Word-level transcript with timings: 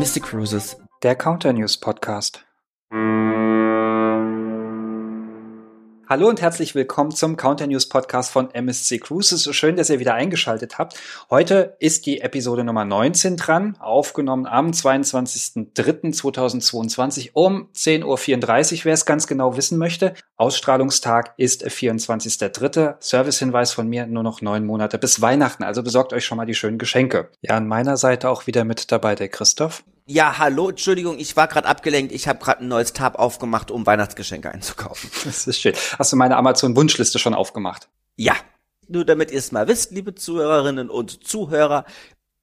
MSC 0.00 0.20
Cruises, 0.20 0.78
der 1.02 1.14
Counter 1.14 1.52
News 1.52 1.76
Podcast. 1.78 2.46
Hallo 6.10 6.28
und 6.28 6.42
herzlich 6.42 6.74
willkommen 6.74 7.12
zum 7.12 7.36
Counter 7.36 7.68
News 7.68 7.88
Podcast 7.88 8.32
von 8.32 8.52
MSC 8.52 8.98
Cruises. 8.98 9.48
Schön, 9.54 9.76
dass 9.76 9.90
ihr 9.90 10.00
wieder 10.00 10.14
eingeschaltet 10.14 10.76
habt. 10.76 10.98
Heute 11.30 11.76
ist 11.78 12.04
die 12.04 12.20
Episode 12.20 12.64
Nummer 12.64 12.84
19 12.84 13.36
dran, 13.36 13.76
aufgenommen 13.78 14.46
am 14.46 14.72
22.03.2022 14.72 17.30
um 17.34 17.68
10.34 17.76 18.78
Uhr, 18.78 18.84
wer 18.86 18.94
es 18.94 19.06
ganz 19.06 19.28
genau 19.28 19.56
wissen 19.56 19.78
möchte. 19.78 20.14
Ausstrahlungstag 20.36 21.32
ist 21.36 21.64
24.03. 21.64 22.96
Servicehinweis 22.98 23.72
von 23.72 23.86
mir, 23.86 24.08
nur 24.08 24.24
noch 24.24 24.42
neun 24.42 24.66
Monate 24.66 24.98
bis 24.98 25.20
Weihnachten, 25.20 25.62
also 25.62 25.84
besorgt 25.84 26.12
euch 26.12 26.24
schon 26.24 26.38
mal 26.38 26.44
die 26.44 26.54
schönen 26.54 26.78
Geschenke. 26.78 27.28
Ja, 27.40 27.56
an 27.56 27.68
meiner 27.68 27.96
Seite 27.96 28.30
auch 28.30 28.48
wieder 28.48 28.64
mit 28.64 28.90
dabei 28.90 29.14
der 29.14 29.28
Christoph. 29.28 29.84
Ja, 30.12 30.38
hallo, 30.38 30.70
Entschuldigung, 30.70 31.20
ich 31.20 31.36
war 31.36 31.46
gerade 31.46 31.68
abgelenkt. 31.68 32.10
Ich 32.10 32.26
habe 32.26 32.40
gerade 32.40 32.64
ein 32.64 32.68
neues 32.68 32.92
Tab 32.92 33.16
aufgemacht, 33.16 33.70
um 33.70 33.86
Weihnachtsgeschenke 33.86 34.50
einzukaufen. 34.50 35.08
Das 35.24 35.46
ist 35.46 35.60
schön. 35.60 35.72
Hast 36.00 36.10
du 36.10 36.16
meine 36.16 36.36
Amazon-Wunschliste 36.36 37.20
schon 37.20 37.32
aufgemacht? 37.32 37.88
Ja. 38.16 38.34
Nur 38.88 39.04
damit 39.04 39.30
ihr 39.30 39.38
es 39.38 39.52
mal 39.52 39.68
wisst, 39.68 39.92
liebe 39.92 40.16
Zuhörerinnen 40.16 40.90
und 40.90 41.22
Zuhörer, 41.24 41.84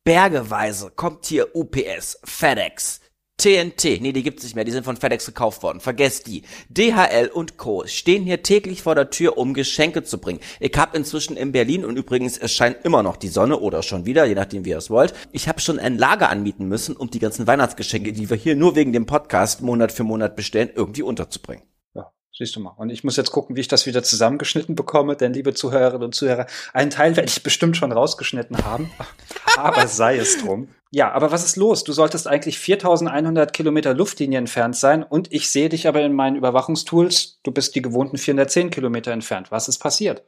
bergeweise 0.06 0.92
kommt 0.96 1.26
hier 1.26 1.58
UPS, 1.58 2.22
FedEx, 2.24 3.02
TNT, 3.40 4.02
nee, 4.02 4.14
die 4.14 4.24
gibt's 4.24 4.44
nicht 4.44 4.56
mehr, 4.56 4.64
die 4.64 4.72
sind 4.72 4.84
von 4.84 4.98
FedEx 4.98 5.28
gekauft 5.28 5.62
worden. 5.62 5.80
Vergesst 5.80 6.26
die. 6.26 6.42
DHL 6.70 7.30
und 7.32 7.58
Co. 7.58 7.86
stehen 7.86 8.24
hier 8.24 8.42
täglich 8.42 8.82
vor 8.82 8.96
der 8.96 9.12
Tür, 9.12 9.38
um 9.38 9.54
Geschenke 9.54 10.04
zu 10.04 10.18
bringen. 10.18 10.40
Ich 10.60 10.76
hab 10.76 10.96
inzwischen 10.96 11.38
in 11.38 11.52
Berlin 11.52 11.86
und 11.86 11.98
übrigens 11.98 12.40
es 12.40 12.52
scheint 12.52 12.84
immer 12.84 13.04
noch 13.04 13.16
die 13.16 13.28
Sonne 13.28 13.60
oder 13.60 13.84
schon 13.84 14.08
wieder, 14.08 14.26
je 14.26 14.34
nachdem 14.34 14.66
wie 14.66 14.72
ihr 14.72 14.80
es 14.80 14.90
wollt. 14.90 15.14
Ich 15.32 15.48
habe 15.48 15.62
schon 15.62 15.78
ein 15.78 16.00
Lager 16.00 16.30
anmieten 16.30 16.68
müssen, 16.68 16.96
um 16.96 17.12
die 17.12 17.20
ganzen 17.20 17.46
Weihnachtsgeschenke, 17.46 18.12
die 18.12 18.28
wir 18.28 18.38
hier 18.38 18.56
nur 18.56 18.76
wegen 18.76 18.92
dem 18.92 19.06
Podcast 19.06 19.62
Monat 19.62 19.92
für 19.92 20.04
Monat 20.04 20.36
bestellen, 20.36 20.72
irgendwie 20.74 21.04
unterzubringen. 21.04 21.64
Siehst 22.38 22.56
du 22.56 22.60
mal. 22.60 22.74
Und 22.78 22.92
ich 22.92 23.04
muss 23.04 23.18
jetzt 23.18 23.32
gucken, 23.32 23.56
wie 23.56 23.62
ich 23.62 23.68
das 23.68 23.88
wieder 23.88 24.04
zusammengeschnitten 24.04 24.76
bekomme, 24.76 25.16
denn 25.16 25.34
liebe 25.34 25.56
Zuhörerinnen 25.56 26.04
und 26.04 26.14
Zuhörer, 26.14 26.46
einen 26.72 26.92
Teil 26.92 27.16
werde 27.16 27.30
ich 27.30 27.42
bestimmt 27.42 27.76
schon 27.78 27.92
rausgeschnitten 27.92 28.64
haben. 28.64 28.92
aber 29.58 29.88
sei 29.88 30.18
es 30.18 30.38
drum. 30.38 30.68
Ja, 30.92 31.12
aber 31.14 31.32
was 31.32 31.44
ist 31.44 31.56
los? 31.56 31.84
Du 31.84 31.94
solltest 31.94 32.28
eigentlich 32.28 32.60
4100 32.60 33.54
Kilometer 33.54 33.96
Luftlinie 33.96 34.38
entfernt 34.38 34.76
sein 34.76 35.02
und 35.02 35.34
ich 35.34 35.50
sehe 35.50 35.70
dich 35.70 35.88
aber 35.88 36.02
in 36.02 36.14
meinen 36.14 36.36
Überwachungstools, 36.36 37.40
du 37.42 37.52
bist 37.52 37.74
die 37.74 37.82
gewohnten 37.82 38.18
410 38.18 38.70
Kilometer 38.70 39.12
entfernt. 39.12 39.50
Was 39.50 39.68
ist 39.68 39.80
passiert? 39.80 40.24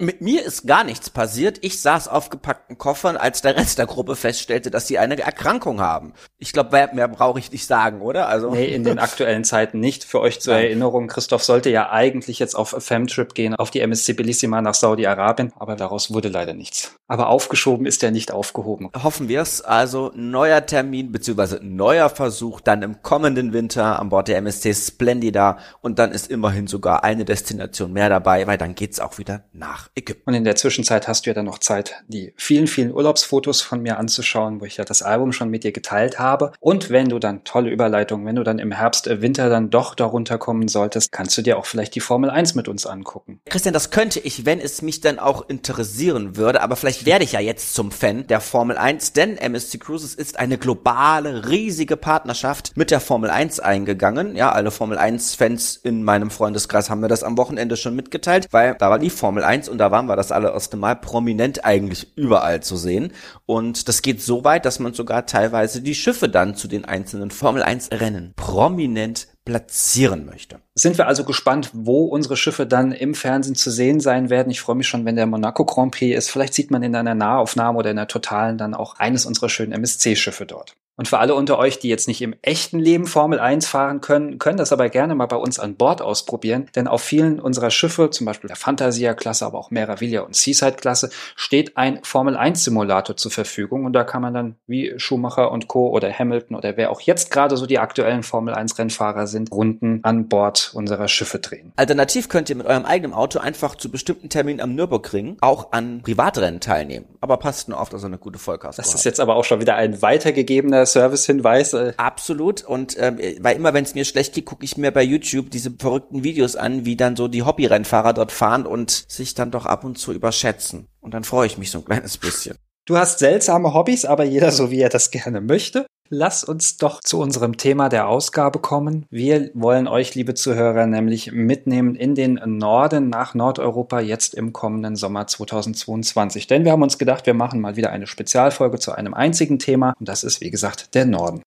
Mit 0.00 0.20
mir 0.20 0.44
ist 0.44 0.64
gar 0.64 0.84
nichts 0.84 1.10
passiert. 1.10 1.58
Ich 1.62 1.80
saß 1.80 2.06
auf 2.06 2.30
gepackten 2.30 2.78
Koffern, 2.78 3.16
als 3.16 3.42
der 3.42 3.56
Rest 3.56 3.78
der 3.78 3.86
Gruppe 3.86 4.14
feststellte, 4.14 4.70
dass 4.70 4.86
sie 4.86 4.96
eine 4.96 5.18
Erkrankung 5.18 5.80
haben. 5.80 6.12
Ich 6.38 6.52
glaube, 6.52 6.70
mehr, 6.70 6.94
mehr 6.94 7.08
brauche 7.08 7.40
ich 7.40 7.50
nicht 7.50 7.66
sagen, 7.66 8.00
oder? 8.00 8.28
Also 8.28 8.52
nee, 8.52 8.66
in 8.66 8.84
den 8.84 9.00
aktuellen 9.00 9.42
Zeiten 9.42 9.80
nicht. 9.80 10.04
Für 10.04 10.20
euch 10.20 10.40
zur 10.40 10.54
Nein. 10.54 10.66
Erinnerung, 10.66 11.08
Christoph 11.08 11.42
sollte 11.42 11.70
ja 11.70 11.90
eigentlich 11.90 12.38
jetzt 12.38 12.54
auf 12.54 12.76
Femtrip 12.78 13.34
gehen, 13.34 13.56
auf 13.56 13.72
die 13.72 13.80
MSC 13.80 14.12
Bellissima 14.12 14.62
nach 14.62 14.74
Saudi-Arabien, 14.74 15.52
aber 15.58 15.74
daraus 15.74 16.12
wurde 16.12 16.28
leider 16.28 16.54
nichts. 16.54 16.94
Aber 17.08 17.28
aufgeschoben 17.28 17.84
ist 17.84 18.04
er 18.04 18.12
nicht 18.12 18.30
aufgehoben. 18.30 18.90
Hoffen 19.02 19.28
wir 19.28 19.40
es. 19.40 19.62
Also 19.62 20.12
neuer 20.14 20.64
Termin 20.64 21.10
beziehungsweise 21.10 21.58
neuer 21.60 22.08
Versuch 22.08 22.60
dann 22.60 22.82
im 22.82 23.02
kommenden 23.02 23.52
Winter 23.52 23.98
an 23.98 24.10
Bord 24.10 24.28
der 24.28 24.36
MSC 24.36 24.74
Splendida 24.74 25.58
und 25.80 25.98
dann 25.98 26.12
ist 26.12 26.30
immerhin 26.30 26.68
sogar 26.68 27.02
eine 27.02 27.24
Destination 27.24 27.92
mehr 27.92 28.08
dabei, 28.08 28.46
weil 28.46 28.58
dann 28.58 28.76
geht's 28.76 29.00
auch 29.00 29.18
wieder 29.18 29.44
nach 29.52 29.87
Ägypten. 29.98 30.30
Und 30.30 30.34
in 30.34 30.44
der 30.44 30.56
Zwischenzeit 30.56 31.08
hast 31.08 31.26
du 31.26 31.30
ja 31.30 31.34
dann 31.34 31.44
noch 31.44 31.58
Zeit, 31.58 32.02
die 32.08 32.32
vielen, 32.36 32.66
vielen 32.66 32.92
Urlaubsfotos 32.92 33.60
von 33.60 33.82
mir 33.82 33.98
anzuschauen, 33.98 34.60
wo 34.60 34.64
ich 34.64 34.76
ja 34.76 34.84
das 34.84 35.02
Album 35.02 35.32
schon 35.32 35.50
mit 35.50 35.64
dir 35.64 35.72
geteilt 35.72 36.18
habe. 36.18 36.52
Und 36.60 36.90
wenn 36.90 37.08
du 37.08 37.18
dann, 37.18 37.44
tolle 37.44 37.70
Überleitung, 37.70 38.24
wenn 38.26 38.36
du 38.36 38.44
dann 38.44 38.58
im 38.58 38.72
Herbst, 38.72 39.06
äh, 39.06 39.20
Winter 39.20 39.48
dann 39.48 39.70
doch 39.70 39.94
darunter 39.94 40.38
kommen 40.38 40.68
solltest, 40.68 41.12
kannst 41.12 41.36
du 41.36 41.42
dir 41.42 41.58
auch 41.58 41.66
vielleicht 41.66 41.94
die 41.94 42.00
Formel 42.00 42.30
1 42.30 42.54
mit 42.54 42.68
uns 42.68 42.86
angucken. 42.86 43.40
Christian, 43.46 43.74
das 43.74 43.90
könnte 43.90 44.20
ich, 44.20 44.46
wenn 44.46 44.60
es 44.60 44.82
mich 44.82 45.00
dann 45.00 45.18
auch 45.18 45.48
interessieren 45.48 46.36
würde, 46.36 46.62
aber 46.62 46.76
vielleicht 46.76 47.04
werde 47.04 47.24
ich 47.24 47.32
ja 47.32 47.40
jetzt 47.40 47.74
zum 47.74 47.90
Fan 47.90 48.26
der 48.26 48.40
Formel 48.40 48.78
1, 48.78 49.12
denn 49.12 49.36
MSC 49.36 49.78
Cruises 49.78 50.14
ist 50.14 50.38
eine 50.38 50.58
globale, 50.58 51.48
riesige 51.48 51.96
Partnerschaft 51.96 52.76
mit 52.76 52.90
der 52.90 53.00
Formel 53.00 53.30
1 53.30 53.60
eingegangen. 53.60 54.36
Ja, 54.36 54.52
alle 54.52 54.70
Formel 54.70 54.98
1 54.98 55.34
Fans 55.34 55.76
in 55.76 56.04
meinem 56.04 56.30
Freundeskreis 56.30 56.90
haben 56.90 57.00
mir 57.00 57.08
das 57.08 57.22
am 57.22 57.36
Wochenende 57.36 57.76
schon 57.76 57.96
mitgeteilt, 57.96 58.46
weil 58.50 58.76
da 58.78 58.90
war 58.90 58.98
die 58.98 59.10
Formel 59.10 59.44
1 59.44 59.68
und 59.68 59.78
da 59.78 59.87
waren 59.90 60.06
wir 60.06 60.16
das 60.16 60.32
allererste 60.32 60.76
Mal 60.76 60.96
prominent 60.96 61.64
eigentlich 61.64 62.16
überall 62.16 62.62
zu 62.62 62.76
sehen. 62.76 63.12
Und 63.46 63.88
das 63.88 64.02
geht 64.02 64.22
so 64.22 64.44
weit, 64.44 64.64
dass 64.64 64.78
man 64.78 64.94
sogar 64.94 65.26
teilweise 65.26 65.80
die 65.80 65.94
Schiffe 65.94 66.28
dann 66.28 66.54
zu 66.54 66.68
den 66.68 66.84
einzelnen 66.84 67.30
Formel 67.30 67.62
1 67.62 67.90
Rennen 67.92 68.32
prominent 68.36 69.28
platzieren 69.44 70.26
möchte. 70.26 70.60
Sind 70.74 70.98
wir 70.98 71.06
also 71.06 71.24
gespannt, 71.24 71.70
wo 71.72 72.04
unsere 72.04 72.36
Schiffe 72.36 72.66
dann 72.66 72.92
im 72.92 73.14
Fernsehen 73.14 73.54
zu 73.54 73.70
sehen 73.70 73.98
sein 73.98 74.28
werden. 74.28 74.50
Ich 74.50 74.60
freue 74.60 74.76
mich 74.76 74.88
schon, 74.88 75.06
wenn 75.06 75.16
der 75.16 75.26
Monaco 75.26 75.64
Grand 75.64 75.94
Prix 75.94 76.16
ist. 76.16 76.30
Vielleicht 76.30 76.52
sieht 76.52 76.70
man 76.70 76.82
in 76.82 76.94
einer 76.94 77.14
Nahaufnahme 77.14 77.78
oder 77.78 77.90
in 77.90 77.98
einer 77.98 78.08
totalen 78.08 78.58
dann 78.58 78.74
auch 78.74 78.96
eines 78.98 79.24
unserer 79.24 79.48
schönen 79.48 79.72
MSC-Schiffe 79.72 80.44
dort. 80.44 80.76
Und 80.98 81.06
für 81.06 81.18
alle 81.18 81.36
unter 81.36 81.58
euch, 81.58 81.78
die 81.78 81.88
jetzt 81.88 82.08
nicht 82.08 82.20
im 82.22 82.34
echten 82.42 82.80
Leben 82.80 83.06
Formel 83.06 83.38
1 83.38 83.68
fahren 83.68 84.00
können, 84.00 84.38
können 84.38 84.58
das 84.58 84.72
aber 84.72 84.88
gerne 84.88 85.14
mal 85.14 85.26
bei 85.26 85.36
uns 85.36 85.60
an 85.60 85.76
Bord 85.76 86.02
ausprobieren. 86.02 86.66
Denn 86.74 86.88
auf 86.88 87.02
vielen 87.02 87.38
unserer 87.38 87.70
Schiffe, 87.70 88.10
zum 88.10 88.26
Beispiel 88.26 88.48
der 88.48 88.56
Fantasia-Klasse, 88.56 89.46
aber 89.46 89.58
auch 89.58 89.70
Meraviglia 89.70 90.22
und 90.22 90.34
Seaside-Klasse, 90.34 91.10
steht 91.36 91.76
ein 91.76 92.00
Formel 92.02 92.36
1-Simulator 92.36 93.16
zur 93.16 93.30
Verfügung. 93.30 93.84
Und 93.84 93.92
da 93.92 94.02
kann 94.02 94.22
man 94.22 94.34
dann 94.34 94.56
wie 94.66 94.92
Schumacher 94.96 95.52
und 95.52 95.68
Co. 95.68 95.88
oder 95.90 96.12
Hamilton 96.12 96.56
oder 96.56 96.76
wer 96.76 96.90
auch 96.90 97.00
jetzt 97.00 97.30
gerade 97.30 97.56
so 97.56 97.66
die 97.66 97.78
aktuellen 97.78 98.24
Formel 98.24 98.52
1-Rennfahrer 98.54 99.28
sind, 99.28 99.52
Runden 99.52 100.00
an 100.02 100.28
Bord 100.28 100.72
unserer 100.74 101.06
Schiffe 101.06 101.38
drehen. 101.38 101.72
Alternativ 101.76 102.28
könnt 102.28 102.50
ihr 102.50 102.56
mit 102.56 102.66
eurem 102.66 102.84
eigenen 102.84 103.14
Auto 103.14 103.38
einfach 103.38 103.76
zu 103.76 103.88
bestimmten 103.88 104.30
Terminen 104.30 104.60
am 104.60 104.74
Nürburgring 104.74 105.36
auch 105.42 105.70
an 105.70 106.02
Privatrennen 106.02 106.58
teilnehmen. 106.58 107.06
Aber 107.20 107.36
passt 107.36 107.68
nur 107.68 107.80
auf, 107.80 107.88
dass 107.88 108.02
ihr 108.02 108.06
eine 108.06 108.18
gute 108.18 108.40
Vollkasko 108.40 108.82
Das 108.82 108.94
ist 108.94 109.04
jetzt 109.04 109.20
aber 109.20 109.36
auch 109.36 109.44
schon 109.44 109.60
wieder 109.60 109.76
ein 109.76 110.02
weitergegebener 110.02 110.87
Servicehinweis. 110.92 111.74
Absolut. 111.74 112.64
Und 112.64 112.96
ähm, 112.98 113.18
weil 113.40 113.56
immer, 113.56 113.74
wenn 113.74 113.84
es 113.84 113.94
mir 113.94 114.04
schlecht 114.04 114.34
geht, 114.34 114.46
gucke 114.46 114.64
ich 114.64 114.76
mir 114.76 114.90
bei 114.90 115.02
YouTube 115.02 115.50
diese 115.50 115.70
verrückten 115.78 116.24
Videos 116.24 116.56
an, 116.56 116.84
wie 116.84 116.96
dann 116.96 117.16
so 117.16 117.28
die 117.28 117.42
Hobbyrennfahrer 117.42 118.12
dort 118.12 118.32
fahren 118.32 118.66
und 118.66 118.90
sich 118.90 119.34
dann 119.34 119.50
doch 119.50 119.66
ab 119.66 119.84
und 119.84 119.98
zu 119.98 120.12
überschätzen. 120.12 120.88
Und 121.00 121.14
dann 121.14 121.24
freue 121.24 121.46
ich 121.46 121.58
mich 121.58 121.70
so 121.70 121.78
ein 121.78 121.84
kleines 121.84 122.18
bisschen. 122.18 122.56
Du 122.86 122.96
hast 122.96 123.18
seltsame 123.18 123.74
Hobbys, 123.74 124.06
aber 124.06 124.24
jeder 124.24 124.50
so 124.50 124.70
wie 124.70 124.80
er 124.80 124.88
das 124.88 125.10
gerne 125.10 125.40
möchte. 125.42 125.86
Lass 126.10 126.42
uns 126.42 126.78
doch 126.78 127.00
zu 127.00 127.20
unserem 127.20 127.58
Thema 127.58 127.90
der 127.90 128.08
Ausgabe 128.08 128.60
kommen. 128.60 129.04
Wir 129.10 129.50
wollen 129.52 129.86
euch, 129.86 130.14
liebe 130.14 130.32
Zuhörer, 130.32 130.86
nämlich 130.86 131.32
mitnehmen 131.32 131.94
in 131.94 132.14
den 132.14 132.40
Norden 132.46 133.10
nach 133.10 133.34
Nordeuropa 133.34 134.00
jetzt 134.00 134.34
im 134.34 134.54
kommenden 134.54 134.96
Sommer 134.96 135.26
2022. 135.26 136.46
Denn 136.46 136.64
wir 136.64 136.72
haben 136.72 136.82
uns 136.82 136.96
gedacht, 136.96 137.26
wir 137.26 137.34
machen 137.34 137.60
mal 137.60 137.76
wieder 137.76 137.90
eine 137.90 138.06
Spezialfolge 138.06 138.78
zu 138.78 138.92
einem 138.92 139.12
einzigen 139.12 139.58
Thema 139.58 139.92
und 140.00 140.08
das 140.08 140.24
ist, 140.24 140.40
wie 140.40 140.50
gesagt, 140.50 140.94
der 140.94 141.04
Norden. 141.04 141.42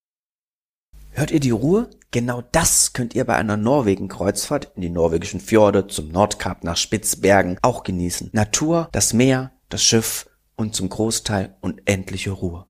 Hört 1.09 1.31
ihr 1.31 1.39
die 1.39 1.49
Ruhe? 1.49 1.89
Genau 2.11 2.43
das 2.51 2.93
könnt 2.93 3.15
ihr 3.15 3.25
bei 3.25 3.35
einer 3.35 3.57
Norwegen-Kreuzfahrt 3.57 4.73
in 4.75 4.83
die 4.83 4.89
norwegischen 4.89 5.39
Fjorde, 5.39 5.87
zum 5.87 6.09
Nordkap 6.09 6.63
nach 6.63 6.77
Spitzbergen 6.77 7.57
auch 7.63 7.83
genießen. 7.83 8.29
Natur, 8.31 8.89
das 8.91 9.13
Meer, 9.13 9.51
das 9.69 9.83
Schiff 9.83 10.29
und 10.55 10.75
zum 10.75 10.89
Großteil 10.89 11.55
unendliche 11.61 12.31
Ruhe. 12.31 12.65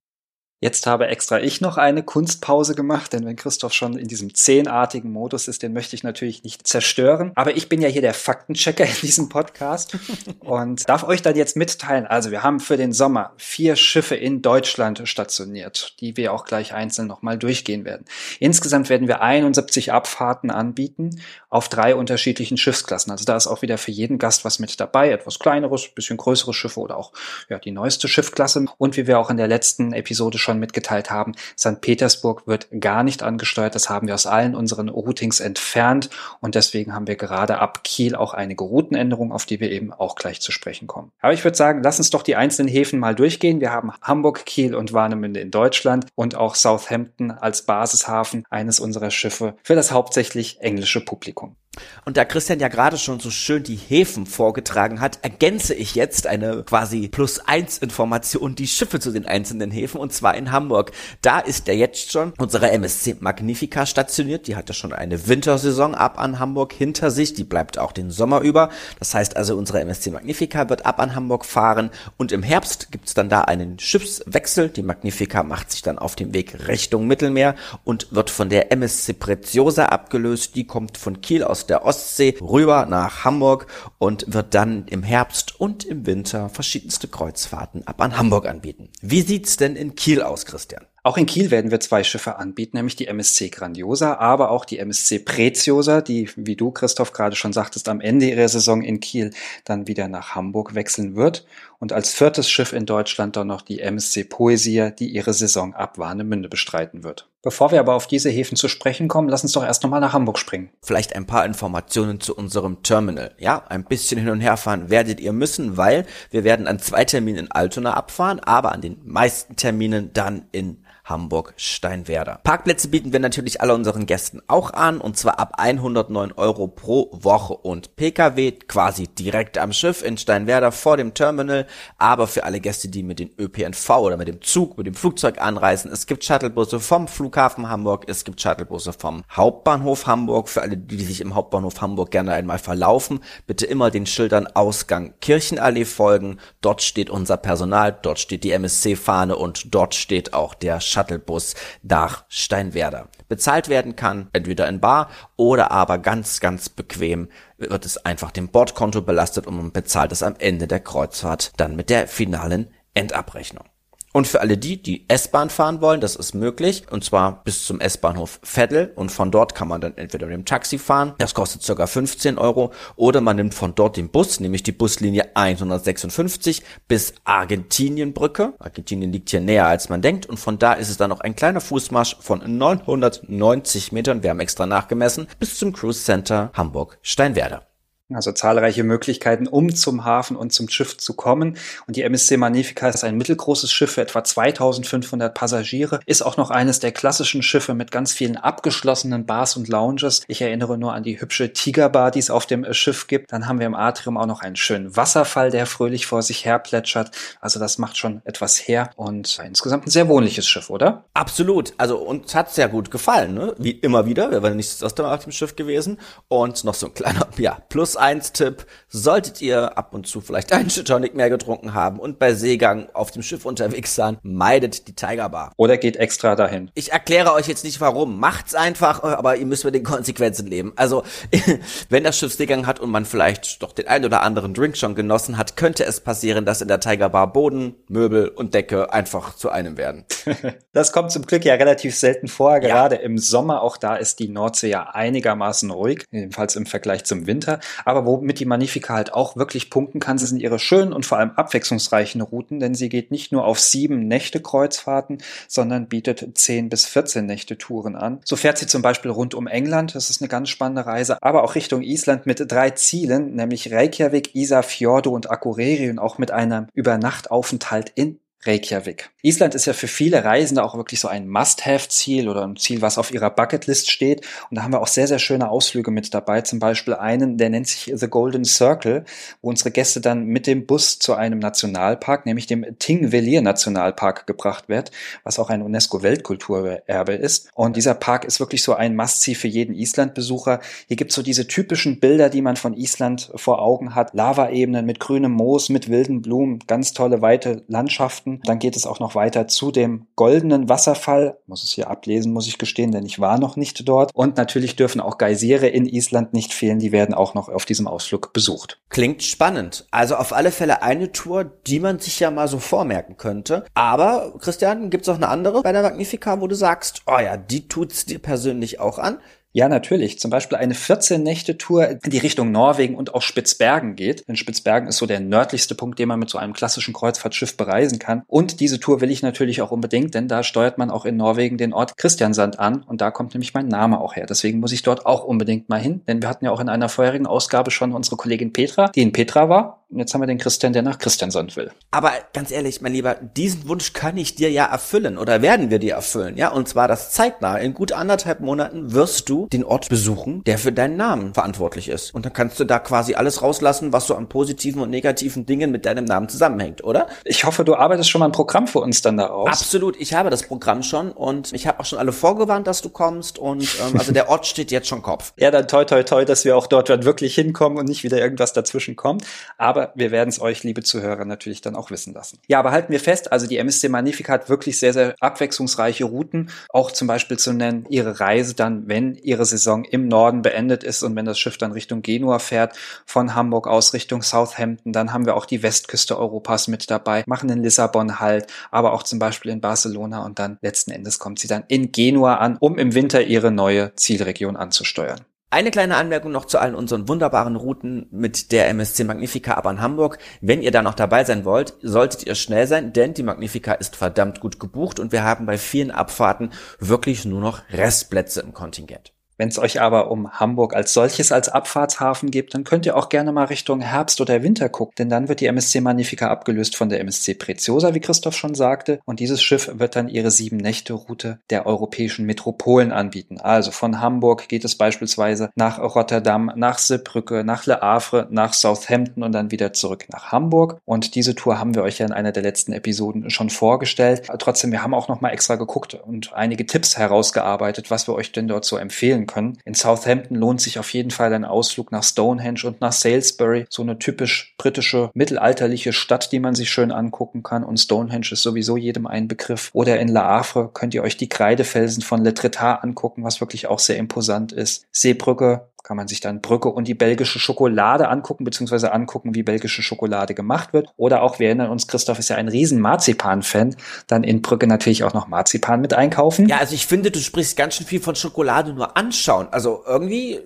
Jetzt 0.63 0.85
habe 0.85 1.07
extra 1.07 1.39
ich 1.39 1.59
noch 1.59 1.77
eine 1.77 2.03
Kunstpause 2.03 2.75
gemacht, 2.75 3.13
denn 3.13 3.25
wenn 3.25 3.35
Christoph 3.35 3.73
schon 3.73 3.97
in 3.97 4.07
diesem 4.07 4.35
zehnartigen 4.35 5.11
Modus 5.11 5.47
ist, 5.47 5.63
den 5.63 5.73
möchte 5.73 5.95
ich 5.95 6.03
natürlich 6.03 6.43
nicht 6.43 6.67
zerstören. 6.67 7.31
Aber 7.33 7.55
ich 7.57 7.67
bin 7.67 7.81
ja 7.81 7.89
hier 7.89 8.03
der 8.03 8.13
Faktenchecker 8.13 8.85
in 8.85 8.93
diesem 9.01 9.27
Podcast 9.27 9.97
und 10.39 10.87
darf 10.87 11.03
euch 11.03 11.23
dann 11.23 11.35
jetzt 11.35 11.57
mitteilen. 11.57 12.05
Also 12.05 12.29
wir 12.29 12.43
haben 12.43 12.59
für 12.59 12.77
den 12.77 12.93
Sommer 12.93 13.33
vier 13.37 13.75
Schiffe 13.75 14.15
in 14.15 14.43
Deutschland 14.43 15.01
stationiert, 15.05 15.95
die 15.99 16.15
wir 16.15 16.31
auch 16.31 16.45
gleich 16.45 16.75
einzeln 16.75 17.07
nochmal 17.07 17.39
durchgehen 17.39 17.83
werden. 17.83 18.05
Insgesamt 18.39 18.89
werden 18.89 19.07
wir 19.07 19.21
71 19.21 19.91
Abfahrten 19.91 20.51
anbieten 20.51 21.21
auf 21.49 21.69
drei 21.69 21.95
unterschiedlichen 21.95 22.57
Schiffsklassen. 22.57 23.11
Also 23.11 23.25
da 23.25 23.35
ist 23.35 23.47
auch 23.47 23.63
wieder 23.63 23.79
für 23.79 23.91
jeden 23.91 24.19
Gast 24.19 24.45
was 24.45 24.59
mit 24.59 24.79
dabei. 24.79 25.09
Etwas 25.09 25.39
kleineres, 25.39 25.87
bisschen 25.87 26.17
größere 26.17 26.53
Schiffe 26.53 26.79
oder 26.79 26.97
auch 26.97 27.13
ja, 27.49 27.57
die 27.57 27.71
neueste 27.71 28.07
Schiffklasse. 28.07 28.65
Und 28.77 28.95
wie 28.95 29.07
wir 29.07 29.17
auch 29.17 29.31
in 29.31 29.37
der 29.37 29.47
letzten 29.47 29.91
Episode 29.91 30.37
schon 30.37 30.50
schon 30.51 30.59
mitgeteilt 30.59 31.09
haben, 31.09 31.31
St. 31.57 31.79
Petersburg 31.79 32.45
wird 32.45 32.67
gar 32.79 33.03
nicht 33.03 33.23
angesteuert. 33.23 33.73
Das 33.73 33.89
haben 33.89 34.07
wir 34.07 34.13
aus 34.13 34.25
allen 34.25 34.53
unseren 34.53 34.89
Routings 34.89 35.39
entfernt 35.39 36.09
und 36.41 36.55
deswegen 36.55 36.93
haben 36.93 37.07
wir 37.07 37.15
gerade 37.15 37.59
ab 37.59 37.83
Kiel 37.83 38.15
auch 38.15 38.33
einige 38.33 38.65
Routenänderungen, 38.65 39.31
auf 39.31 39.45
die 39.45 39.61
wir 39.61 39.71
eben 39.71 39.93
auch 39.93 40.15
gleich 40.15 40.41
zu 40.41 40.51
sprechen 40.51 40.87
kommen. 40.87 41.11
Aber 41.21 41.33
ich 41.33 41.43
würde 41.45 41.57
sagen, 41.57 41.81
lass 41.83 41.99
uns 41.99 42.09
doch 42.09 42.23
die 42.23 42.35
einzelnen 42.35 42.67
Häfen 42.67 42.99
mal 42.99 43.15
durchgehen. 43.15 43.61
Wir 43.61 43.71
haben 43.71 43.93
Hamburg, 44.01 44.45
Kiel 44.45 44.75
und 44.75 44.91
Warnemünde 44.91 45.39
in 45.39 45.51
Deutschland 45.51 46.07
und 46.15 46.35
auch 46.35 46.55
Southampton 46.55 47.31
als 47.31 47.61
Basishafen 47.65 48.43
eines 48.49 48.79
unserer 48.81 49.11
Schiffe 49.11 49.55
für 49.63 49.75
das 49.75 49.91
hauptsächlich 49.91 50.59
englische 50.59 50.99
Publikum. 50.99 51.55
Und 52.03 52.17
da 52.17 52.25
Christian 52.25 52.59
ja 52.59 52.67
gerade 52.67 52.97
schon 52.97 53.21
so 53.21 53.31
schön 53.31 53.63
die 53.63 53.77
Häfen 53.77 54.25
vorgetragen 54.25 54.99
hat, 54.99 55.19
ergänze 55.21 55.73
ich 55.73 55.95
jetzt 55.95 56.27
eine 56.27 56.63
quasi 56.63 57.07
plus 57.07 57.39
eins 57.39 57.77
Information 57.77 58.55
die 58.55 58.67
Schiffe 58.67 58.99
zu 58.99 59.11
den 59.11 59.25
einzelnen 59.25 59.71
Häfen 59.71 59.99
und 59.99 60.11
zwar 60.11 60.35
in 60.41 60.51
Hamburg. 60.51 60.91
Da 61.21 61.39
ist 61.39 61.67
ja 61.67 61.73
jetzt 61.73 62.11
schon 62.11 62.33
unsere 62.37 62.71
MSC 62.71 63.17
Magnifica 63.19 63.85
stationiert. 63.85 64.47
Die 64.47 64.55
hatte 64.55 64.73
schon 64.73 64.93
eine 64.93 65.27
Wintersaison 65.27 65.95
ab 65.95 66.19
an 66.19 66.39
Hamburg 66.39 66.73
hinter 66.73 67.11
sich. 67.11 67.33
Die 67.33 67.43
bleibt 67.43 67.77
auch 67.77 67.91
den 67.91 68.11
Sommer 68.11 68.41
über. 68.41 68.69
Das 68.99 69.13
heißt 69.13 69.37
also, 69.37 69.55
unsere 69.55 69.79
MSC 69.81 70.11
Magnifica 70.11 70.69
wird 70.69 70.85
ab 70.85 70.99
an 70.99 71.15
Hamburg 71.15 71.45
fahren 71.45 71.91
und 72.17 72.31
im 72.31 72.43
Herbst 72.43 72.91
gibt's 72.91 73.13
dann 73.13 73.29
da 73.29 73.41
einen 73.41 73.79
Schiffswechsel. 73.79 74.69
Die 74.69 74.83
Magnifica 74.83 75.43
macht 75.43 75.71
sich 75.71 75.81
dann 75.81 75.99
auf 75.99 76.15
dem 76.15 76.33
Weg 76.33 76.67
Richtung 76.67 77.07
Mittelmeer 77.07 77.55
und 77.83 78.07
wird 78.11 78.29
von 78.29 78.49
der 78.49 78.71
MSC 78.71 79.13
Preziosa 79.13 79.85
abgelöst. 79.87 80.55
Die 80.55 80.65
kommt 80.65 80.97
von 80.97 81.21
Kiel 81.21 81.43
aus 81.43 81.67
der 81.67 81.85
Ostsee 81.85 82.35
rüber 82.41 82.85
nach 82.87 83.23
Hamburg 83.23 83.67
und 83.99 84.33
wird 84.33 84.53
dann 84.55 84.85
im 84.87 85.03
Herbst 85.03 85.59
und 85.59 85.83
im 85.83 86.05
Winter 86.05 86.49
verschiedenste 86.49 87.07
Kreuzfahrten 87.07 87.85
ab 87.87 88.01
an 88.01 88.17
Hamburg 88.17 88.47
anbieten. 88.47 88.89
Wie 89.01 89.21
sieht's 89.21 89.57
denn 89.57 89.75
in 89.75 89.95
Kiel 89.95 90.21
aus, 90.21 90.30
Christian? 90.43 90.85
Auch 91.03 91.17
in 91.17 91.25
Kiel 91.25 91.49
werden 91.49 91.71
wir 91.71 91.79
zwei 91.79 92.03
Schiffe 92.03 92.37
anbieten, 92.37 92.77
nämlich 92.77 92.95
die 92.95 93.07
MSC 93.07 93.49
Grandiosa, 93.49 94.17
aber 94.17 94.51
auch 94.51 94.65
die 94.65 94.77
MSC 94.77 95.17
Preziosa, 95.17 95.99
die, 95.99 96.29
wie 96.35 96.55
du, 96.55 96.69
Christoph, 96.69 97.11
gerade 97.11 97.35
schon 97.35 97.53
sagtest, 97.53 97.89
am 97.89 98.01
Ende 98.01 98.29
ihrer 98.29 98.47
Saison 98.47 98.83
in 98.83 98.99
Kiel 98.99 99.31
dann 99.65 99.87
wieder 99.87 100.07
nach 100.07 100.35
Hamburg 100.35 100.75
wechseln 100.75 101.15
wird. 101.15 101.47
Und 101.79 101.91
als 101.91 102.13
viertes 102.13 102.51
Schiff 102.51 102.71
in 102.71 102.85
Deutschland 102.85 103.35
dann 103.35 103.47
noch 103.47 103.63
die 103.63 103.79
MSC 103.79 104.25
Poesia, 104.25 104.91
die 104.91 105.07
ihre 105.07 105.33
Saison 105.33 105.73
ab 105.73 105.97
Warnemünde 105.97 106.49
bestreiten 106.49 107.03
wird. 107.03 107.27
Bevor 107.41 107.71
wir 107.71 107.79
aber 107.79 107.95
auf 107.95 108.05
diese 108.05 108.29
Häfen 108.29 108.55
zu 108.55 108.67
sprechen 108.67 109.07
kommen, 109.07 109.27
lass 109.27 109.41
uns 109.41 109.53
doch 109.53 109.63
erst 109.63 109.81
nochmal 109.81 110.01
nach 110.01 110.13
Hamburg 110.13 110.37
springen. 110.37 110.69
Vielleicht 110.83 111.15
ein 111.15 111.25
paar 111.25 111.43
Informationen 111.43 112.19
zu 112.19 112.35
unserem 112.35 112.83
Terminal. 112.83 113.33
Ja, 113.39 113.63
ein 113.69 113.85
bisschen 113.85 114.19
hin 114.19 114.29
und 114.29 114.41
her 114.41 114.57
fahren 114.57 114.91
werdet 114.91 115.19
ihr 115.19 115.33
müssen, 115.33 115.77
weil 115.77 116.05
wir 116.29 116.43
werden 116.43 116.67
an 116.67 116.77
zwei 116.77 117.05
Terminen 117.05 117.45
in 117.45 117.51
Altona 117.51 117.95
abfahren, 117.95 118.39
aber 118.39 118.71
an 118.71 118.81
den 118.81 119.01
meisten 119.03 119.55
Terminen 119.55 120.13
dann 120.13 120.45
in 120.51 120.77
Hamburg-Steinwerder. 121.11 122.39
Parkplätze 122.43 122.87
bieten 122.87 123.13
wir 123.13 123.19
natürlich 123.19 123.61
alle 123.61 123.75
unseren 123.75 124.05
Gästen 124.07 124.41
auch 124.47 124.73
an 124.73 124.99
und 124.99 125.17
zwar 125.17 125.39
ab 125.39 125.55
109 125.57 126.31
Euro 126.31 126.67
pro 126.67 127.09
Woche. 127.11 127.53
Und 127.53 127.95
Pkw 127.95 128.51
quasi 128.67 129.07
direkt 129.07 129.57
am 129.57 129.73
Schiff 129.73 130.01
in 130.03 130.17
Steinwerder 130.17 130.71
vor 130.71 130.97
dem 130.97 131.13
Terminal, 131.13 131.67
aber 131.97 132.27
für 132.27 132.43
alle 132.45 132.59
Gäste, 132.59 132.87
die 132.87 133.03
mit 133.03 133.19
dem 133.19 133.29
ÖPNV 133.37 133.89
oder 133.89 134.17
mit 134.17 134.27
dem 134.27 134.41
Zug, 134.41 134.77
mit 134.77 134.87
dem 134.87 134.95
Flugzeug 134.95 135.41
anreisen, 135.41 135.91
es 135.91 136.05
gibt 136.07 136.23
Shuttlebusse 136.23 136.79
vom 136.79 137.07
Flughafen 137.07 137.69
Hamburg, 137.69 138.05
es 138.07 138.23
gibt 138.23 138.41
Shuttlebusse 138.41 138.93
vom 138.93 139.23
Hauptbahnhof 139.31 140.07
Hamburg, 140.07 140.49
für 140.49 140.61
alle, 140.61 140.77
die 140.77 141.03
sich 141.03 141.21
im 141.21 141.35
Hauptbahnhof 141.35 141.81
Hamburg 141.81 142.11
gerne 142.11 142.33
einmal 142.33 142.59
verlaufen, 142.59 143.19
bitte 143.45 143.65
immer 143.65 143.91
den 143.91 144.05
Schildern 144.05 144.47
Ausgang 144.47 145.13
Kirchenallee 145.21 145.85
folgen, 145.85 146.37
dort 146.61 146.81
steht 146.81 147.09
unser 147.09 147.37
Personal, 147.37 147.97
dort 148.01 148.19
steht 148.19 148.43
die 148.43 148.51
MSC-Fahne 148.51 149.35
und 149.35 149.73
dort 149.73 149.95
steht 149.95 150.33
auch 150.33 150.53
der 150.53 150.79
Shuttlebus 151.01 151.55
nach 151.83 152.25
Steinwerder. 152.27 153.07
Bezahlt 153.27 153.69
werden 153.69 153.95
kann, 153.95 154.29
entweder 154.33 154.67
in 154.67 154.79
Bar 154.79 155.09
oder 155.35 155.71
aber 155.71 155.97
ganz, 155.97 156.39
ganz 156.39 156.69
bequem 156.69 157.29
wird 157.57 157.85
es 157.85 157.97
einfach 158.05 158.31
dem 158.31 158.49
Bordkonto 158.49 159.01
belastet 159.01 159.47
und 159.47 159.55
man 159.55 159.71
bezahlt 159.71 160.11
es 160.11 160.23
am 160.23 160.35
Ende 160.37 160.67
der 160.67 160.79
Kreuzfahrt 160.79 161.53
dann 161.57 161.75
mit 161.75 161.89
der 161.89 162.07
finalen 162.07 162.67
Endabrechnung. 162.93 163.65
Und 164.13 164.27
für 164.27 164.41
alle 164.41 164.57
die, 164.57 164.81
die 164.81 165.05
S-Bahn 165.07 165.49
fahren 165.49 165.81
wollen, 165.81 166.01
das 166.01 166.15
ist 166.15 166.33
möglich. 166.33 166.85
Und 166.91 167.03
zwar 167.03 167.43
bis 167.43 167.65
zum 167.65 167.79
S-Bahnhof 167.79 168.39
Veddel. 168.43 168.91
Und 168.95 169.11
von 169.11 169.31
dort 169.31 169.55
kann 169.55 169.67
man 169.67 169.81
dann 169.81 169.97
entweder 169.97 170.27
mit 170.27 170.35
dem 170.35 170.45
Taxi 170.45 170.77
fahren. 170.77 171.13
Das 171.17 171.33
kostet 171.33 171.63
circa 171.63 171.87
15 171.87 172.37
Euro. 172.37 172.71
Oder 172.95 173.21
man 173.21 173.37
nimmt 173.37 173.53
von 173.53 173.73
dort 173.75 173.97
den 173.97 174.09
Bus, 174.09 174.39
nämlich 174.39 174.63
die 174.63 174.73
Buslinie 174.73 175.35
156 175.35 176.63
bis 176.87 177.13
Argentinienbrücke. 177.23 178.53
Argentinien 178.59 179.11
liegt 179.11 179.29
hier 179.29 179.41
näher 179.41 179.67
als 179.67 179.89
man 179.89 180.01
denkt. 180.01 180.25
Und 180.25 180.37
von 180.37 180.59
da 180.59 180.73
ist 180.73 180.89
es 180.89 180.97
dann 180.97 181.09
noch 181.09 181.21
ein 181.21 181.35
kleiner 181.35 181.61
Fußmarsch 181.61 182.17
von 182.19 182.57
990 182.57 183.91
Metern. 183.91 184.23
Wir 184.23 184.31
haben 184.31 184.39
extra 184.39 184.65
nachgemessen 184.65 185.27
bis 185.39 185.57
zum 185.57 185.71
Cruise 185.73 186.03
Center 186.03 186.51
Hamburg-Steinwerder. 186.53 187.70
Also 188.15 188.31
zahlreiche 188.31 188.83
Möglichkeiten, 188.83 189.47
um 189.47 189.73
zum 189.75 190.05
Hafen 190.05 190.35
und 190.35 190.53
zum 190.53 190.69
Schiff 190.69 190.97
zu 190.97 191.13
kommen. 191.13 191.57
Und 191.87 191.95
die 191.95 192.03
MSC 192.03 192.37
Magnifica 192.37 192.89
ist 192.89 193.03
ein 193.03 193.17
mittelgroßes 193.17 193.71
Schiff 193.71 193.91
für 193.93 194.01
etwa 194.01 194.23
2500 194.23 195.33
Passagiere, 195.33 195.99
ist 196.05 196.21
auch 196.21 196.37
noch 196.37 196.49
eines 196.49 196.79
der 196.79 196.91
klassischen 196.91 197.43
Schiffe 197.43 197.73
mit 197.73 197.91
ganz 197.91 198.13
vielen 198.13 198.37
abgeschlossenen 198.37 199.25
Bars 199.25 199.57
und 199.57 199.67
Lounges. 199.67 200.21
Ich 200.27 200.41
erinnere 200.41 200.77
nur 200.77 200.93
an 200.93 201.03
die 201.03 201.19
hübsche 201.19 201.53
Tigerbar, 201.53 202.11
die 202.11 202.19
es 202.19 202.29
auf 202.29 202.45
dem 202.45 202.71
Schiff 202.73 203.07
gibt. 203.07 203.31
Dann 203.31 203.47
haben 203.47 203.59
wir 203.59 203.67
im 203.67 203.75
Atrium 203.75 204.17
auch 204.17 204.25
noch 204.25 204.41
einen 204.41 204.55
schönen 204.55 204.95
Wasserfall, 204.95 205.51
der 205.51 205.65
fröhlich 205.65 206.05
vor 206.05 206.21
sich 206.21 206.45
her 206.45 206.59
plätschert. 206.59 207.11
Also 207.39 207.59
das 207.59 207.77
macht 207.77 207.97
schon 207.97 208.21
etwas 208.25 208.57
her 208.67 208.91
und 208.95 209.39
insgesamt 209.45 209.87
ein 209.87 209.91
sehr 209.91 210.07
wohnliches 210.07 210.47
Schiff, 210.47 210.69
oder? 210.69 211.05
Absolut. 211.13 211.73
Also 211.77 211.97
uns 211.97 212.35
hat 212.35 212.51
sehr 212.51 212.69
gut 212.69 212.91
gefallen, 212.91 213.33
ne? 213.33 213.55
Wie 213.57 213.71
immer 213.71 214.05
wieder. 214.05 214.31
Wir 214.31 214.43
waren 214.43 214.55
nicht 214.55 214.71
das 214.71 214.81
erste 214.81 215.03
Mal 215.03 215.15
auf 215.15 215.23
dem 215.23 215.31
Schiff 215.31 215.55
gewesen. 215.55 215.99
Und 216.27 216.63
noch 216.63 216.73
so 216.73 216.87
ein 216.87 216.93
kleiner, 216.93 217.27
ja, 217.37 217.57
Plus 217.69 217.95
1 218.01 218.33
Tipp, 218.33 218.65
solltet 218.89 219.41
ihr 219.41 219.77
ab 219.77 219.93
und 219.93 220.07
zu 220.07 220.21
vielleicht 220.21 220.51
einen 220.51 220.69
Tonic 220.69 221.15
mehr 221.15 221.29
getrunken 221.29 221.73
haben 221.73 221.99
und 221.99 222.19
bei 222.19 222.33
Seegang 222.33 222.89
auf 222.93 223.11
dem 223.11 223.21
Schiff 223.21 223.45
unterwegs 223.45 223.95
sein, 223.95 224.17
meidet 224.23 224.87
die 224.87 224.93
Tiger 224.93 225.29
Bar. 225.29 225.53
Oder 225.57 225.77
geht 225.77 225.97
extra 225.97 226.35
dahin. 226.35 226.71
Ich 226.73 226.91
erkläre 226.91 227.33
euch 227.33 227.47
jetzt 227.47 227.63
nicht 227.63 227.79
warum. 227.79 228.19
Macht's 228.19 228.55
einfach, 228.55 229.03
aber 229.03 229.37
ihr 229.37 229.45
müsst 229.45 229.63
mit 229.65 229.75
den 229.75 229.83
Konsequenzen 229.83 230.47
leben. 230.47 230.73
Also, 230.75 231.03
wenn 231.89 232.03
das 232.03 232.17
Schiff 232.17 232.33
Seegang 232.33 232.67
hat 232.67 232.79
und 232.79 232.89
man 232.89 233.05
vielleicht 233.05 233.61
doch 233.61 233.73
den 233.73 233.87
einen 233.87 234.05
oder 234.05 234.23
anderen 234.23 234.53
Drink 234.53 234.77
schon 234.77 234.95
genossen 234.95 235.37
hat, 235.37 235.55
könnte 235.55 235.85
es 235.85 235.99
passieren, 235.99 236.45
dass 236.45 236.61
in 236.61 236.67
der 236.67 236.79
Tiger 236.79 237.09
Bar 237.09 237.31
Boden, 237.31 237.75
Möbel 237.87 238.27
und 238.27 238.53
Decke 238.53 238.91
einfach 238.91 239.35
zu 239.35 239.49
einem 239.49 239.77
werden. 239.77 240.05
das 240.73 240.91
kommt 240.91 241.11
zum 241.11 241.25
Glück 241.25 241.45
ja 241.45 241.53
relativ 241.55 241.95
selten 241.95 242.27
vor, 242.27 242.59
gerade 242.59 242.95
ja. 242.95 243.01
im 243.01 243.17
Sommer. 243.17 243.61
Auch 243.61 243.77
da 243.77 243.95
ist 243.95 244.19
die 244.19 244.27
Nordsee 244.27 244.69
ja 244.69 244.89
einigermaßen 244.91 245.69
ruhig, 245.69 246.05
jedenfalls 246.11 246.55
im 246.55 246.65
Vergleich 246.65 247.03
zum 247.03 247.27
Winter. 247.27 247.59
Aber 247.85 247.90
womit 248.05 248.39
die 248.39 248.45
Magnifica 248.45 248.93
halt 248.93 249.13
auch 249.13 249.35
wirklich 249.35 249.69
punkten 249.69 249.99
kann, 249.99 250.17
sind 250.17 250.39
ihre 250.39 250.59
schönen 250.59 250.93
und 250.93 251.05
vor 251.05 251.17
allem 251.17 251.31
abwechslungsreichen 251.31 252.21
Routen, 252.21 252.59
denn 252.59 252.75
sie 252.75 252.89
geht 252.89 253.11
nicht 253.11 253.31
nur 253.31 253.45
auf 253.45 253.59
sieben 253.59 254.07
Nächte 254.07 254.41
Kreuzfahrten, 254.41 255.19
sondern 255.47 255.87
bietet 255.87 256.37
zehn 256.37 256.69
bis 256.69 256.85
14 256.85 257.25
Nächte 257.25 257.57
Touren 257.57 257.95
an. 257.95 258.19
So 258.25 258.35
fährt 258.35 258.57
sie 258.57 258.67
zum 258.67 258.81
Beispiel 258.81 259.11
rund 259.11 259.33
um 259.33 259.47
England, 259.47 259.95
das 259.95 260.09
ist 260.09 260.21
eine 260.21 260.29
ganz 260.29 260.49
spannende 260.49 260.85
Reise, 260.85 261.21
aber 261.21 261.43
auch 261.43 261.55
Richtung 261.55 261.81
Island 261.81 262.25
mit 262.25 262.43
drei 262.51 262.71
Zielen, 262.71 263.35
nämlich 263.35 263.71
Reykjavik, 263.71 264.35
Isafjordo 264.35 265.11
und 265.11 265.29
Akureyri 265.29 265.89
und 265.89 265.99
auch 265.99 266.17
mit 266.17 266.31
einem 266.31 266.67
Übernachtaufenthalt 266.73 267.91
in 267.95 268.19
Reykjavik. 268.43 269.11
Island 269.21 269.53
ist 269.53 269.67
ja 269.67 269.73
für 269.73 269.87
viele 269.87 270.23
Reisende 270.23 270.63
auch 270.63 270.75
wirklich 270.75 270.99
so 270.99 271.07
ein 271.07 271.27
Must-Have-Ziel 271.27 272.27
oder 272.27 272.43
ein 272.43 272.55
Ziel, 272.55 272.81
was 272.81 272.97
auf 272.97 273.13
ihrer 273.13 273.29
Bucketlist 273.29 273.91
steht. 273.91 274.25
Und 274.49 274.57
da 274.57 274.63
haben 274.63 274.71
wir 274.71 274.81
auch 274.81 274.87
sehr, 274.87 275.07
sehr 275.07 275.19
schöne 275.19 275.51
Ausflüge 275.51 275.91
mit 275.91 276.11
dabei. 276.11 276.41
Zum 276.41 276.57
Beispiel 276.57 276.95
einen, 276.95 277.37
der 277.37 277.51
nennt 277.51 277.67
sich 277.67 277.91
The 277.93 278.07
Golden 278.07 278.43
Circle, 278.43 279.05
wo 279.43 279.49
unsere 279.49 279.69
Gäste 279.69 280.01
dann 280.01 280.25
mit 280.25 280.47
dem 280.47 280.65
Bus 280.65 280.97
zu 280.97 281.13
einem 281.13 281.37
Nationalpark, 281.37 282.25
nämlich 282.25 282.47
dem 282.47 282.65
Thingvellir 282.79 283.43
Nationalpark 283.43 284.25
gebracht 284.25 284.69
wird, 284.69 284.89
was 285.23 285.37
auch 285.37 285.51
ein 285.51 285.61
UNESCO-Weltkulturerbe 285.61 287.13
ist. 287.13 287.51
Und 287.53 287.75
dieser 287.75 287.93
Park 287.93 288.25
ist 288.25 288.39
wirklich 288.39 288.63
so 288.63 288.73
ein 288.73 288.95
Must-See 288.95 289.35
für 289.35 289.49
jeden 289.49 289.75
Island-Besucher. 289.75 290.61
Hier 290.87 290.97
gibt's 290.97 291.13
so 291.13 291.21
diese 291.21 291.45
typischen 291.45 291.99
Bilder, 291.99 292.29
die 292.29 292.41
man 292.41 292.55
von 292.55 292.73
Island 292.73 293.31
vor 293.35 293.61
Augen 293.61 293.93
hat. 293.93 294.15
Lavaebenen 294.15 294.87
mit 294.87 294.99
grünem 294.99 295.31
Moos, 295.31 295.69
mit 295.69 295.89
wilden 295.89 296.23
Blumen, 296.23 296.57
ganz 296.65 296.93
tolle 296.93 297.21
weite 297.21 297.63
Landschaften 297.67 298.30
Minuten. 298.31 298.47
Dann 298.47 298.59
geht 298.59 298.75
es 298.75 298.85
auch 298.85 298.99
noch 298.99 299.15
weiter 299.15 299.47
zu 299.47 299.71
dem 299.71 300.07
goldenen 300.15 300.69
Wasserfall. 300.69 301.37
Muss 301.47 301.63
es 301.63 301.71
hier 301.71 301.89
ablesen, 301.89 302.33
muss 302.33 302.47
ich 302.47 302.57
gestehen, 302.57 302.91
denn 302.91 303.05
ich 303.05 303.19
war 303.19 303.39
noch 303.39 303.55
nicht 303.55 303.87
dort. 303.87 304.11
Und 304.13 304.37
natürlich 304.37 304.75
dürfen 304.75 305.01
auch 305.01 305.17
Geysire 305.17 305.67
in 305.67 305.85
Island 305.85 306.33
nicht 306.33 306.53
fehlen. 306.53 306.79
Die 306.79 306.91
werden 306.91 307.13
auch 307.13 307.33
noch 307.33 307.49
auf 307.49 307.65
diesem 307.65 307.87
Ausflug 307.87 308.33
besucht. 308.33 308.79
Klingt 308.89 309.23
spannend. 309.23 309.87
Also 309.91 310.15
auf 310.15 310.33
alle 310.33 310.51
Fälle 310.51 310.81
eine 310.81 311.11
Tour, 311.11 311.45
die 311.67 311.79
man 311.79 311.99
sich 311.99 312.19
ja 312.19 312.31
mal 312.31 312.47
so 312.47 312.59
vormerken 312.59 313.17
könnte. 313.17 313.65
Aber, 313.73 314.33
Christian, 314.39 314.89
gibt's 314.89 315.09
auch 315.09 315.15
eine 315.15 315.29
andere 315.29 315.61
bei 315.61 315.71
der 315.71 315.83
Magnifica, 315.83 316.41
wo 316.41 316.47
du 316.47 316.55
sagst, 316.55 317.03
oh 317.07 317.19
ja, 317.19 317.37
die 317.37 317.67
tut's 317.67 318.05
dir 318.05 318.19
persönlich 318.19 318.79
auch 318.79 318.97
an? 318.97 319.17
Ja, 319.53 319.67
natürlich. 319.67 320.17
Zum 320.17 320.31
Beispiel 320.31 320.57
eine 320.57 320.73
14-Nächte-Tour, 320.73 321.95
die 322.05 322.17
Richtung 322.17 322.51
Norwegen 322.51 322.95
und 322.95 323.13
auch 323.13 323.21
Spitzbergen 323.21 323.95
geht. 323.95 324.27
Denn 324.27 324.37
Spitzbergen 324.37 324.87
ist 324.87 324.97
so 324.97 325.05
der 325.05 325.19
nördlichste 325.19 325.75
Punkt, 325.75 325.99
den 325.99 326.07
man 326.07 326.19
mit 326.19 326.29
so 326.29 326.37
einem 326.37 326.53
klassischen 326.53 326.93
Kreuzfahrtschiff 326.93 327.57
bereisen 327.57 327.99
kann. 327.99 328.23
Und 328.27 328.61
diese 328.61 328.79
Tour 328.79 329.01
will 329.01 329.11
ich 329.11 329.23
natürlich 329.23 329.61
auch 329.61 329.71
unbedingt, 329.71 330.15
denn 330.15 330.29
da 330.29 330.43
steuert 330.43 330.77
man 330.77 330.89
auch 330.89 331.03
in 331.03 331.17
Norwegen 331.17 331.57
den 331.57 331.73
Ort 331.73 331.97
Christiansand 331.97 332.59
an. 332.59 332.81
Und 332.83 333.01
da 333.01 333.11
kommt 333.11 333.33
nämlich 333.33 333.53
mein 333.53 333.67
Name 333.67 333.99
auch 333.99 334.15
her. 334.15 334.25
Deswegen 334.25 334.61
muss 334.61 334.71
ich 334.71 334.83
dort 334.83 335.05
auch 335.05 335.25
unbedingt 335.25 335.67
mal 335.67 335.81
hin. 335.81 336.01
Denn 336.07 336.21
wir 336.21 336.29
hatten 336.29 336.45
ja 336.45 336.51
auch 336.51 336.61
in 336.61 336.69
einer 336.69 336.87
vorherigen 336.87 337.27
Ausgabe 337.27 337.71
schon 337.71 337.91
unsere 337.91 338.15
Kollegin 338.15 338.53
Petra, 338.53 338.87
die 338.87 339.01
in 339.01 339.11
Petra 339.11 339.49
war 339.49 339.80
Und 339.91 339.99
jetzt 339.99 340.13
haben 340.13 340.21
wir 340.21 340.27
den 340.27 340.37
Christian, 340.37 340.71
der 340.71 340.83
nach 340.83 340.99
Christiansand 340.99 341.57
will. 341.57 341.71
Aber 341.91 342.11
ganz 342.33 342.49
ehrlich, 342.49 342.81
mein 342.81 342.93
Lieber, 342.93 343.15
diesen 343.15 343.67
Wunsch 343.67 343.91
kann 343.91 344.15
ich 344.15 344.35
dir 344.35 344.49
ja 344.49 344.65
erfüllen 344.65 345.17
oder 345.17 345.41
werden 345.41 345.69
wir 345.69 345.79
dir 345.79 345.95
erfüllen, 345.95 346.37
ja? 346.37 346.49
Und 346.49 346.69
zwar 346.69 346.87
das 346.87 347.11
zeitnah. 347.11 347.57
In 347.57 347.73
gut 347.73 347.91
anderthalb 347.91 348.39
Monaten 348.39 348.93
wirst 348.93 349.27
du 349.27 349.47
den 349.51 349.65
Ort 349.65 349.89
besuchen, 349.89 350.43
der 350.45 350.57
für 350.57 350.71
deinen 350.71 350.95
Namen 350.95 351.33
verantwortlich 351.33 351.89
ist. 351.89 352.15
Und 352.15 352.25
dann 352.25 352.31
kannst 352.31 352.57
du 352.59 352.63
da 352.63 352.79
quasi 352.79 353.15
alles 353.15 353.41
rauslassen, 353.41 353.91
was 353.91 354.07
so 354.07 354.15
an 354.15 354.29
positiven 354.29 354.81
und 354.81 354.89
negativen 354.89 355.45
Dingen 355.45 355.71
mit 355.71 355.85
deinem 355.85 356.05
Namen 356.05 356.29
zusammenhängt, 356.29 356.85
oder? 356.85 357.07
Ich 357.25 357.43
hoffe, 357.43 357.65
du 357.65 357.75
arbeitest 357.75 358.09
schon 358.09 358.19
mal 358.19 358.27
ein 358.27 358.31
Programm 358.31 358.67
für 358.67 358.79
uns 358.79 359.01
dann 359.01 359.17
da 359.17 359.27
aus. 359.27 359.49
Absolut, 359.49 359.99
ich 359.99 360.13
habe 360.13 360.29
das 360.29 360.43
Programm 360.43 360.83
schon 360.83 361.11
und 361.11 361.51
ich 361.51 361.67
habe 361.67 361.81
auch 361.81 361.85
schon 361.85 361.99
alle 361.99 362.13
vorgewarnt, 362.13 362.65
dass 362.65 362.81
du 362.81 362.89
kommst 362.89 363.39
und 363.39 363.63
ähm, 363.85 363.97
also 363.99 364.13
der 364.13 364.29
Ort 364.29 364.45
steht 364.45 364.71
jetzt 364.71 364.87
schon 364.87 365.01
Kopf. 365.01 365.33
Ja, 365.41 365.49
dann 365.49 365.67
toi 365.67 365.85
toi 365.85 366.03
toi, 366.03 366.23
dass 366.23 366.45
wir 366.45 366.55
auch 366.55 366.67
dort 366.67 366.87
wirklich 367.03 367.33
hinkommen 367.33 367.79
und 367.79 367.87
nicht 367.87 368.03
wieder 368.03 368.19
irgendwas 368.19 368.53
dazwischen 368.53 368.95
kommt. 368.95 369.25
Aber 369.57 369.80
wir 369.95 370.11
werden 370.11 370.29
es 370.29 370.41
euch, 370.41 370.63
liebe 370.63 370.83
Zuhörer, 370.83 371.25
natürlich 371.25 371.61
dann 371.61 371.75
auch 371.75 371.91
wissen 371.91 372.13
lassen. 372.13 372.39
Ja, 372.47 372.59
aber 372.59 372.71
halten 372.71 372.91
wir 372.91 372.99
fest, 372.99 373.31
also 373.31 373.47
die 373.47 373.57
MSC 373.57 373.89
Magnifica 373.89 374.33
hat 374.33 374.49
wirklich 374.49 374.79
sehr, 374.79 374.93
sehr 374.93 375.15
abwechslungsreiche 375.19 376.05
Routen. 376.05 376.49
Auch 376.69 376.91
zum 376.91 377.07
Beispiel 377.07 377.37
zu 377.37 377.53
nennen, 377.53 377.85
ihre 377.89 378.19
Reise 378.19 378.53
dann, 378.55 378.87
wenn 378.87 379.15
ihre 379.15 379.45
Saison 379.45 379.83
im 379.85 380.07
Norden 380.07 380.41
beendet 380.41 380.83
ist 380.83 381.03
und 381.03 381.15
wenn 381.15 381.25
das 381.25 381.39
Schiff 381.39 381.57
dann 381.57 381.71
Richtung 381.71 382.01
Genua 382.01 382.39
fährt, 382.39 382.75
von 383.05 383.35
Hamburg 383.35 383.67
aus 383.67 383.93
Richtung 383.93 384.21
Southampton, 384.21 384.93
dann 384.93 385.13
haben 385.13 385.25
wir 385.25 385.35
auch 385.35 385.45
die 385.45 385.63
Westküste 385.63 386.17
Europas 386.17 386.67
mit 386.67 386.89
dabei, 386.89 387.23
machen 387.25 387.49
in 387.49 387.63
Lissabon 387.63 388.19
halt, 388.19 388.47
aber 388.71 388.93
auch 388.93 389.03
zum 389.03 389.19
Beispiel 389.19 389.51
in 389.51 389.61
Barcelona 389.61 390.23
und 390.25 390.39
dann 390.39 390.57
letzten 390.61 390.91
Endes 390.91 391.19
kommt 391.19 391.39
sie 391.39 391.47
dann 391.47 391.63
in 391.67 391.91
Genua 391.91 392.35
an, 392.35 392.57
um 392.59 392.77
im 392.77 392.93
Winter 392.93 393.21
ihre 393.21 393.51
neue 393.51 393.93
Zielregion 393.95 394.55
anzusteuern. 394.55 395.21
Eine 395.53 395.69
kleine 395.69 395.97
Anmerkung 395.97 396.31
noch 396.31 396.45
zu 396.45 396.59
allen 396.59 396.75
unseren 396.75 397.09
wunderbaren 397.09 397.57
Routen 397.57 398.07
mit 398.09 398.53
der 398.53 398.69
MSC 398.69 399.03
Magnifica 399.03 399.55
ab 399.55 399.65
an 399.65 399.81
Hamburg. 399.81 400.17
Wenn 400.39 400.61
ihr 400.61 400.71
da 400.71 400.81
noch 400.81 400.93
dabei 400.93 401.25
sein 401.25 401.43
wollt, 401.43 401.73
solltet 401.81 402.25
ihr 402.25 402.35
schnell 402.35 402.67
sein, 402.67 402.93
denn 402.93 403.13
die 403.13 403.21
Magnifica 403.21 403.73
ist 403.73 403.97
verdammt 403.97 404.39
gut 404.39 404.61
gebucht 404.61 404.97
und 404.97 405.11
wir 405.11 405.23
haben 405.23 405.45
bei 405.45 405.57
vielen 405.57 405.91
Abfahrten 405.91 406.53
wirklich 406.79 407.25
nur 407.25 407.41
noch 407.41 407.63
Restplätze 407.69 408.39
im 408.39 408.53
Kontingent. 408.53 409.11
Wenn 409.41 409.47
es 409.47 409.57
euch 409.57 409.81
aber 409.81 410.11
um 410.11 410.31
Hamburg 410.33 410.75
als 410.75 410.93
solches 410.93 411.31
als 411.31 411.49
Abfahrtshafen 411.49 412.29
geht, 412.29 412.53
dann 412.53 412.63
könnt 412.63 412.85
ihr 412.85 412.95
auch 412.95 413.09
gerne 413.09 413.31
mal 413.31 413.45
Richtung 413.45 413.81
Herbst 413.81 414.21
oder 414.21 414.43
Winter 414.43 414.69
gucken, 414.69 414.93
denn 414.99 415.09
dann 415.09 415.29
wird 415.29 415.39
die 415.39 415.47
MSC 415.47 415.81
Magnifica 415.81 416.27
abgelöst 416.29 416.77
von 416.77 416.89
der 416.89 416.99
MSC 416.99 417.33
Preziosa, 417.33 417.95
wie 417.95 418.01
Christoph 418.01 418.35
schon 418.35 418.53
sagte, 418.53 418.99
und 419.03 419.19
dieses 419.19 419.41
Schiff 419.41 419.71
wird 419.73 419.95
dann 419.95 420.09
ihre 420.09 420.29
sieben 420.29 420.57
Nächte 420.57 420.93
Route 420.93 421.39
der 421.49 421.65
europäischen 421.65 422.27
Metropolen 422.27 422.91
anbieten. 422.91 423.41
Also 423.41 423.71
von 423.71 423.99
Hamburg 423.99 424.47
geht 424.47 424.63
es 424.63 424.75
beispielsweise 424.77 425.49
nach 425.55 425.79
Rotterdam, 425.79 426.51
nach 426.55 426.77
Seebrücke, 426.77 427.43
nach 427.43 427.65
Le 427.65 427.81
Havre, 427.81 428.27
nach 428.29 428.53
Southampton 428.53 429.23
und 429.23 429.31
dann 429.31 429.49
wieder 429.49 429.73
zurück 429.73 430.05
nach 430.13 430.31
Hamburg. 430.31 430.77
Und 430.85 431.15
diese 431.15 431.33
Tour 431.33 431.57
haben 431.57 431.73
wir 431.73 431.81
euch 431.81 431.97
ja 431.97 432.05
in 432.05 432.11
einer 432.11 432.31
der 432.31 432.43
letzten 432.43 432.73
Episoden 432.73 433.31
schon 433.31 433.49
vorgestellt. 433.49 434.27
Trotzdem, 434.37 434.71
wir 434.71 434.83
haben 434.83 434.93
auch 434.93 435.07
noch 435.07 435.19
mal 435.19 435.29
extra 435.29 435.55
geguckt 435.55 435.95
und 435.95 436.31
einige 436.31 436.67
Tipps 436.67 436.95
herausgearbeitet, 436.95 437.89
was 437.89 438.07
wir 438.07 438.13
euch 438.13 438.31
denn 438.31 438.47
dort 438.47 438.65
so 438.65 438.77
empfehlen 438.77 439.25
können. 439.31 439.57
In 439.65 439.73
Southampton 439.73 440.35
lohnt 440.35 440.61
sich 440.61 440.79
auf 440.79 440.93
jeden 440.93 441.11
Fall 441.11 441.33
ein 441.33 441.45
Ausflug 441.45 441.91
nach 441.91 442.03
Stonehenge 442.03 442.63
und 442.65 442.81
nach 442.81 442.91
Salisbury, 442.91 443.65
so 443.69 443.81
eine 443.81 443.97
typisch 443.99 444.55
britische 444.57 445.09
mittelalterliche 445.13 445.93
Stadt, 445.93 446.31
die 446.31 446.39
man 446.39 446.55
sich 446.55 446.69
schön 446.69 446.91
angucken 446.91 447.43
kann. 447.43 447.63
Und 447.63 447.77
Stonehenge 447.77 448.31
ist 448.31 448.41
sowieso 448.41 448.77
jedem 448.77 449.07
ein 449.07 449.27
Begriff. 449.27 449.69
Oder 449.73 449.99
in 449.99 450.07
La 450.07 450.29
Havre 450.29 450.69
könnt 450.73 450.93
ihr 450.93 451.03
euch 451.03 451.17
die 451.17 451.29
Kreidefelsen 451.29 452.03
von 452.03 452.23
Le 452.23 452.33
Tretard 452.33 452.83
angucken, 452.83 453.23
was 453.23 453.41
wirklich 453.41 453.67
auch 453.67 453.79
sehr 453.79 453.97
imposant 453.97 454.51
ist. 454.51 454.85
Seebrücke 454.91 455.70
kann 455.83 455.97
man 455.97 456.07
sich 456.07 456.19
dann 456.19 456.41
Brücke 456.41 456.69
und 456.69 456.87
die 456.87 456.93
belgische 456.93 457.39
Schokolade 457.39 458.07
angucken, 458.07 458.43
beziehungsweise 458.43 458.93
angucken, 458.93 459.35
wie 459.35 459.43
belgische 459.43 459.81
Schokolade 459.81 460.33
gemacht 460.33 460.73
wird. 460.73 460.89
Oder 460.97 461.23
auch, 461.23 461.39
wir 461.39 461.47
erinnern 461.47 461.69
uns, 461.69 461.87
Christoph 461.87 462.19
ist 462.19 462.29
ja 462.29 462.35
ein 462.35 462.47
riesen 462.47 462.79
Marzipan-Fan, 462.79 463.75
dann 464.07 464.23
in 464.23 464.41
Brücke 464.41 464.67
natürlich 464.67 465.03
auch 465.03 465.13
noch 465.13 465.27
Marzipan 465.27 465.81
mit 465.81 465.93
einkaufen. 465.93 466.47
Ja, 466.47 466.57
also 466.57 466.75
ich 466.75 466.87
finde, 466.87 467.11
du 467.11 467.19
sprichst 467.19 467.57
ganz 467.57 467.75
schön 467.75 467.87
viel 467.87 468.01
von 468.01 468.15
Schokolade 468.15 468.73
nur 468.73 468.97
anschauen. 468.97 469.47
Also 469.51 469.83
irgendwie 469.85 470.39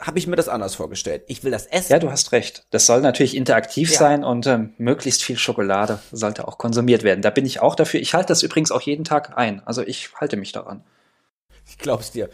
habe 0.00 0.18
ich 0.18 0.26
mir 0.26 0.36
das 0.36 0.48
anders 0.48 0.76
vorgestellt. 0.76 1.24
Ich 1.26 1.42
will 1.42 1.50
das 1.50 1.66
essen. 1.66 1.92
Ja, 1.92 1.98
du 1.98 2.10
hast 2.10 2.32
recht. 2.32 2.66
Das 2.70 2.86
soll 2.86 3.00
natürlich 3.00 3.36
interaktiv 3.36 3.90
ja. 3.92 3.98
sein 3.98 4.24
und 4.24 4.46
ähm, 4.46 4.72
möglichst 4.78 5.24
viel 5.24 5.36
Schokolade 5.36 5.98
sollte 6.12 6.46
auch 6.46 6.58
konsumiert 6.58 7.02
werden. 7.02 7.22
Da 7.22 7.30
bin 7.30 7.44
ich 7.44 7.60
auch 7.60 7.74
dafür. 7.74 8.00
Ich 8.00 8.14
halte 8.14 8.28
das 8.28 8.42
übrigens 8.42 8.70
auch 8.70 8.80
jeden 8.80 9.04
Tag 9.04 9.36
ein. 9.36 9.60
Also 9.66 9.82
ich 9.82 10.10
halte 10.20 10.36
mich 10.36 10.52
daran. 10.52 10.84
Ich 11.66 11.78
glaub's 11.78 12.12
dir. 12.12 12.30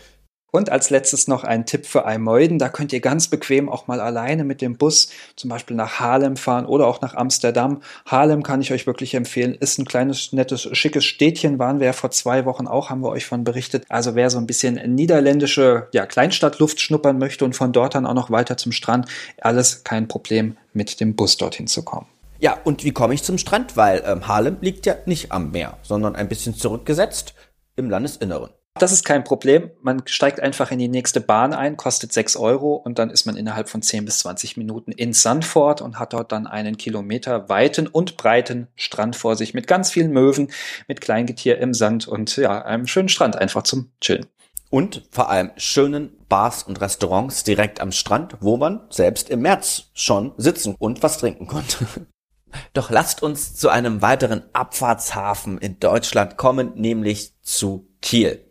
Und 0.55 0.71
als 0.71 0.89
letztes 0.89 1.27
noch 1.27 1.43
ein 1.43 1.67
Tipp 1.67 1.85
für 1.85 2.05
Almeuden. 2.05 2.61
Da 2.61 2.69
könnt 2.69 2.93
ihr 2.93 3.01
ganz 3.01 3.27
bequem 3.27 3.69
auch 3.69 3.89
mal 3.89 4.01
alleine 4.01 4.45
mit 4.45 4.61
dem 4.61 4.77
Bus 4.77 5.09
zum 5.35 5.51
Beispiel 5.51 5.75
nach 5.77 5.99
Haarlem 5.99 6.37
fahren 6.37 6.65
oder 6.65 6.87
auch 6.87 7.01
nach 7.01 7.15
Amsterdam. 7.15 7.83
Haarlem 8.07 8.45
kann 8.45 8.61
ich 8.61 8.73
euch 8.73 8.87
wirklich 8.87 9.15
empfehlen. 9.15 9.57
Ist 9.57 9.81
ein 9.81 9.85
kleines, 9.85 10.33
nettes, 10.33 10.69
schickes 10.71 11.05
Städtchen. 11.05 11.59
Waren 11.59 11.81
wir 11.81 11.89
ja 11.89 11.93
vor 11.93 12.13
zwei 12.13 12.45
Wochen 12.45 12.69
auch, 12.69 12.89
haben 12.89 13.01
wir 13.01 13.09
euch 13.09 13.27
von 13.27 13.43
berichtet. 13.43 13.87
Also 13.89 14.15
wer 14.15 14.31
so 14.31 14.39
ein 14.39 14.47
bisschen 14.47 14.75
niederländische 14.95 15.89
ja, 15.91 16.07
Kleinstadtluft 16.07 16.81
schnuppern 16.81 17.19
möchte 17.19 17.45
und 17.45 17.57
von 17.57 17.73
dort 17.73 17.97
dann 17.97 18.07
auch 18.07 18.15
noch 18.15 18.31
weiter 18.31 18.57
zum 18.57 18.71
Strand, 18.71 19.09
alles 19.41 19.83
kein 19.83 20.07
Problem, 20.07 20.57
mit 20.73 21.01
dem 21.01 21.17
Bus 21.17 21.37
dorthin 21.37 21.67
zu 21.67 21.83
kommen. 21.83 22.07
Ja, 22.39 22.57
und 22.63 22.85
wie 22.85 22.93
komme 22.93 23.15
ich 23.15 23.25
zum 23.25 23.39
Strand? 23.39 23.77
Weil 23.77 24.05
ähm, 24.07 24.29
Haarlem 24.29 24.59
liegt 24.61 24.87
ja 24.87 24.95
nicht 25.07 25.33
am 25.33 25.51
Meer, 25.51 25.79
sondern 25.83 26.15
ein 26.15 26.29
bisschen 26.29 26.55
zurückgesetzt 26.55 27.35
im 27.75 27.91
Landesinneren. 27.91 28.51
Das 28.77 28.91
ist 28.91 29.05
kein 29.05 29.23
Problem. 29.23 29.71
Man 29.83 30.03
steigt 30.07 30.41
einfach 30.41 30.73
in 30.73 30.81
die 30.81 30.89
nächste 30.89 31.21
Bahn 31.21 31.53
ein, 31.53 31.77
kostet 31.77 32.13
6 32.13 32.35
Euro 32.35 32.75
und 32.75 32.99
dann 32.99 33.11
ist 33.11 33.25
man 33.25 33.37
innerhalb 33.37 33.69
von 33.69 33.83
10 33.83 34.05
bis 34.05 34.19
20 34.19 34.57
Minuten 34.57 34.91
in 34.91 35.13
Sandford 35.13 35.81
und 35.81 36.01
hat 36.01 36.13
dort 36.13 36.33
dann 36.33 36.49
einen 36.49 36.77
Kilometer 36.77 37.49
weiten 37.49 37.87
und 37.87 38.17
breiten 38.17 38.67
Strand 38.75 39.15
vor 39.15 39.37
sich 39.37 39.55
mit 39.55 39.69
ganz 39.69 39.93
vielen 39.93 40.11
Möwen, 40.11 40.51
mit 40.89 41.01
Kleingetier 41.01 41.59
im 41.59 41.73
Sand 41.73 42.09
und 42.09 42.37
ja, 42.37 42.63
einem 42.63 42.89
schönen 42.89 43.09
Strand 43.09 43.37
einfach 43.37 43.63
zum 43.63 43.93
Chillen. 44.01 44.27
Und 44.71 45.03
vor 45.13 45.31
allem 45.31 45.53
schönen 45.57 46.11
Bars 46.29 46.65
und 46.65 46.81
Restaurants 46.81 47.45
direkt 47.45 47.81
am 47.81 47.93
Strand, 47.93 48.39
wo 48.41 48.57
man 48.57 48.81
selbst 48.91 49.31
im 49.31 49.43
März 49.43 49.85
schon 49.95 50.33
sitzen 50.37 50.75
und 50.77 51.01
was 51.05 51.19
trinken 51.19 51.47
konnte. 51.47 51.87
Doch 52.73 52.91
lasst 52.91 53.23
uns 53.23 53.55
zu 53.55 53.69
einem 53.69 54.03
weiteren 54.03 54.43
Abfahrtshafen 54.53 55.59
in 55.59 55.79
Deutschland 55.79 56.37
kommen, 56.37 56.73
nämlich 56.75 57.35
zu 57.43 57.89
Kiel. 58.03 58.45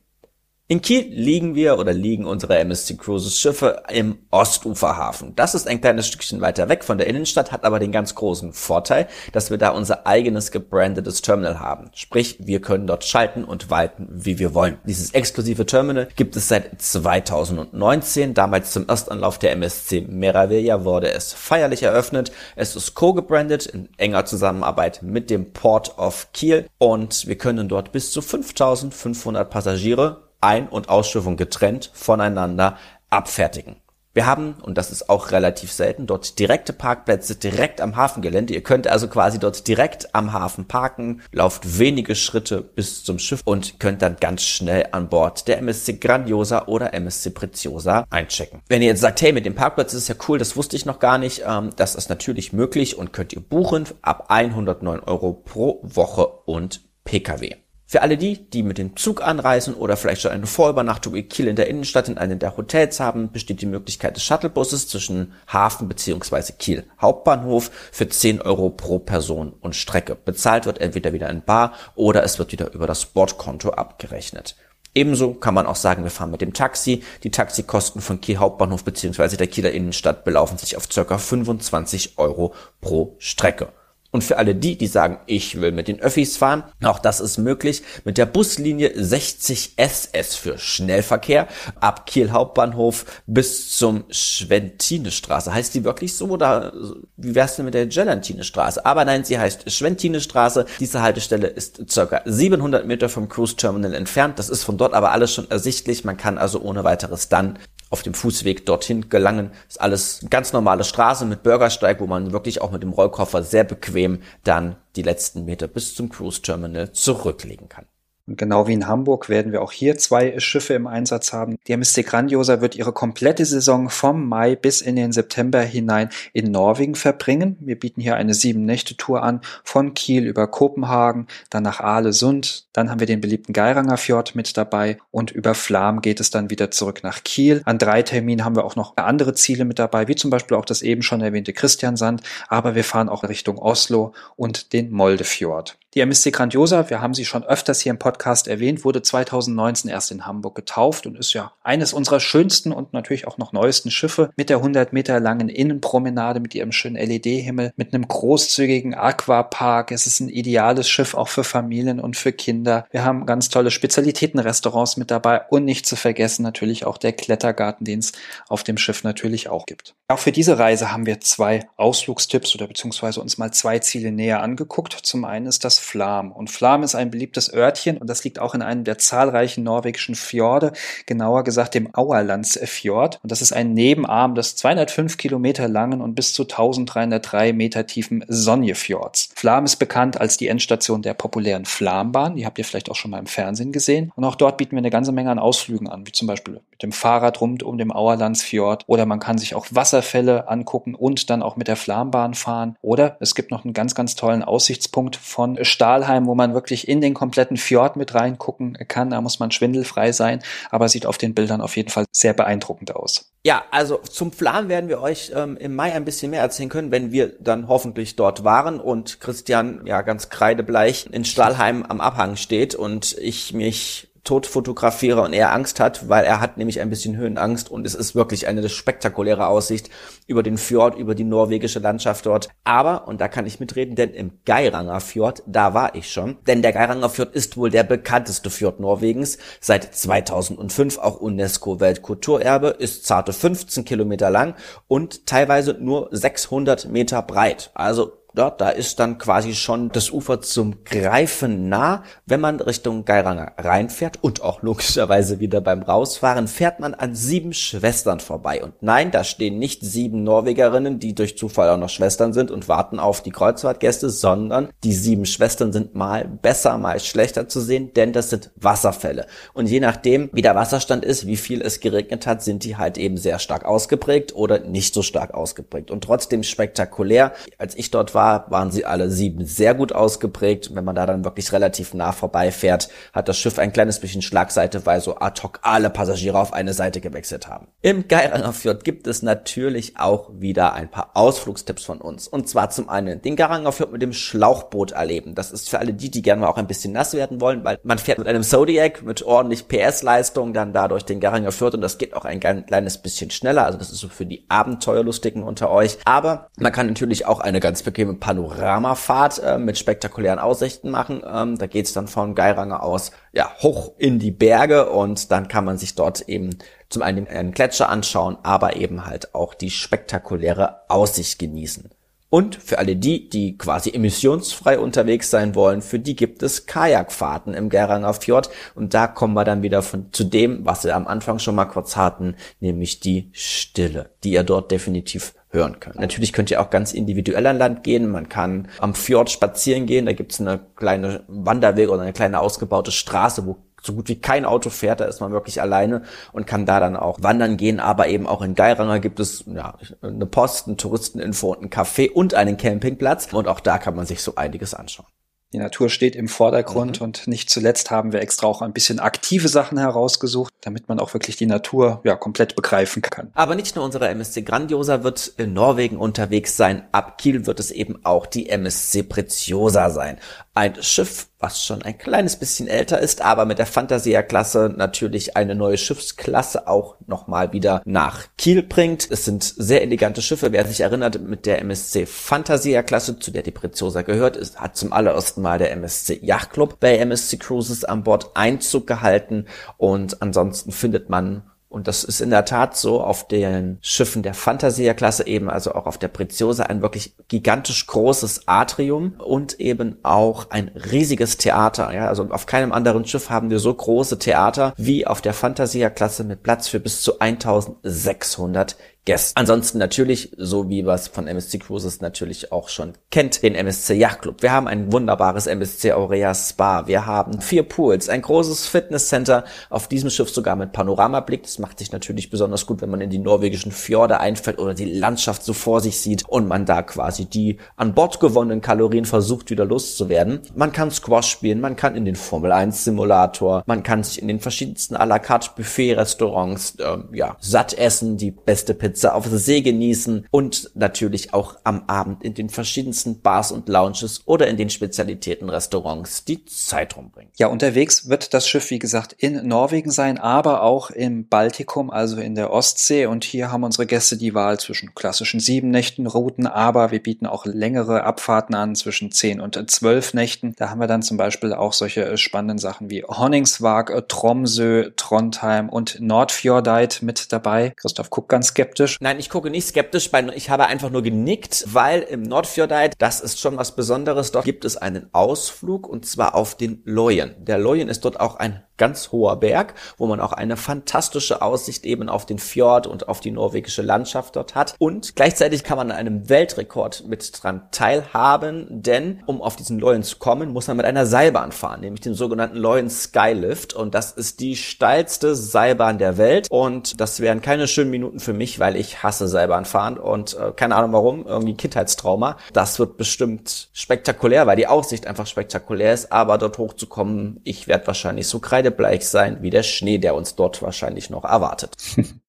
In 0.70 0.82
Kiel 0.82 1.08
liegen 1.10 1.56
wir 1.56 1.78
oder 1.78 1.92
liegen 1.92 2.26
unsere 2.26 2.58
MSC 2.58 2.96
Cruises 2.96 3.38
Schiffe 3.38 3.84
im 3.90 4.20
Ostuferhafen. 4.32 5.36
Das 5.36 5.56
ist 5.56 5.68
ein 5.68 5.82
kleines 5.82 6.08
Stückchen 6.08 6.40
weiter 6.40 6.70
weg 6.70 6.86
von 6.86 6.98
der 6.98 7.08
Innenstadt, 7.08 7.52
hat 7.52 7.66
aber 7.66 7.80
den 7.80 7.92
ganz 7.92 8.16
großen 8.16 8.54
Vorteil, 8.54 9.10
dass 9.34 9.52
wir 9.52 9.58
da 9.58 9.72
unser 9.72 10.08
eigenes 10.08 10.52
gebrandetes 10.52 11.22
Terminal 11.22 11.60
haben. 11.60 11.92
Sprich, 11.94 12.38
wir 12.40 12.62
können 12.62 12.88
dort 12.88 13.04
schalten 13.04 13.44
und 13.44 13.72
walten, 13.72 14.08
wie 14.10 14.40
wir 14.40 14.54
wollen. 14.54 14.78
Dieses 14.86 15.14
exklusive 15.14 15.66
Terminal 15.66 16.08
gibt 16.16 16.38
es 16.38 16.48
seit 16.48 16.82
2019. 16.82 18.34
Damals 18.34 18.72
zum 18.72 18.88
Erstanlauf 18.88 19.40
der 19.40 19.52
MSC 19.52 20.08
Meraviglia 20.08 20.86
wurde 20.86 21.12
es 21.12 21.34
feierlich 21.34 21.84
eröffnet. 21.84 22.32
Es 22.56 22.78
ist 22.78 22.96
co-gebrandet 22.96 23.66
in 23.66 23.90
enger 23.98 24.24
Zusammenarbeit 24.24 25.04
mit 25.04 25.30
dem 25.30 25.52
Port 25.52 25.98
of 25.98 26.30
Kiel 26.32 26.68
und 26.78 27.28
wir 27.28 27.38
können 27.38 27.68
dort 27.68 27.92
bis 27.92 28.14
zu 28.14 28.22
5500 28.22 29.50
Passagiere 29.50 30.24
ein- 30.44 30.68
und 30.68 30.90
Ausschiffung 30.90 31.38
getrennt 31.38 31.90
voneinander 31.94 32.78
abfertigen. 33.10 33.78
Wir 34.16 34.28
haben, 34.28 34.54
und 34.62 34.78
das 34.78 34.92
ist 34.92 35.10
auch 35.10 35.32
relativ 35.32 35.72
selten, 35.72 36.06
dort 36.06 36.38
direkte 36.38 36.72
Parkplätze 36.72 37.36
direkt 37.36 37.82
am 37.82 37.96
Hafengelände. 37.96 38.54
Ihr 38.54 38.62
könnt 38.62 38.88
also 38.88 39.08
quasi 39.08 39.40
dort 39.40 39.68
direkt 39.68 40.14
am 40.14 40.34
Hafen 40.34 40.66
parken, 40.66 41.24
lauft 41.32 41.80
wenige 41.80 42.14
Schritte 42.14 42.62
bis 42.62 43.04
zum 43.04 43.18
Schiff 43.18 43.42
und 43.44 43.80
könnt 43.80 44.04
dann 44.04 44.18
ganz 44.20 44.44
schnell 44.44 44.88
an 44.92 45.10
Bord 45.10 45.48
der 45.48 45.58
MSC 45.58 45.94
Grandiosa 45.94 46.68
oder 46.68 46.94
MSC 46.94 47.32
Preziosa 47.32 48.06
einchecken. 48.12 48.62
Wenn 48.68 48.84
ihr 48.84 48.90
jetzt 48.90 49.02
sagt, 49.02 49.20
hey, 49.24 49.34
mit 49.34 49.48
dem 49.48 49.56
Parkplatz 49.56 49.96
ist 49.96 50.10
ja 50.10 50.16
cool, 50.28 50.38
das 50.38 50.56
wusste 50.56 50.76
ich 50.76 50.86
noch 50.86 51.00
gar 51.00 51.18
nicht, 51.18 51.42
ähm, 51.48 51.72
das 51.76 51.96
ist 51.96 52.10
natürlich 52.10 52.54
möglich 52.54 52.96
und 52.96 53.14
könnt 53.14 53.34
ihr 53.34 53.42
buchen 53.42 53.86
ab 54.04 54.26
109 54.28 55.00
Euro 55.00 55.34
pro 55.34 55.80
Woche 55.82 56.28
und 56.46 56.82
Pkw. 57.04 57.63
Für 57.94 58.02
alle 58.02 58.18
die, 58.18 58.50
die 58.50 58.64
mit 58.64 58.80
dem 58.80 58.96
Zug 58.96 59.22
anreisen 59.22 59.76
oder 59.76 59.96
vielleicht 59.98 60.24
schon 60.24 60.32
eine 60.32 60.48
Vorübernachtung 60.48 61.14
in 61.14 61.30
Kiel 61.30 61.48
in 61.48 61.56
der 61.56 61.68
Innenstadt 61.68 62.10
in 62.10 62.18
einem 62.18 62.40
der 62.40 62.58
Hotels 62.58 63.00
haben, 63.00 63.32
besteht 63.32 63.62
die 63.62 63.68
Möglichkeit 63.68 64.16
des 64.16 64.24
Shuttlebusses 64.24 64.88
zwischen 64.88 65.34
Hafen 65.48 65.88
bzw. 65.88 66.54
Kiel 66.58 66.86
Hauptbahnhof 67.00 67.70
für 67.92 68.10
10 68.10 68.42
Euro 68.42 68.72
pro 68.72 68.98
Person 68.98 69.54
und 69.62 69.76
Strecke. 69.76 70.16
Bezahlt 70.16 70.66
wird 70.66 70.82
entweder 70.82 71.14
wieder 71.14 71.30
in 71.30 71.44
Bar 71.44 71.74
oder 71.94 72.24
es 72.24 72.40
wird 72.40 72.52
wieder 72.52 72.74
über 72.74 72.88
das 72.88 73.06
Bordkonto 73.06 73.70
abgerechnet. 73.70 74.56
Ebenso 74.96 75.36
kann 75.36 75.54
man 75.54 75.68
auch 75.68 75.76
sagen, 75.76 76.02
wir 76.02 76.10
fahren 76.10 76.32
mit 76.32 76.42
dem 76.42 76.54
Taxi. 76.54 77.04
Die 77.22 77.30
Taxikosten 77.30 78.02
von 78.02 78.20
Kiel 78.22 78.38
Hauptbahnhof 78.38 78.84
bzw. 78.84 79.38
der 79.38 79.46
Kieler 79.46 79.72
Innenstadt 79.72 80.24
belaufen 80.24 80.58
sich 80.58 80.78
auf 80.78 80.90
ca. 80.90 81.20
25 81.20 82.18
Euro 82.18 82.56
pro 82.82 83.16
Strecke. 83.20 83.68
Und 84.14 84.24
für 84.24 84.38
alle 84.38 84.54
die, 84.54 84.78
die 84.78 84.86
sagen, 84.86 85.18
ich 85.26 85.60
will 85.60 85.72
mit 85.72 85.88
den 85.88 86.00
Öffis 86.00 86.38
fahren, 86.38 86.64
auch 86.84 87.00
das 87.00 87.20
ist 87.20 87.40
möglich 87.40 87.82
mit 88.06 88.20
der 88.20 88.28
Buslinie 88.28 88.92
60 88.96 89.74
SS 89.76 90.36
für 90.36 90.60
Schnellverkehr 90.60 91.48
ab 91.82 92.06
Kiel 92.06 92.32
Hauptbahnhof 92.32 93.06
bis 93.26 93.76
zum 93.76 94.04
Schwentinestraße. 94.12 95.52
Heißt 95.52 95.74
die 95.74 95.84
wirklich 95.84 96.14
so 96.14 96.28
oder 96.28 96.74
wie 97.18 97.34
wär's 97.34 97.56
denn 97.56 97.66
mit 97.66 97.74
der 97.74 97.88
Gelantine-Straße? 97.88 98.86
Aber 98.86 99.04
nein, 99.04 99.24
sie 99.24 99.40
heißt 99.40 99.72
Schwentinestraße. 99.72 100.68
Diese 100.80 101.02
Haltestelle 101.02 101.48
ist 101.48 101.82
circa 101.90 102.22
700 102.24 102.86
Meter 102.86 103.10
vom 103.10 103.28
Cruise 103.28 103.56
Terminal 103.56 103.96
entfernt. 103.96 104.38
Das 104.38 104.50
ist 104.50 104.64
von 104.64 104.78
dort 104.78 104.94
aber 104.94 105.12
alles 105.12 105.34
schon 105.34 105.50
ersichtlich. 105.50 106.06
Man 106.06 106.18
kann 106.18 106.38
also 106.38 106.62
ohne 106.62 106.84
weiteres 106.84 107.30
dann 107.30 107.58
auf 107.94 108.02
dem 108.02 108.16
Fußweg 108.16 108.66
dorthin 108.66 109.08
gelangen. 109.08 109.52
Ist 109.70 109.80
alles 109.80 110.26
ganz 110.32 110.52
normale 110.52 110.84
Straße 110.84 111.26
mit 111.26 111.44
Bürgersteig, 111.44 112.00
wo 112.00 112.08
man 112.08 112.34
wirklich 112.34 112.60
auch 112.60 112.72
mit 112.72 112.82
dem 112.82 112.92
Rollkoffer 112.92 113.44
sehr 113.44 113.64
bequem 113.64 114.24
dann 114.44 114.78
die 114.96 115.04
letzten 115.04 115.46
Meter 115.46 115.68
bis 115.68 115.94
zum 115.94 116.10
Cruise 116.10 116.42
Terminal 116.42 116.92
zurücklegen 116.92 117.70
kann. 117.70 117.86
Und 118.26 118.38
genau 118.38 118.68
wie 118.68 118.74
in 118.74 118.88
Hamburg 118.88 119.28
werden 119.28 119.52
wir 119.52 119.62
auch 119.62 119.74
hier 119.74 119.98
zwei 119.98 120.40
Schiffe 120.40 120.74
im 120.76 120.88
Einsatz 120.88 121.34
haben. 121.34 121.58
Die 121.68 121.74
MSC 121.74 122.04
Grandiosa 122.04 122.62
wird 122.62 122.76
ihre 122.76 122.94
komplette 122.94 123.44
Saison 123.44 123.90
vom 123.90 124.30
Mai 124.30 124.56
bis 124.56 124.80
in 124.80 124.96
den 124.96 125.12
September 125.12 125.60
hinein 125.60 126.10
in 126.32 126.50
Norwegen 126.50 126.96
verbringen. 126.96 127.58
Wir 127.60 127.78
bieten 127.78 128.00
hier 128.00 128.16
eine 128.16 128.34
sieben-Nächte-Tour 128.34 129.22
an, 129.22 129.42
von 129.66 129.94
Kiel 129.94 130.26
über 130.26 130.48
Kopenhagen, 130.48 131.28
dann 131.50 131.64
nach 131.64 131.82
Ahlesund, 131.82 132.68
dann 132.72 132.90
haben 132.90 133.02
wir 133.02 133.08
den 133.08 133.20
beliebten 133.20 133.52
Geiranger 133.52 133.98
Fjord 133.98 134.36
mit 134.36 134.56
dabei 134.56 134.98
und 135.12 135.32
über 135.32 135.54
Flam 135.54 136.00
geht 136.00 136.22
es 136.22 136.30
dann 136.30 136.50
wieder 136.50 136.72
zurück 136.72 137.02
nach 137.04 137.24
Kiel. 137.24 137.62
An 137.66 137.78
drei 137.78 138.04
Terminen 138.04 138.46
haben 138.46 138.56
wir 138.56 138.64
auch 138.64 138.78
noch 138.78 138.96
andere 138.96 139.34
Ziele 139.34 139.66
mit 139.66 139.80
dabei, 139.80 140.08
wie 140.08 140.16
zum 140.16 140.30
Beispiel 140.30 140.56
auch 140.56 140.66
das 140.66 140.82
eben 140.82 141.02
schon 141.02 141.20
erwähnte 141.20 141.52
Christiansand, 141.52 142.24
aber 142.48 142.74
wir 142.74 142.86
fahren 142.86 143.10
auch 143.10 143.24
Richtung 143.24 143.58
Oslo 143.58 144.14
und 144.38 144.72
den 144.72 144.92
Moldefjord. 144.92 145.78
Die 145.94 146.00
MSC 146.00 146.32
Grandiosa, 146.32 146.90
wir 146.90 147.02
haben 147.02 147.14
sie 147.14 147.24
schon 147.24 147.44
öfters 147.44 147.82
hier 147.82 147.92
im 147.92 148.00
Podcast 148.00 148.48
erwähnt, 148.48 148.84
wurde 148.84 149.04
2019 149.04 149.92
erst 149.92 150.10
in 150.10 150.26
Hamburg 150.26 150.56
getauft 150.56 151.06
und 151.06 151.16
ist 151.16 151.34
ja 151.34 151.52
eines 151.62 151.94
unserer 151.94 152.20
schönsten 152.20 152.72
und 152.72 152.94
natürlich 152.94 153.28
auch 153.28 153.38
noch 153.38 153.54
neuesten 153.54 153.92
Schiffe 153.92 154.32
mit 154.36 154.50
der 154.50 154.58
100 154.58 154.92
Meter 154.92 155.20
langen 155.20 155.50
Innenpromenade 155.50 156.40
mit 156.40 156.56
ihrem 156.56 156.72
schönen 156.72 156.96
LED-Himmel, 156.96 157.74
mit 157.76 157.94
einem 157.94 158.08
großzügigen 158.08 158.96
Aquapark. 158.96 159.92
Es 159.92 160.08
ist 160.08 160.20
ein 160.20 160.30
ideales 160.30 160.90
Schiff 160.90 161.14
auch 161.14 161.28
für 161.28 161.44
Familien 161.44 162.00
und 162.00 162.18
für 162.18 162.32
Kinder. 162.32 162.88
Wir 162.90 163.06
haben 163.06 163.28
ganz 163.28 163.50
tolle 163.50 163.70
Spezialitätenrestaurants 163.70 164.98
mit 164.98 165.12
dabei 165.12 165.42
und 165.50 165.64
nicht 165.64 165.86
zu 165.86 165.96
vergessen 165.96 166.42
natürlich 166.42 166.88
auch 166.88 166.98
der 166.98 167.14
Klettergarten, 167.14 167.86
den 167.86 168.00
es 168.00 168.14
auf 168.50 168.64
dem 168.64 168.78
Schiff 168.78 169.04
natürlich 169.04 169.48
auch 169.48 169.68
gibt. 169.68 169.94
Auch 170.08 170.20
für 170.20 170.32
diese 170.32 170.58
Reise 170.58 170.92
haben 170.92 171.06
wir 171.06 171.22
zwei 171.22 171.68
Ausflugstipps 171.78 172.56
oder 172.56 172.68
beziehungsweise 172.68 173.22
uns 173.22 173.38
mal 173.38 173.54
zwei 173.54 173.78
Ziele 173.78 174.12
näher 174.12 174.42
angeguckt. 174.42 174.94
Zum 174.94 175.24
einen 175.24 175.46
ist 175.46 175.64
das 175.64 175.83
Flam. 175.84 176.32
Und 176.32 176.50
Flam 176.50 176.84
ist 176.84 176.96
ein 176.96 177.12
beliebtes 177.12 177.54
Örtchen 177.54 177.98
und 177.98 178.10
das 178.10 178.24
liegt 178.24 178.40
auch 178.40 178.56
in 178.56 178.62
einem 178.62 178.84
der 178.84 178.98
zahlreichen 178.98 179.64
norwegischen 179.64 180.16
Fjorde, 180.16 180.74
genauer 181.06 181.44
gesagt 181.44 181.76
dem 181.76 181.94
Auerlandsfjord. 181.94 183.20
Und 183.22 183.32
das 183.32 183.42
ist 183.42 183.54
ein 183.54 183.74
Nebenarm 183.74 184.36
des 184.36 184.56
205 184.56 185.18
Kilometer 185.18 185.68
langen 185.68 186.02
und 186.02 186.16
bis 186.16 186.34
zu 186.34 186.44
1303 186.44 187.54
Meter 187.54 187.86
tiefen 187.86 188.24
Sonjefjords. 188.28 189.30
Flam 189.36 189.66
ist 189.66 189.78
bekannt 189.78 190.20
als 190.20 190.38
die 190.38 190.48
Endstation 190.48 191.02
der 191.02 191.14
populären 191.14 191.66
Flambahn. 191.66 192.36
Die 192.36 192.46
habt 192.46 192.58
ihr 192.58 192.66
vielleicht 192.66 192.90
auch 192.90 192.96
schon 192.96 193.12
mal 193.12 193.20
im 193.20 193.28
Fernsehen 193.28 193.72
gesehen. 193.72 194.12
Und 194.16 194.24
auch 194.24 194.36
dort 194.36 194.58
bieten 194.58 194.72
wir 194.72 194.80
eine 194.80 194.90
ganze 194.90 195.12
Menge 195.12 195.32
an 195.32 195.40
Ausflügen 195.40 195.90
an, 195.90 196.08
wie 196.08 196.12
zum 196.12 196.28
Beispiel 196.28 196.62
mit 196.72 196.84
dem 196.84 196.92
Fahrrad 196.92 197.42
rund 197.42 197.64
um 197.64 197.78
den 197.78 197.92
Auerlandsfjord 197.92 198.84
oder 198.88 199.06
man 199.06 199.20
kann 199.20 199.38
sich 199.38 199.56
auch 199.56 199.68
Wasserfälle 199.72 200.48
angucken 200.48 200.96
und 200.96 201.30
dann 201.30 201.44
auch 201.44 201.56
mit 201.56 201.68
der 201.68 201.76
Flambahn 201.76 202.34
fahren. 202.34 202.76
Oder 202.82 203.18
es 203.20 203.36
gibt 203.36 203.52
noch 203.52 203.64
einen 203.64 203.74
ganz, 203.74 203.96
ganz 203.96 204.16
tollen 204.16 204.44
Aussichtspunkt 204.44 205.16
von 205.16 205.64
Stahlheim, 205.74 206.26
wo 206.28 206.36
man 206.36 206.54
wirklich 206.54 206.88
in 206.88 207.02
den 207.02 207.14
kompletten 207.14 207.58
Fjord 207.58 207.98
mit 207.98 208.16
reingucken 208.16 208.78
kann. 208.88 209.10
Da 209.10 209.20
muss 209.20 209.40
man 209.40 209.52
schwindelfrei 209.52 210.14
sein, 210.14 210.42
aber 210.72 210.88
sieht 210.88 211.06
auf 211.06 211.18
den 211.18 211.34
Bildern 211.34 211.60
auf 211.60 211.76
jeden 211.76 211.90
Fall 211.90 212.06
sehr 212.12 212.34
beeindruckend 212.34 212.96
aus. 212.96 213.30
Ja, 213.46 213.64
also 213.72 213.98
zum 213.98 214.32
Plan 214.32 214.70
werden 214.70 214.88
wir 214.88 215.02
euch 215.02 215.34
ähm, 215.36 215.58
im 215.58 215.76
Mai 215.76 215.92
ein 215.94 216.06
bisschen 216.06 216.32
mehr 216.32 216.42
erzählen 216.42 216.70
können, 216.70 216.92
wenn 216.92 217.12
wir 217.12 217.34
dann 217.40 217.68
hoffentlich 217.68 218.16
dort 218.16 218.46
waren 218.46 218.80
und 218.80 219.20
Christian 219.20 219.82
ja 219.86 220.02
ganz 220.02 220.30
kreidebleich 220.30 221.08
in 221.12 221.26
Stahlheim 221.26 221.84
am 221.84 222.00
Abhang 222.00 222.38
steht 222.38 222.74
und 222.74 223.18
ich 223.20 223.54
mich 223.54 224.13
tot 224.24 224.48
fotografiere 224.48 225.22
und 225.22 225.34
er 225.34 225.52
Angst 225.52 225.80
hat, 225.80 226.08
weil 226.08 226.24
er 226.24 226.40
hat 226.40 226.58
nämlich 226.58 226.80
ein 226.80 226.90
bisschen 226.90 227.18
Höhenangst 227.18 227.70
und 227.70 227.86
es 227.86 227.94
ist 227.94 228.16
wirklich 228.16 228.48
eine 228.48 228.68
spektakuläre 228.70 229.48
Aussicht 229.48 229.90
über 230.28 230.44
den 230.44 230.58
Fjord, 230.58 230.98
über 230.98 231.14
die 231.14 231.26
norwegische 231.26 231.80
Landschaft 231.80 232.26
dort. 232.26 232.50
Aber, 232.64 233.08
und 233.08 233.20
da 233.20 233.28
kann 233.28 233.46
ich 233.46 233.60
mitreden, 233.60 233.96
denn 233.96 234.12
im 234.12 234.40
Geiranger 234.46 235.02
Fjord, 235.02 235.44
da 235.46 235.74
war 235.74 235.96
ich 235.96 236.12
schon, 236.12 236.38
denn 236.48 236.62
der 236.62 236.72
Geiranger 236.72 237.10
Fjord 237.10 237.36
ist 237.36 237.58
wohl 237.58 237.70
der 237.70 237.84
bekannteste 237.84 238.50
Fjord 238.50 238.80
Norwegens, 238.80 239.38
seit 239.60 239.94
2005 239.94 241.00
auch 241.00 241.20
UNESCO 241.20 241.82
Weltkulturerbe, 241.82 242.70
ist 242.70 243.06
zarte 243.06 243.34
15 243.34 243.84
Kilometer 243.84 244.30
lang 244.30 244.56
und 244.88 245.26
teilweise 245.26 245.74
nur 245.74 246.08
600 246.12 246.88
Meter 246.88 247.22
breit. 247.24 247.72
Also 247.74 248.23
ja, 248.36 248.50
da 248.50 248.70
ist 248.70 249.00
dann 249.00 249.18
quasi 249.20 249.54
schon 249.54 249.90
das 249.90 250.10
Ufer 250.10 250.42
zum 250.42 250.84
Greifen 250.84 251.70
nah. 251.70 252.04
Wenn 252.26 252.42
man 252.42 252.60
Richtung 252.60 253.06
Geiranger 253.06 253.52
reinfährt 253.58 254.18
und 254.22 254.42
auch 254.42 254.64
logischerweise 254.64 255.40
wieder 255.40 255.62
beim 255.62 255.84
Rausfahren, 255.84 256.48
fährt 256.48 256.80
man 256.80 256.96
an 256.96 257.14
sieben 257.14 257.54
Schwestern 257.54 258.20
vorbei. 258.20 258.64
Und 258.64 258.74
nein, 258.82 259.12
da 259.12 259.24
stehen 259.24 259.60
nicht 259.60 259.82
sieben 259.82 260.24
Norwegerinnen, 260.24 261.00
die 261.00 261.14
durch 261.14 261.38
Zufall 261.38 261.70
auch 261.70 261.78
noch 261.78 261.90
Schwestern 261.90 262.34
sind 262.34 262.50
und 262.50 262.68
warten 262.68 263.00
auf 263.00 263.22
die 263.22 263.32
Kreuzfahrtgäste, 263.32 264.10
sondern 264.10 264.70
die 264.84 264.94
sieben 264.94 265.26
Schwestern 265.26 265.72
sind 265.72 265.94
mal 265.94 266.26
besser, 266.26 266.78
mal 266.80 267.00
schlechter 267.00 267.48
zu 267.48 267.62
sehen, 267.62 267.94
denn 267.94 268.14
das 268.14 268.32
sind 268.32 268.52
Wasserfälle. 268.56 269.28
Und 269.54 269.68
je 269.68 269.80
nachdem, 269.80 270.30
wie 270.34 270.42
der 270.42 270.56
Wasserstand 270.56 271.06
ist, 271.06 271.28
wie 271.28 271.38
viel 271.38 271.62
es 271.62 271.82
geregnet 271.82 272.26
hat, 272.26 272.42
sind 272.42 272.64
die 272.64 272.78
halt 272.78 272.98
eben 272.98 273.18
sehr 273.18 273.38
stark 273.38 273.66
ausgeprägt 273.66 274.36
oder 274.36 274.60
nicht 274.60 274.96
so 274.96 275.04
stark 275.04 275.36
ausgeprägt. 275.36 275.92
Und 275.92 276.04
trotzdem 276.04 276.42
spektakulär. 276.42 277.34
Als 277.58 277.76
ich 277.76 277.92
dort 277.92 278.16
war, 278.16 278.23
war, 278.24 278.50
waren 278.50 278.72
sie 278.72 278.86
alle 278.86 279.10
sieben 279.10 279.46
sehr 279.46 279.74
gut 279.74 279.92
ausgeprägt. 279.92 280.74
wenn 280.74 280.86
man 280.86 280.96
da 280.96 281.06
dann 281.06 281.26
wirklich 281.26 281.52
relativ 281.52 281.94
nah 281.94 282.14
vorbeifährt, 282.14 282.90
hat 283.12 283.28
das 283.28 283.38
Schiff 283.38 283.60
ein 283.60 283.74
kleines 283.74 284.00
bisschen 284.00 284.22
Schlagseite, 284.22 284.86
weil 284.86 285.02
so 285.02 285.18
ad 285.18 285.42
hoc 285.44 285.60
alle 285.62 285.90
Passagiere 285.90 286.40
auf 286.40 286.54
eine 286.54 286.74
Seite 286.74 287.02
gewechselt 287.02 287.48
haben. 287.48 287.68
Im 287.82 288.08
Geiranger 288.08 288.54
Fjord 288.54 288.86
gibt 288.86 289.08
es 289.08 289.24
natürlich 289.24 289.98
auch 289.98 290.30
wieder 290.34 290.74
ein 290.74 290.90
paar 290.90 291.12
Ausflugstipps 291.16 291.84
von 291.84 292.00
uns. 292.00 292.28
Und 292.28 292.48
zwar 292.48 292.70
zum 292.70 292.88
einen 292.88 293.22
den 293.22 293.36
Geiranger 293.36 293.74
Fjord 293.74 293.92
mit 293.92 294.02
dem 294.02 294.14
Schlauchboot 294.14 294.92
erleben. 294.92 295.36
Das 295.36 295.52
ist 295.52 295.70
für 295.70 295.80
alle 295.80 295.94
die, 295.94 296.10
die 296.10 296.22
gerne 296.22 296.42
mal 296.42 296.48
auch 296.48 296.58
ein 296.58 296.68
bisschen 296.68 296.94
nass 296.94 297.14
werden 297.14 297.42
wollen, 297.42 297.66
weil 297.66 297.78
man 297.84 297.98
fährt 297.98 298.20
mit 298.20 298.28
einem 298.28 298.44
Zodiac 298.44 299.04
mit 299.04 299.24
ordentlich 299.24 299.68
PS-Leistung 299.68 300.54
dann 300.54 300.72
dadurch 300.72 301.04
den 301.04 301.20
Geiranger 301.20 301.52
Fjord 301.52 301.76
und 301.76 301.82
das 301.82 301.98
geht 301.98 302.14
auch 302.14 302.24
ein 302.24 302.40
kleines 302.40 302.98
bisschen 303.00 303.32
schneller. 303.32 303.66
Also 303.66 303.78
das 303.78 303.92
ist 303.92 304.00
so 304.00 304.08
für 304.08 304.26
die 304.26 304.46
Abenteuerlustigen 304.48 305.44
unter 305.44 305.70
euch. 305.70 305.98
Aber 306.06 306.48
man 306.58 306.72
kann 306.72 306.88
natürlich 306.88 307.26
auch 307.26 307.42
eine 307.42 307.60
ganz 307.60 307.84
bequeme 307.84 308.13
Panoramafahrt 308.20 309.42
äh, 309.44 309.58
mit 309.58 309.78
spektakulären 309.78 310.40
Aussichten 310.40 310.90
machen. 310.90 311.22
Ähm, 311.26 311.58
da 311.58 311.68
geht's 311.68 311.94
dann 311.94 312.08
von 312.08 312.36
Geiranger 312.36 312.84
aus 312.84 313.12
ja 313.32 313.52
hoch 313.62 313.94
in 313.98 314.20
die 314.20 314.32
Berge 314.32 314.90
und 314.90 315.32
dann 315.32 315.48
kann 315.48 315.66
man 315.66 315.78
sich 315.78 315.96
dort 315.96 316.22
eben 316.30 316.58
zum 316.90 317.02
einen 317.02 317.28
einen 317.28 317.52
Gletscher 317.52 317.90
anschauen, 317.90 318.38
aber 318.44 318.76
eben 318.76 319.06
halt 319.06 319.34
auch 319.34 319.54
die 319.54 319.72
spektakuläre 319.72 320.82
Aussicht 320.90 321.40
genießen. 321.40 321.90
Und 322.34 322.56
für 322.56 322.80
alle 322.80 322.96
die, 322.96 323.30
die 323.30 323.60
quasi 323.60 323.92
emissionsfrei 323.92 324.80
unterwegs 324.80 325.30
sein 325.30 325.54
wollen, 325.54 325.84
für 325.84 326.00
die 326.00 326.16
gibt 326.16 326.42
es 326.42 326.66
Kajakfahrten 326.66 327.54
im 327.54 327.70
Geranger 327.70 328.16
Fjord. 328.16 328.50
Und 328.74 328.96
da 328.96 329.06
kommen 329.06 329.36
wir 329.36 329.44
dann 329.44 329.62
wieder 329.62 329.84
von, 329.84 330.12
zu 330.12 330.24
dem, 330.24 330.66
was 330.66 330.84
wir 330.84 330.96
am 330.96 331.06
Anfang 331.06 331.38
schon 331.38 331.54
mal 331.54 331.66
kurz 331.66 331.96
hatten, 331.96 332.36
nämlich 332.60 333.00
die 333.00 333.30
Stille, 333.34 334.10
die 334.24 334.32
ihr 334.32 334.42
dort 334.42 334.72
definitiv 334.72 335.36
hören 335.54 335.80
könnt. 335.80 336.00
Natürlich 336.00 336.34
könnt 336.34 336.52
ihr 336.52 336.62
auch 336.62 336.70
ganz 336.70 336.94
individuell 336.94 337.46
an 337.48 337.58
Land 337.58 337.84
gehen. 337.84 338.10
Man 338.10 338.28
kann 338.28 338.68
am 338.80 338.96
Fjord 338.96 339.30
spazieren 339.30 339.86
gehen. 339.86 340.06
Da 340.06 340.14
gibt's 340.14 340.42
eine 340.42 340.60
kleine 340.76 341.24
Wanderweg 341.28 341.90
oder 341.90 342.02
eine 342.02 342.14
kleine 342.14 342.40
ausgebaute 342.40 342.92
Straße, 342.92 343.46
wo 343.46 343.58
so 343.86 343.94
gut 343.94 344.08
wie 344.08 344.20
kein 344.20 344.46
Auto 344.46 344.70
fährt, 344.70 345.02
da 345.02 345.06
ist 345.06 345.20
man 345.20 345.32
wirklich 345.32 345.62
alleine 345.62 346.04
und 346.32 346.48
kann 346.48 346.66
da 346.66 346.80
dann 346.80 346.96
auch 346.96 347.22
wandern 347.22 347.58
gehen, 347.58 347.80
aber 347.82 348.08
eben 348.08 348.28
auch 348.28 348.42
in 348.42 348.56
Geiranger 348.56 349.00
gibt 349.00 349.20
es 349.20 349.44
ja, 349.46 349.78
eine 350.02 350.26
Post, 350.26 350.68
ein 350.68 350.78
Touristeninfo 350.78 351.52
und 351.52 351.64
ein 351.64 351.70
Café 351.70 352.10
und 352.10 352.34
einen 352.34 352.56
Campingplatz 352.56 353.34
und 353.34 353.48
auch 353.48 353.60
da 353.60 353.78
kann 353.78 353.96
man 353.96 354.06
sich 354.06 354.22
so 354.22 354.36
einiges 354.36 354.74
anschauen. 354.74 355.08
Die 355.54 355.60
Natur 355.60 355.92
steht 355.92 356.16
im 356.16 356.28
Vordergrund 356.28 357.00
mhm. 357.00 357.06
und 357.06 357.28
nicht 357.28 357.50
zuletzt 357.52 357.92
haben 357.92 358.12
wir 358.12 358.22
extra 358.22 358.48
auch 358.48 358.64
ein 358.64 358.74
bisschen 358.74 359.00
aktive 359.00 359.48
Sachen 359.48 359.78
herausgesucht, 359.78 360.52
damit 360.62 360.90
man 360.90 361.00
auch 361.00 361.14
wirklich 361.14 361.36
die 361.36 361.46
Natur 361.46 362.02
ja 362.04 362.16
komplett 362.16 362.56
begreifen 362.56 363.04
kann. 363.04 363.30
Aber 363.36 363.54
nicht 363.54 363.76
nur 363.76 363.86
unsere 363.86 364.10
MSC 364.10 364.42
Grandiosa 364.42 365.04
wird 365.04 365.32
in 365.38 365.54
Norwegen 365.54 365.98
unterwegs 365.98 366.58
sein. 366.58 366.84
Ab 366.92 367.20
Kiel 367.20 367.46
wird 367.46 367.60
es 367.60 367.70
eben 367.70 368.04
auch 368.04 368.26
die 368.26 368.50
MSC 368.50 369.04
Preziosa 369.04 369.92
sein. 369.92 370.18
Ein 370.56 370.84
Schiff, 370.84 371.30
was 371.40 371.66
schon 371.66 371.82
ein 371.82 371.98
kleines 371.98 372.36
bisschen 372.36 372.68
älter 372.68 373.00
ist, 373.00 373.22
aber 373.22 373.46
mit 373.46 373.58
der 373.58 373.66
Fantasia-Klasse 373.66 374.72
natürlich 374.78 375.36
eine 375.36 375.56
neue 375.56 375.80
Schiffsklasse 375.80 376.68
auch 376.68 376.96
nochmal 377.08 377.54
wieder 377.54 377.82
nach 377.86 378.28
Kiel 378.38 378.62
bringt. 378.62 379.10
Es 379.10 379.26
sind 379.26 379.44
sehr 379.44 379.82
elegante 379.82 380.22
Schiffe. 380.22 380.52
Wer 380.52 380.68
sich 380.68 380.82
erinnert, 380.82 381.20
mit 381.20 381.48
der 381.48 381.60
MSC 381.60 382.06
Fantasia-Klasse, 382.06 383.18
zu 383.18 383.32
der 383.32 383.42
die 383.42 383.50
Preziosa 383.50 384.04
gehört, 384.04 384.38
ist, 384.38 384.60
hat 384.60 384.78
zum 384.78 384.94
allerersten 384.94 385.42
Mal 385.42 385.58
der 385.58 385.72
MSC 385.72 386.20
Yacht 386.22 386.52
Club 386.52 386.80
bei 386.80 386.98
MSC 386.98 387.38
Cruises 387.38 387.84
an 387.84 388.04
Bord 388.04 388.32
Einzug 388.36 388.86
gehalten 388.86 389.48
und 389.78 390.22
ansonsten 390.22 390.72
findet 390.72 391.10
man 391.10 391.42
und 391.74 391.88
das 391.88 392.04
ist 392.04 392.22
in 392.22 392.30
der 392.30 392.46
Tat 392.46 392.78
so 392.78 393.02
auf 393.02 393.28
den 393.28 393.80
Schiffen 393.82 394.22
der 394.22 394.36
Fantasia-Klasse 394.36 395.26
eben, 395.26 395.50
also 395.50 395.74
auch 395.74 395.88
auf 395.88 395.98
der 395.98 396.08
Preziosa, 396.08 396.66
ein 396.66 396.84
wirklich 396.84 397.16
gigantisch 397.30 397.88
großes 397.88 398.48
Atrium 398.48 399.16
und 399.18 399.60
eben 399.60 399.98
auch 400.04 400.52
ein 400.52 400.68
riesiges 400.68 401.38
Theater. 401.38 401.92
Ja, 401.92 402.08
also 402.10 402.30
auf 402.30 402.46
keinem 402.46 402.74
anderen 402.74 403.06
Schiff 403.06 403.32
haben 403.32 403.50
wir 403.50 403.58
so 403.58 403.74
große 403.74 404.20
Theater 404.20 404.76
wie 404.78 405.08
auf 405.08 405.22
der 405.22 405.34
Fantasia-Klasse 405.34 406.24
mit 406.26 406.44
Platz 406.44 406.68
für 406.68 406.80
bis 406.80 407.02
zu 407.02 407.18
1600 407.18 408.78
Gäste. 409.06 409.36
Ansonsten 409.36 409.80
natürlich, 409.80 410.32
so 410.38 410.70
wie 410.70 410.86
was 410.86 411.10
von 411.10 411.28
MSC 411.28 411.60
Cruises 411.60 412.00
natürlich 412.00 412.54
auch 412.54 412.70
schon 412.70 412.94
kennt, 413.12 413.44
den 413.44 413.54
MSC 413.54 413.96
Yacht 413.96 414.22
Club. 414.22 414.42
Wir 414.42 414.54
haben 414.54 414.70
ein 414.70 414.94
wunderbares 414.94 415.46
MSC 415.46 415.92
Aurea 415.92 416.34
Spa. 416.34 416.88
Wir 416.88 417.06
haben 417.06 417.42
vier 417.42 417.64
Pools, 417.64 418.08
ein 418.08 418.22
großes 418.22 418.66
Fitnesscenter, 418.66 419.44
auf 419.70 419.90
diesem 419.90 420.10
Schiff 420.10 420.30
sogar 420.30 420.56
mit 420.56 420.72
Panoramablick. 420.72 421.44
Das 421.44 421.60
macht 421.60 421.80
sich 421.80 421.92
natürlich 421.92 422.30
besonders 422.30 422.66
gut, 422.66 422.82
wenn 422.82 422.90
man 422.90 423.02
in 423.02 423.10
die 423.10 423.18
norwegischen 423.18 423.74
Fjorde 423.74 424.22
einfällt 424.22 424.58
oder 424.58 424.74
die 424.74 424.86
Landschaft 424.86 425.44
so 425.44 425.52
vor 425.52 425.82
sich 425.82 426.00
sieht 426.00 426.24
und 426.30 426.48
man 426.48 426.66
da 426.66 426.82
quasi 426.82 427.26
die 427.26 427.58
an 427.76 427.94
Bord 427.94 428.22
gewonnenen 428.22 428.62
Kalorien 428.62 429.04
versucht 429.04 429.50
wieder 429.50 429.66
loszuwerden. 429.66 430.40
Man 430.56 430.72
kann 430.72 430.92
Squash 430.92 431.28
spielen, 431.28 431.60
man 431.60 431.76
kann 431.76 431.98
in 431.98 432.06
den 432.06 432.16
Formel 432.16 432.54
1 432.54 432.86
Simulator, 432.86 433.64
man 433.66 433.84
kann 433.84 434.04
sich 434.04 434.22
in 434.22 434.30
den 434.30 434.40
verschiedensten 434.40 434.96
à 434.96 435.06
la 435.06 435.20
carte 435.20 435.50
Buffet 435.58 435.96
Restaurants 435.96 436.76
äh, 436.80 436.98
ja, 437.12 437.36
satt 437.42 437.78
essen, 437.78 438.16
die 438.16 438.32
beste 438.32 438.74
Pizza 438.74 438.93
Pizza 438.94 439.16
auf 439.16 439.26
See 439.26 439.62
genießen 439.62 440.28
und 440.30 440.70
natürlich 440.76 441.34
auch 441.34 441.56
am 441.64 441.86
Abend 441.88 442.24
in 442.24 442.36
den 442.36 442.50
verschiedensten 442.50 443.22
Bars 443.22 443.52
und 443.52 443.68
Lounges 443.68 444.22
oder 444.26 444.48
in 444.48 444.56
den 444.56 444.70
Spezialitätenrestaurants 444.70 446.26
die 446.26 446.46
Zeit 446.46 446.96
rumbringen. 446.96 447.32
Ja, 447.38 447.48
unterwegs 447.48 448.08
wird 448.08 448.36
das 448.36 448.48
Schiff, 448.48 448.70
wie 448.70 448.78
gesagt, 448.78 449.14
in 449.18 449.48
Norwegen 449.48 449.90
sein, 449.90 450.20
aber 450.20 450.62
auch 450.62 450.92
im 450.92 451.28
Baltikum, 451.28 451.90
also 451.90 452.18
in 452.18 452.36
der 452.36 452.52
Ostsee. 452.52 453.08
Und 453.08 453.24
hier 453.24 453.52
haben 453.52 453.64
unsere 453.64 453.88
Gäste 453.88 454.16
die 454.16 454.36
Wahl 454.36 454.60
zwischen 454.60 454.94
klassischen 454.94 455.40
sieben 455.40 455.72
Nächten 455.72 456.06
Routen, 456.06 456.46
aber 456.46 456.92
wir 456.92 457.02
bieten 457.02 457.26
auch 457.26 457.48
längere 457.48 458.04
Abfahrten 458.04 458.54
an 458.54 458.76
zwischen 458.76 459.12
zehn 459.12 459.42
und 459.42 459.72
zwölf 459.72 460.14
Nächten. 460.14 460.54
Da 460.56 460.70
haben 460.70 460.80
wir 460.80 460.88
dann 460.88 461.02
zum 461.02 461.18
Beispiel 461.18 461.52
auch 461.54 461.74
solche 461.74 462.16
spannenden 462.20 462.60
Sachen 462.60 462.92
wie 462.92 463.04
Honningsvag, 463.04 464.08
Tromsø, 464.08 464.92
Trondheim 464.98 465.70
und 465.70 466.00
Nordfjordite 466.00 467.04
mit 467.04 467.34
dabei. 467.34 467.74
Christoph 467.76 468.12
guckt 468.12 468.30
ganz 468.30 468.50
skeptisch 468.50 468.83
skeptisch? 468.88 468.98
Nein, 469.02 469.20
ich 469.20 469.30
gucke 469.30 469.50
nicht 469.50 469.68
skeptisch, 469.68 470.12
weil 470.12 470.34
ich 470.36 470.50
habe 470.50 470.68
einfach 470.68 470.90
nur 470.90 471.02
genickt, 471.02 471.66
weil 471.74 472.02
im 472.02 472.24
Nordfjordite, 472.24 472.96
das 472.98 473.22
ist 473.22 473.40
schon 473.40 473.58
was 473.58 473.76
Besonderes, 473.76 474.32
dort 474.32 474.46
gibt 474.46 474.66
es 474.66 474.78
einen 474.78 475.10
Ausflug 475.14 475.88
und 475.88 476.06
zwar 476.06 476.36
auf 476.36 476.56
den 476.56 476.82
Loyen. 476.86 477.36
Der 477.40 477.58
Loyen 477.58 477.90
ist 477.90 478.06
dort 478.06 478.20
auch 478.20 478.36
ein 478.36 478.64
ganz 478.78 479.12
hoher 479.12 479.40
Berg, 479.40 479.76
wo 479.98 480.08
man 480.08 480.20
auch 480.20 480.34
eine 480.34 480.58
fantastische 480.58 481.42
Aussicht 481.42 481.86
eben 481.86 482.10
auf 482.10 482.26
den 482.26 482.40
Fjord 482.40 482.88
und 482.88 483.08
auf 483.08 483.20
die 483.20 483.32
norwegische 483.32 483.82
Landschaft 483.82 484.36
dort 484.36 484.56
hat. 484.56 484.76
Und 484.80 485.16
gleichzeitig 485.16 485.64
kann 485.64 485.78
man 485.78 485.92
an 485.92 485.98
einem 485.98 486.30
Weltrekord 486.30 487.06
mit 487.08 487.32
dran 487.42 487.68
teilhaben, 487.72 488.68
denn 488.70 489.22
um 489.26 489.42
auf 489.42 489.56
diesen 489.56 489.80
Loyen 489.80 490.04
zu 490.04 490.18
kommen, 490.18 490.52
muss 490.52 490.68
man 490.68 490.78
mit 490.78 490.86
einer 490.86 491.06
Seilbahn 491.06 491.52
fahren, 491.52 491.82
nämlich 491.82 492.02
dem 492.02 492.16
sogenannten 492.16 492.58
Loyen 492.58 492.90
Skylift. 492.90 493.74
Und 493.74 493.94
das 493.94 494.12
ist 494.12 494.40
die 494.40 494.56
steilste 494.56 495.36
Seilbahn 495.36 495.98
der 495.98 496.18
Welt. 496.18 496.48
Und 496.50 497.00
das 497.00 497.20
wären 497.20 497.42
keine 497.42 497.68
schönen 497.68 497.92
Minuten 497.92 498.20
für 498.20 498.34
mich, 498.34 498.60
weil 498.60 498.73
ich 498.76 499.04
hasse 499.04 499.28
Seilbahnfahren 499.28 499.98
und 499.98 500.36
äh, 500.38 500.52
keine 500.56 500.76
Ahnung 500.76 500.94
warum, 500.94 501.26
irgendwie 501.26 501.56
Kindheitstrauma. 501.56 502.38
Das 502.54 502.80
wird 502.80 502.98
bestimmt 502.98 503.70
spektakulär, 503.74 504.48
weil 504.48 504.56
die 504.56 504.68
Aussicht 504.68 505.08
einfach 505.08 505.28
spektakulär 505.28 505.94
ist, 505.94 506.12
aber 506.12 506.38
dort 506.38 506.58
hochzukommen, 506.58 507.40
ich 507.44 507.68
werde 507.68 507.88
wahrscheinlich 507.88 508.28
so 508.28 508.40
kreide 508.40 508.64
kreidebleich 508.64 509.08
sein 509.08 509.38
wie 509.42 509.50
der 509.50 509.64
Schnee, 509.64 509.98
der 509.98 510.16
uns 510.16 510.36
dort 510.36 510.62
wahrscheinlich 510.62 511.10
noch 511.10 511.24
erwartet. 511.24 511.76